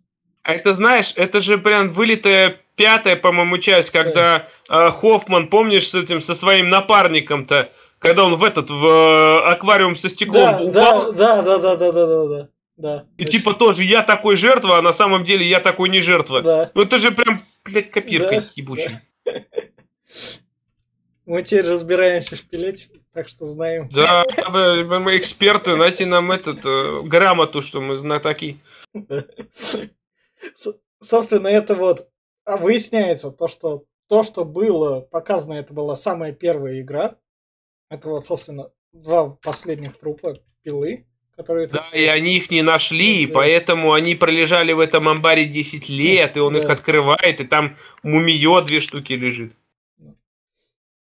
А 0.51 0.55
это, 0.55 0.75
знаешь, 0.75 1.13
это 1.15 1.41
же 1.41 1.59
прям 1.59 1.91
вылитая 1.91 2.59
пятая, 2.75 3.15
по-моему, 3.15 3.59
часть, 3.59 3.91
когда 3.91 4.49
э, 4.69 4.91
Хоффман, 4.91 5.47
помнишь, 5.47 5.89
с 5.89 5.95
этим, 5.95 6.21
со 6.21 6.35
своим 6.35 6.69
напарником-то, 6.69 7.71
когда 8.01 8.25
он 8.25 8.35
в 8.35 8.43
этот, 8.43 8.69
в 8.69 8.85
э, 8.85 9.39
аквариум 9.53 9.95
со 9.95 10.09
стеклом 10.09 10.43
да, 10.43 10.61
упал. 10.61 11.13
Да, 11.13 11.43
да, 11.43 11.59
да, 11.59 11.77
да, 11.77 11.93
да, 11.93 12.07
да, 12.07 12.27
да. 12.27 12.49
Да, 12.77 13.05
и 13.17 13.25
точно. 13.25 13.39
типа 13.39 13.55
тоже 13.55 13.85
я 13.85 14.03
такой 14.03 14.35
жертва, 14.35 14.79
а 14.79 14.83
на 14.83 14.93
самом 14.93 15.23
деле 15.23 15.47
я 15.47 15.61
такой 15.61 15.89
не 15.89 16.01
жертва. 16.01 16.43
Да. 16.43 16.71
Ну 16.75 16.83
это 16.83 16.99
же 16.99 17.13
прям, 17.13 17.43
блядь, 17.65 17.91
копирка 17.91 18.41
да, 18.41 18.49
ебучая. 18.57 19.03
Да. 19.25 19.33
Мы 21.27 21.43
теперь 21.43 21.69
разбираемся 21.69 22.35
в 22.35 22.43
пилете, 22.43 22.89
так 23.13 23.29
что 23.29 23.45
знаем. 23.45 23.89
Да, 23.93 24.25
мы 24.49 25.17
эксперты, 25.17 25.75
знаете, 25.75 26.05
нам 26.05 26.33
этот 26.33 26.67
э, 26.67 27.03
грамоту, 27.05 27.63
что 27.63 27.81
мы 27.81 27.99
знатоки. 27.99 28.59
Собственно, 31.03 31.49
это 31.49 31.75
вот 31.75 32.09
а 32.45 32.57
выясняется 32.57 33.31
то, 33.31 33.49
что 33.49 33.85
то, 34.09 34.23
что 34.25 34.45
было 34.45 35.01
показано, 35.01 35.55
это 35.55 35.73
была 35.73 35.95
самая 35.95 36.33
первая 36.33 36.81
игра. 36.81 37.17
Это 37.91 38.09
вот, 38.09 38.25
собственно, 38.25 38.71
два 38.93 39.31
последних 39.31 39.99
трупа 39.99 40.41
пилы, 40.63 41.07
которые... 41.37 41.69
Да, 41.69 41.79
тут- 41.79 41.95
и 41.95 42.07
они 42.07 42.37
их 42.37 42.51
не 42.51 42.63
нашли, 42.63 43.23
и 43.23 43.27
Да. 43.27 43.35
поэтому 43.35 43.93
они 43.93 44.15
пролежали 44.17 44.73
в 44.73 44.81
этом 44.81 45.09
амбаре 45.09 45.45
10 45.47 45.89
лет, 45.89 46.37
и 46.37 46.41
он 46.41 46.57
их 46.57 46.65
Да. 46.65 46.73
открывает, 46.73 47.41
и 47.41 47.45
там 47.47 47.77
мумиё 48.03 48.61
две 48.63 48.81
штуки 48.81 49.13
лежит. 49.13 49.55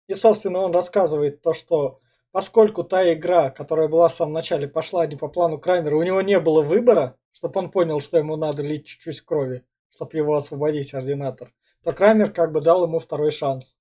И, 0.08 0.14
собственно, 0.14 0.60
он 0.60 0.72
рассказывает 0.74 1.42
то, 1.42 1.54
что 1.54 2.00
поскольку 2.32 2.84
та 2.84 3.14
игра, 3.14 3.50
которая 3.50 3.88
была 3.88 4.08
в 4.10 4.14
самом 4.14 4.34
начале, 4.34 4.68
пошла 4.68 5.06
не 5.08 5.16
по 5.16 5.28
плану 5.28 5.58
Крамера, 5.58 5.96
у 5.96 6.04
него 6.04 6.22
не 6.22 6.40
было 6.40 6.62
выбора, 6.62 7.16
чтобы 7.34 7.60
он 7.60 7.70
понял, 7.72 8.00
что 8.02 8.18
ему 8.18 8.36
надо 8.36 8.62
лить 8.62 8.86
чуть-чуть 8.88 9.22
крови, 9.22 9.64
чтобы 9.96 10.18
его 10.18 10.36
освободить, 10.36 10.94
ординатор, 10.94 11.52
то 11.84 11.92
Крамер 11.94 12.32
как 12.32 12.52
бы 12.52 12.62
дал 12.62 12.84
ему 12.86 13.00
второй 13.00 13.32
шанс. 13.32 13.78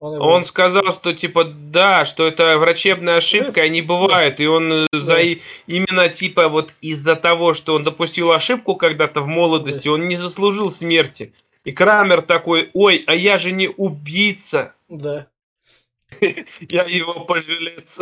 Он, 0.00 0.14
его- 0.16 0.24
Он 0.26 0.44
сказал, 0.44 0.92
что 0.92 1.12
типа 1.14 1.44
да, 1.44 2.04
что 2.04 2.26
это 2.26 2.58
врачебная 2.58 3.16
ошибка, 3.18 3.62
они 3.62 3.80
бывают, 3.80 4.38
и 4.40 4.46
он 4.46 4.70
э, 4.72 4.86
за 4.92 5.14
Да. 5.14 5.20
и- 5.22 5.38
именно 5.66 6.08
типа 6.08 6.48
вот 6.48 6.74
из-за 6.82 7.16
того, 7.16 7.54
что 7.54 7.74
он 7.74 7.84
допустил 7.84 8.32
ошибку 8.32 8.74
когда-то 8.74 9.22
в 9.22 9.26
молодости, 9.28 9.88
Да. 9.88 9.94
он 9.94 10.08
не 10.08 10.16
заслужил 10.16 10.70
смерти. 10.70 11.32
И 11.62 11.72
Крамер 11.72 12.20
такой, 12.20 12.70
ой, 12.74 13.02
а 13.06 13.14
я 13.14 13.38
же 13.38 13.50
не 13.52 13.68
убийца, 13.68 14.74
Да. 14.90 15.28
я 16.60 16.84
его 16.84 17.24
пожалец. 17.24 18.00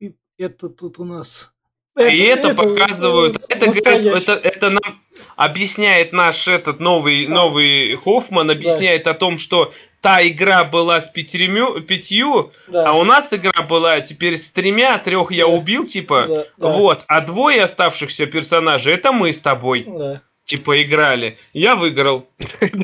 И 0.00 0.14
Это 0.38 0.68
тут 0.68 0.98
у 0.98 1.04
нас... 1.04 1.50
И 1.96 2.18
это, 2.22 2.54
показывают, 2.56 3.34
вот 3.34 3.46
это, 3.48 3.66
говорит, 3.66 3.84
настоящий. 3.84 4.32
это, 4.32 4.32
это 4.32 4.70
нам 4.70 5.00
объясняет 5.36 6.12
наш 6.12 6.48
этот 6.48 6.80
новый, 6.80 7.28
новый 7.28 7.94
Хоффман, 7.94 8.50
объясняет 8.50 9.06
о 9.06 9.14
том, 9.14 9.38
что 9.38 9.72
та 10.00 10.26
игра 10.26 10.64
была 10.64 11.00
с 11.00 11.08
пятерью, 11.08 11.80
пятью, 11.82 12.52
Да, 12.66 12.88
а 12.88 12.92
у 12.94 13.04
нас 13.04 13.32
игра 13.32 13.62
была 13.62 14.00
теперь 14.00 14.38
с 14.38 14.50
тремя, 14.50 14.98
трех 14.98 15.30
я 15.30 15.44
Да. 15.44 15.50
убил, 15.50 15.86
типа, 15.86 16.26
да, 16.28 16.46
да, 16.56 16.68
вот, 16.68 17.04
а 17.06 17.20
двое 17.20 17.62
оставшихся 17.62 18.26
персонажей, 18.26 18.92
это 18.94 19.12
мы 19.12 19.32
с 19.32 19.40
тобой, 19.40 19.84
да, 19.86 20.22
типа, 20.46 20.82
играли. 20.82 21.38
Я 21.52 21.76
выиграл. 21.76 22.26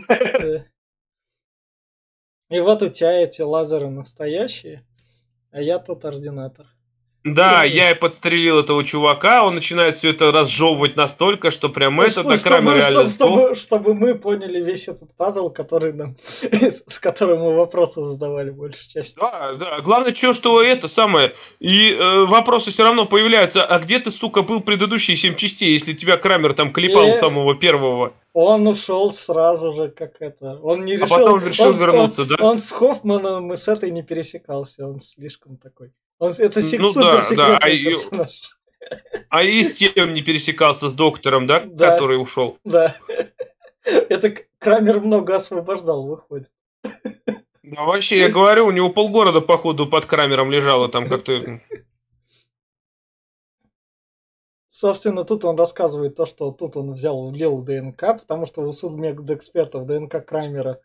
да. 0.09 0.66
И 2.51 2.59
вот 2.59 2.82
у 2.82 2.88
тебя 2.88 3.12
эти 3.12 3.42
лазеры 3.42 3.88
настоящие, 3.88 4.84
а 5.53 5.62
я 5.62 5.78
тот 5.78 6.05
ординатор. 6.05 6.66
Да, 7.22 7.64
я 7.64 7.90
и 7.90 7.94
подстрелил 7.94 8.60
этого 8.60 8.82
чувака, 8.82 9.44
он 9.44 9.54
начинает 9.54 9.96
все 9.96 10.10
это 10.10 10.32
разжевывать 10.32 10.96
настолько, 10.96 11.50
что 11.50 11.68
прям 11.68 11.96
Ну, 11.96 12.02
это 12.02 12.24
так 12.24 12.38
чтобы, 12.40 12.74
реально 12.74 13.08
чтобы, 13.10 13.10
чтобы, 13.10 13.54
чтобы 13.54 13.94
мы 13.94 14.14
поняли 14.14 14.62
весь 14.62 14.88
этот 14.88 15.14
пазл, 15.16 15.50
который 15.50 15.92
нам, 15.92 16.16
с 16.86 16.98
которым 16.98 17.40
мы 17.40 17.54
вопросы 17.54 18.02
задавали 18.02 18.50
большей 18.50 18.88
части. 18.90 19.18
Да, 19.20 19.52
да. 19.52 19.80
Главное, 19.82 20.14
что, 20.14 20.32
что 20.32 20.62
это 20.62 20.88
самое. 20.88 21.34
И 21.58 21.92
э, 21.92 22.24
вопросы 22.24 22.70
все 22.70 22.84
равно 22.84 23.04
появляются. 23.04 23.66
А 23.66 23.78
где 23.80 23.98
ты, 23.98 24.10
сука, 24.10 24.40
был 24.40 24.62
предыдущие 24.62 25.14
семь 25.16 25.34
частей, 25.34 25.72
если 25.74 25.92
тебя 25.92 26.16
Крамер 26.16 26.54
там 26.54 26.72
клепал 26.72 27.12
с 27.12 27.18
самого 27.18 27.54
первого? 27.54 28.14
Он 28.32 28.66
ушел 28.66 29.10
сразу 29.10 29.72
же, 29.74 29.88
как 29.88 30.20
это. 30.20 30.58
Он 30.62 30.84
не 30.86 30.92
А 30.94 30.96
решил. 30.96 31.08
потом 31.08 31.44
решил 31.44 31.66
он 31.66 31.74
вернуться, 31.76 32.22
он- 32.22 32.28
да? 32.28 32.36
Он 32.40 32.60
с 32.60 32.70
Хоффманом 32.70 33.52
и 33.52 33.56
с 33.56 33.68
этой 33.68 33.90
не 33.90 34.02
пересекался. 34.02 34.86
Он 34.86 35.00
слишком 35.00 35.56
такой. 35.58 35.92
Это 36.20 36.62
сек- 36.62 36.80
Ну 36.80 36.92
да, 36.92 37.22
да, 37.34 37.56
а 37.56 37.66
персонаж. 37.68 38.56
А 39.28 39.42
и 39.42 39.62
с 39.62 39.74
тем 39.74 40.14
не 40.14 40.22
пересекался 40.22 40.88
с 40.88 40.94
доктором, 40.94 41.46
да, 41.46 41.60
Да. 41.60 41.88
который 41.88 42.20
ушел. 42.20 42.58
Да. 42.64 42.96
Это 43.84 44.34
Крамер 44.58 45.00
много 45.00 45.36
освобождал, 45.36 46.06
выходит. 46.06 46.50
Да, 47.62 47.84
вообще, 47.84 48.18
я 48.18 48.28
говорю, 48.28 48.66
у 48.66 48.70
него 48.70 48.90
полгорода, 48.90 49.40
походу, 49.40 49.86
под 49.86 50.06
Крамером 50.06 50.50
лежало 50.50 50.88
там 50.88 51.08
как-то. 51.08 51.60
Собственно, 54.68 55.24
тут 55.24 55.44
он 55.44 55.56
рассказывает 55.56 56.16
то, 56.16 56.26
что 56.26 56.50
тут 56.52 56.76
он 56.76 56.92
взял, 56.92 57.30
влил 57.30 57.60
ДНК, 57.62 58.18
потому 58.18 58.46
что 58.46 58.62
у 58.62 58.72
судмедэкспертов 58.72 59.86
ДНК 59.86 60.24
Крамера 60.24 60.80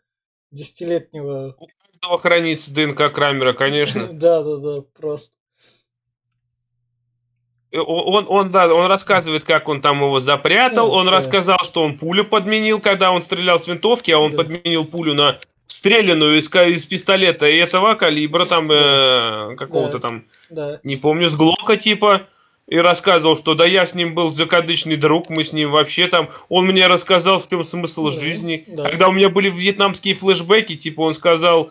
десятилетнего... 0.50 1.56
Каждого 2.00 2.18
хранится 2.18 2.72
ДНК 2.74 3.12
Крамера, 3.12 3.52
конечно. 3.52 4.06
Да, 4.12 4.42
да, 4.42 4.56
да, 4.56 4.82
просто. 4.98 5.30
Э, 7.72 7.78
Он, 7.78 8.26
он, 8.28 8.50
да, 8.50 8.72
он 8.72 8.86
рассказывает, 8.86 9.44
как 9.44 9.68
он 9.68 9.80
там 9.80 10.02
его 10.02 10.20
запрятал. 10.20 10.90
Он 10.92 11.08
рассказал, 11.08 11.58
что 11.64 11.82
он 11.82 11.98
пулю 11.98 12.24
подменил, 12.24 12.80
когда 12.80 13.12
он 13.12 13.22
стрелял 13.22 13.58
с 13.58 13.66
винтовки, 13.66 14.10
а 14.10 14.18
он 14.18 14.32
Да. 14.32 14.38
подменил 14.38 14.84
пулю 14.84 15.14
на 15.14 15.38
стрелянную 15.66 16.38
из, 16.38 16.48
из 16.54 16.86
пистолета 16.86 17.46
и 17.46 17.56
этого 17.56 17.94
калибра, 17.94 18.46
там, 18.46 18.70
э, 18.70 19.56
какого-то 19.56 19.98
Да. 19.98 20.00
там, 20.00 20.24
Да. 20.50 20.80
не 20.84 20.96
помню, 20.96 21.28
с 21.28 21.34
Глока 21.34 21.76
типа. 21.76 22.22
И 22.68 22.76
рассказывал, 22.78 23.36
что 23.36 23.54
да 23.54 23.64
я 23.64 23.86
с 23.86 23.94
ним 23.94 24.12
был 24.16 24.34
закадычный 24.34 24.96
друг, 24.96 25.30
мы 25.30 25.44
с 25.44 25.52
ним 25.52 25.70
вообще 25.70 26.08
там... 26.08 26.30
Он 26.48 26.66
мне 26.66 26.88
рассказал, 26.88 27.38
в 27.38 27.48
чем 27.48 27.62
смысл 27.62 28.06
Да, 28.06 28.10
жизни. 28.10 28.64
да. 28.66 28.88
Когда 28.88 29.08
у 29.08 29.12
меня 29.12 29.28
были 29.28 29.48
вьетнамские 29.48 30.16
флешбеки, 30.16 30.76
типа 30.76 31.02
он 31.02 31.14
сказал 31.14 31.70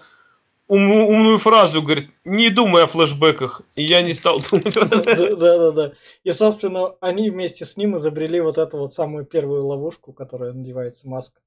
уму- 0.68 1.08
умную 1.08 1.38
фразу, 1.38 1.82
говорит, 1.82 2.10
не 2.24 2.50
думай 2.50 2.84
о 2.84 2.88
флешбеках. 2.88 3.62
И 3.76 3.84
я 3.84 4.02
не 4.02 4.14
стал 4.14 4.42
думать. 4.52 4.74
Да, 4.74 4.88
да, 4.88 5.58
да, 5.58 5.72
да. 5.72 5.92
И, 6.24 6.32
собственно, 6.32 6.96
они 7.02 7.30
вместе 7.30 7.66
с 7.66 7.78
ним 7.78 7.96
изобрели 7.98 8.40
вот 8.42 8.58
эту 8.58 8.78
вот 8.78 8.94
самую 8.94 9.26
первую 9.26 9.66
ловушку, 9.66 10.14
которая 10.14 10.54
надевается 10.54 11.08
маска. 11.08 11.40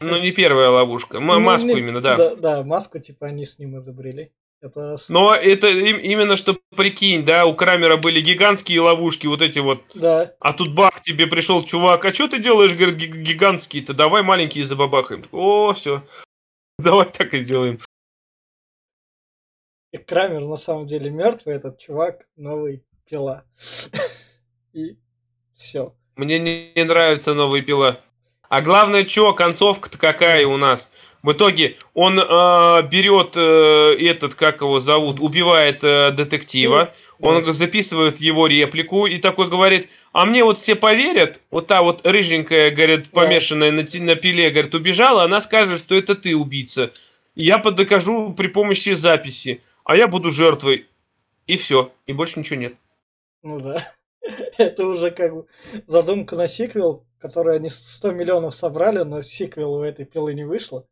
Ну, 0.00 0.16
не 0.16 0.32
первая 0.32 0.70
ловушка. 0.70 1.20
Ну, 1.20 1.40
маску 1.40 1.68
именно, 1.68 2.00
да. 2.00 2.16
Да, 2.16 2.34
да, 2.34 2.62
маску, 2.62 2.98
типа, 2.98 3.26
они 3.26 3.44
с 3.44 3.58
ним 3.58 3.78
изобрели. 3.78 4.32
Это... 4.62 4.96
Но 5.08 5.34
это 5.34 5.68
им- 5.68 5.98
именно 5.98 6.36
что 6.36 6.58
прикинь, 6.76 7.24
да, 7.24 7.46
у 7.46 7.54
Крамера 7.54 7.96
были 7.96 8.20
гигантские 8.20 8.80
ловушки, 8.82 9.26
вот 9.26 9.40
эти 9.40 9.58
вот. 9.58 9.82
Да, 9.94 10.34
А 10.40 10.52
тут 10.52 10.74
бах, 10.74 11.00
тебе 11.02 11.26
пришел 11.26 11.64
чувак, 11.64 12.04
а 12.04 12.12
что 12.12 12.28
ты 12.28 12.38
делаешь, 12.38 12.74
говорит, 12.74 12.96
ги- 12.96 13.06
гигантские-то, 13.22 13.94
давай 13.94 14.22
маленькие 14.22 14.64
забабахаем. 14.64 15.24
О, 15.32 15.72
все. 15.72 16.02
Давай 16.84 17.10
так 17.10 17.34
и 17.34 17.38
сделаем. 17.38 17.78
и 19.92 19.98
Крамер 19.98 20.46
на 20.46 20.56
самом 20.56 20.86
деле 20.86 21.10
мертвый, 21.10 21.56
этот 21.56 21.78
чувак 21.78 22.26
новый 22.36 22.84
пила. 23.06 23.44
И 24.72 24.96
все. 25.54 25.94
Мне 26.16 26.38
не, 26.38 26.72
не 26.74 26.84
нравится 26.84 27.34
новая 27.34 27.60
пила. 27.60 28.00
А 28.48 28.62
главное, 28.62 29.06
что, 29.06 29.34
концовка-то 29.34 29.98
какая 29.98 30.46
у 30.46 30.56
нас? 30.56 30.88
В 31.22 31.32
итоге 31.32 31.76
он 31.92 32.18
э, 32.18 32.22
берет 32.88 33.36
э, 33.36 33.96
этот, 34.08 34.34
как 34.34 34.62
его 34.62 34.80
зовут, 34.80 35.20
убивает 35.20 35.84
э, 35.84 36.12
детектива, 36.12 36.94
он 37.18 37.52
записывает 37.52 38.18
его 38.18 38.46
реплику 38.46 39.06
и 39.06 39.18
такой 39.18 39.50
говорит, 39.50 39.90
а 40.12 40.24
мне 40.24 40.42
вот 40.42 40.56
все 40.56 40.74
поверят, 40.76 41.40
вот 41.50 41.66
та 41.66 41.82
вот 41.82 42.06
рыженькая, 42.06 42.70
говорит, 42.70 43.10
помешанная 43.10 43.70
на, 43.70 43.82
на 43.82 44.14
пиле, 44.16 44.50
говорит, 44.50 44.74
убежала, 44.74 45.24
она 45.24 45.42
скажет, 45.42 45.78
что 45.80 45.94
это 45.94 46.14
ты 46.14 46.34
убийца. 46.34 46.90
Я 47.34 47.58
подокажу 47.58 48.32
при 48.32 48.48
помощи 48.48 48.94
записи, 48.94 49.62
а 49.84 49.96
я 49.96 50.08
буду 50.08 50.30
жертвой. 50.30 50.86
И 51.46 51.56
все, 51.56 51.92
и 52.06 52.14
больше 52.14 52.38
ничего 52.38 52.60
нет. 52.60 52.74
Ну 53.42 53.60
да. 53.60 53.92
Это 54.58 54.86
уже 54.86 55.10
как 55.10 55.34
бы 55.34 55.46
задумка 55.86 56.36
на 56.36 56.46
сиквел, 56.46 57.04
который 57.20 57.56
они 57.56 57.68
100 57.68 58.12
миллионов 58.12 58.54
собрали, 58.54 59.02
но 59.02 59.22
сиквел 59.22 59.74
у 59.74 59.82
этой 59.82 60.04
пилы 60.04 60.34
не 60.34 60.44
вышло. 60.44 60.86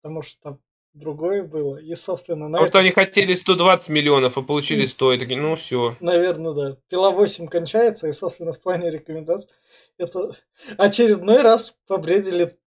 Потому 0.00 0.22
что 0.22 0.58
другое 0.94 1.42
было. 1.42 1.76
И, 1.76 1.94
собственно, 1.94 2.48
на 2.48 2.58
Потому 2.58 2.66
что 2.66 2.78
этом, 2.78 2.80
они 2.80 2.92
хотели 2.92 3.34
120 3.34 3.88
миллионов, 3.88 4.38
а 4.38 4.42
получили 4.42 4.84
100. 4.84 5.12
И 5.12 5.18
такие, 5.18 5.40
ну 5.40 5.56
все. 5.56 5.96
наверное, 6.00 6.54
да. 6.54 6.76
Пила 6.88 7.10
8 7.10 7.48
кончается, 7.48 8.08
и, 8.08 8.12
собственно, 8.12 8.52
в 8.52 8.60
плане 8.60 8.90
рекомендаций 8.90 9.50
это 9.98 10.36
очередной 10.78 11.42
раз 11.42 11.76
побредили 11.86 12.58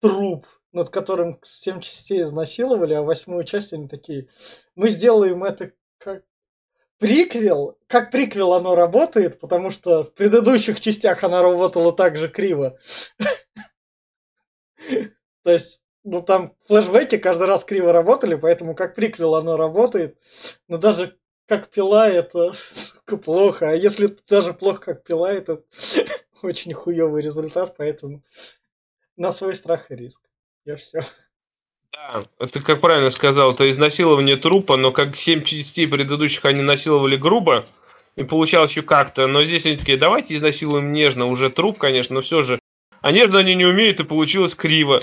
труп, 0.00 0.46
над 0.72 0.90
которым 0.90 1.38
7 1.42 1.80
частей 1.80 2.22
изнасиловали, 2.22 2.94
а 2.94 3.02
восьмую 3.02 3.44
часть 3.44 3.72
они 3.72 3.88
такие, 3.88 4.28
мы 4.74 4.90
сделаем 4.90 5.44
это 5.44 5.72
как 5.98 6.24
приквел. 7.00 7.76
Как 7.88 8.12
приквел 8.12 8.52
оно 8.52 8.76
работает, 8.76 9.40
потому 9.40 9.70
что 9.70 10.04
в 10.04 10.14
предыдущих 10.14 10.80
частях 10.80 11.24
она 11.24 11.42
работала 11.42 11.92
так 11.92 12.16
же 12.16 12.28
криво. 12.28 12.78
То 15.42 15.50
есть, 15.50 15.80
ну 16.04 16.22
там 16.22 16.54
флешбеки 16.68 17.16
каждый 17.18 17.48
раз 17.48 17.64
криво 17.64 17.92
работали, 17.92 18.34
поэтому 18.36 18.74
как 18.74 18.94
приквел 18.94 19.34
оно 19.34 19.56
работает. 19.56 20.18
Но 20.68 20.76
даже 20.76 21.18
как 21.46 21.70
пила 21.70 22.08
это 22.08 22.52
сука, 22.54 23.16
плохо. 23.16 23.70
А 23.70 23.74
если 23.74 24.14
даже 24.28 24.52
плохо 24.52 24.94
как 24.94 25.02
пила, 25.02 25.32
это 25.32 25.64
очень 26.42 26.74
хуёвый 26.74 27.22
результат, 27.22 27.74
поэтому 27.76 28.22
на 29.16 29.30
свой 29.30 29.54
страх 29.54 29.90
и 29.90 29.96
риск. 29.96 30.20
Я 30.66 30.76
все. 30.76 31.00
Да, 31.92 32.22
ты 32.46 32.60
как 32.60 32.80
правильно 32.80 33.10
сказал, 33.10 33.52
это 33.52 33.68
изнасилование 33.68 34.36
трупа, 34.36 34.76
но 34.76 34.92
как 34.92 35.16
7 35.16 35.42
частей 35.42 35.88
предыдущих 35.88 36.44
они 36.44 36.62
насиловали 36.62 37.16
грубо, 37.16 37.66
и 38.16 38.22
получалось 38.22 38.70
еще 38.70 38.82
как-то. 38.82 39.26
Но 39.26 39.44
здесь 39.44 39.66
они 39.66 39.76
такие, 39.76 39.98
давайте 39.98 40.36
изнасилуем 40.36 40.92
нежно, 40.92 41.26
уже 41.26 41.50
труп, 41.50 41.78
конечно, 41.78 42.14
но 42.14 42.20
все 42.20 42.42
же. 42.42 42.60
А 43.00 43.12
нежно 43.12 43.40
они 43.40 43.54
не 43.54 43.64
умеют, 43.64 43.98
и 44.00 44.04
получилось 44.04 44.54
криво. 44.54 45.00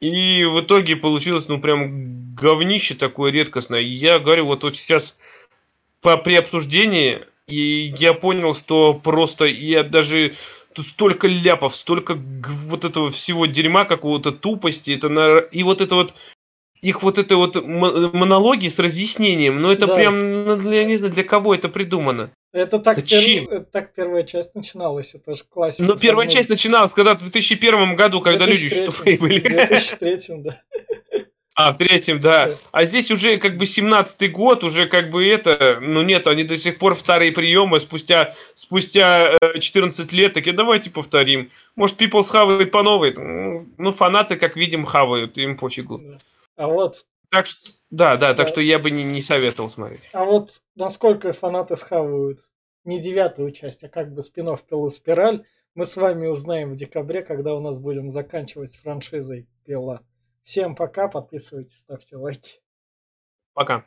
И 0.00 0.44
в 0.44 0.60
итоге 0.60 0.96
получилось, 0.96 1.48
ну, 1.48 1.60
прям 1.60 2.34
говнище 2.34 2.94
такое 2.94 3.32
редкостное. 3.32 3.80
Я 3.80 4.18
говорю, 4.18 4.46
вот, 4.46 4.64
вот 4.64 4.76
сейчас 4.76 5.16
по, 6.02 6.16
при 6.16 6.34
обсуждении, 6.34 7.20
и 7.46 7.94
я 7.98 8.12
понял, 8.12 8.54
что 8.54 8.94
просто 8.94 9.46
я 9.46 9.82
даже 9.82 10.34
тут 10.72 10.86
столько 10.86 11.26
ляпов, 11.26 11.74
столько 11.74 12.14
вот 12.14 12.84
этого 12.84 13.10
всего 13.10 13.46
дерьма, 13.46 13.84
какого-то 13.84 14.32
тупости, 14.32 14.92
это 14.92 15.08
на... 15.08 15.38
и 15.38 15.62
вот 15.62 15.80
это 15.80 15.94
вот 15.94 16.14
их 16.80 17.02
вот 17.02 17.18
это 17.18 17.36
вот 17.36 17.56
монологи 17.66 18.68
с 18.68 18.78
разъяснением, 18.78 19.60
ну 19.60 19.70
это 19.70 19.86
Да. 19.86 19.96
прям, 19.96 20.44
ну, 20.44 20.70
я 20.70 20.84
не 20.84 20.96
знаю, 20.96 21.12
для 21.12 21.24
кого 21.24 21.54
это 21.54 21.68
придумано. 21.68 22.30
Это 22.52 22.78
так, 22.78 22.96
Зачем? 22.96 23.46
пер- 23.46 23.66
так 23.70 23.94
первая 23.94 24.22
часть 24.22 24.54
начиналась, 24.54 25.14
это 25.14 25.34
же 25.34 25.42
классика. 25.48 25.82
Но 25.82 25.96
первая 25.96 26.28
часть 26.28 26.48
начиналась 26.48 26.92
когда 26.92 27.14
в 27.14 27.18
2001 27.18 27.96
году, 27.96 28.20
когда 28.20 28.46
люди 28.46 28.68
2003, 28.68 28.86
тупые 28.86 29.18
были. 29.18 29.40
В 29.40 29.52
2003, 29.52 30.18
да. 30.38 30.62
А, 31.60 31.72
в 31.72 31.76
третьем, 31.76 32.20
да. 32.20 32.56
А 32.70 32.84
здесь 32.84 33.10
уже 33.10 33.36
как 33.36 33.56
бы 33.56 33.64
17-й 33.64 34.28
год, 34.28 34.62
уже 34.62 34.86
как 34.86 35.10
бы 35.10 35.26
это, 35.26 35.78
ну 35.80 36.02
нет, 36.02 36.28
они 36.28 36.44
до 36.44 36.56
сих 36.56 36.78
пор 36.78 36.94
в 36.94 37.00
старые 37.00 37.32
приемы 37.32 37.80
спустя, 37.80 38.36
спустя 38.54 39.36
э, 39.42 39.58
14 39.58 40.12
лет, 40.12 40.34
такие, 40.34 40.54
давайте 40.54 40.88
повторим. 40.88 41.50
Может, 41.74 42.00
People 42.00 42.22
хавает 42.22 42.70
по 42.70 42.84
новой. 42.84 43.12
Ну, 43.16 43.66
Ну, 43.76 43.92
фанаты, 43.92 44.36
как 44.36 44.54
видим, 44.54 44.84
хавают, 44.84 45.36
им 45.36 45.56
пофигу. 45.56 46.00
А 46.56 46.68
вот, 46.68 47.04
Так 47.30 47.46
что, 47.46 47.70
да, 47.90 48.14
да, 48.16 48.34
так 48.34 48.46
Да. 48.46 48.52
что 48.52 48.60
я 48.60 48.78
бы 48.78 48.92
не, 48.92 49.02
не 49.02 49.20
советовал 49.20 49.68
смотреть. 49.68 50.08
а 50.12 50.24
вот 50.24 50.50
насколько 50.76 51.32
фанаты 51.32 51.74
схавают 51.76 52.38
не 52.84 53.00
девятую 53.00 53.50
часть, 53.50 53.82
а 53.82 53.88
как 53.88 54.14
бы 54.14 54.22
спинов 54.22 54.62
пилу 54.62 54.90
спираль, 54.90 55.42
мы 55.74 55.84
с 55.84 55.96
вами 55.96 56.28
узнаем 56.28 56.70
в 56.70 56.76
декабре, 56.76 57.22
когда 57.22 57.52
у 57.56 57.60
нас 57.60 57.76
будем 57.78 58.12
заканчивать 58.12 58.70
с 58.70 58.76
франшизой 58.76 59.48
пила. 59.66 60.02
Всем 60.48 60.74
пока, 60.74 61.08
подписывайтесь, 61.08 61.80
ставьте 61.80 62.16
лайки. 62.16 62.62
Пока. 63.52 63.86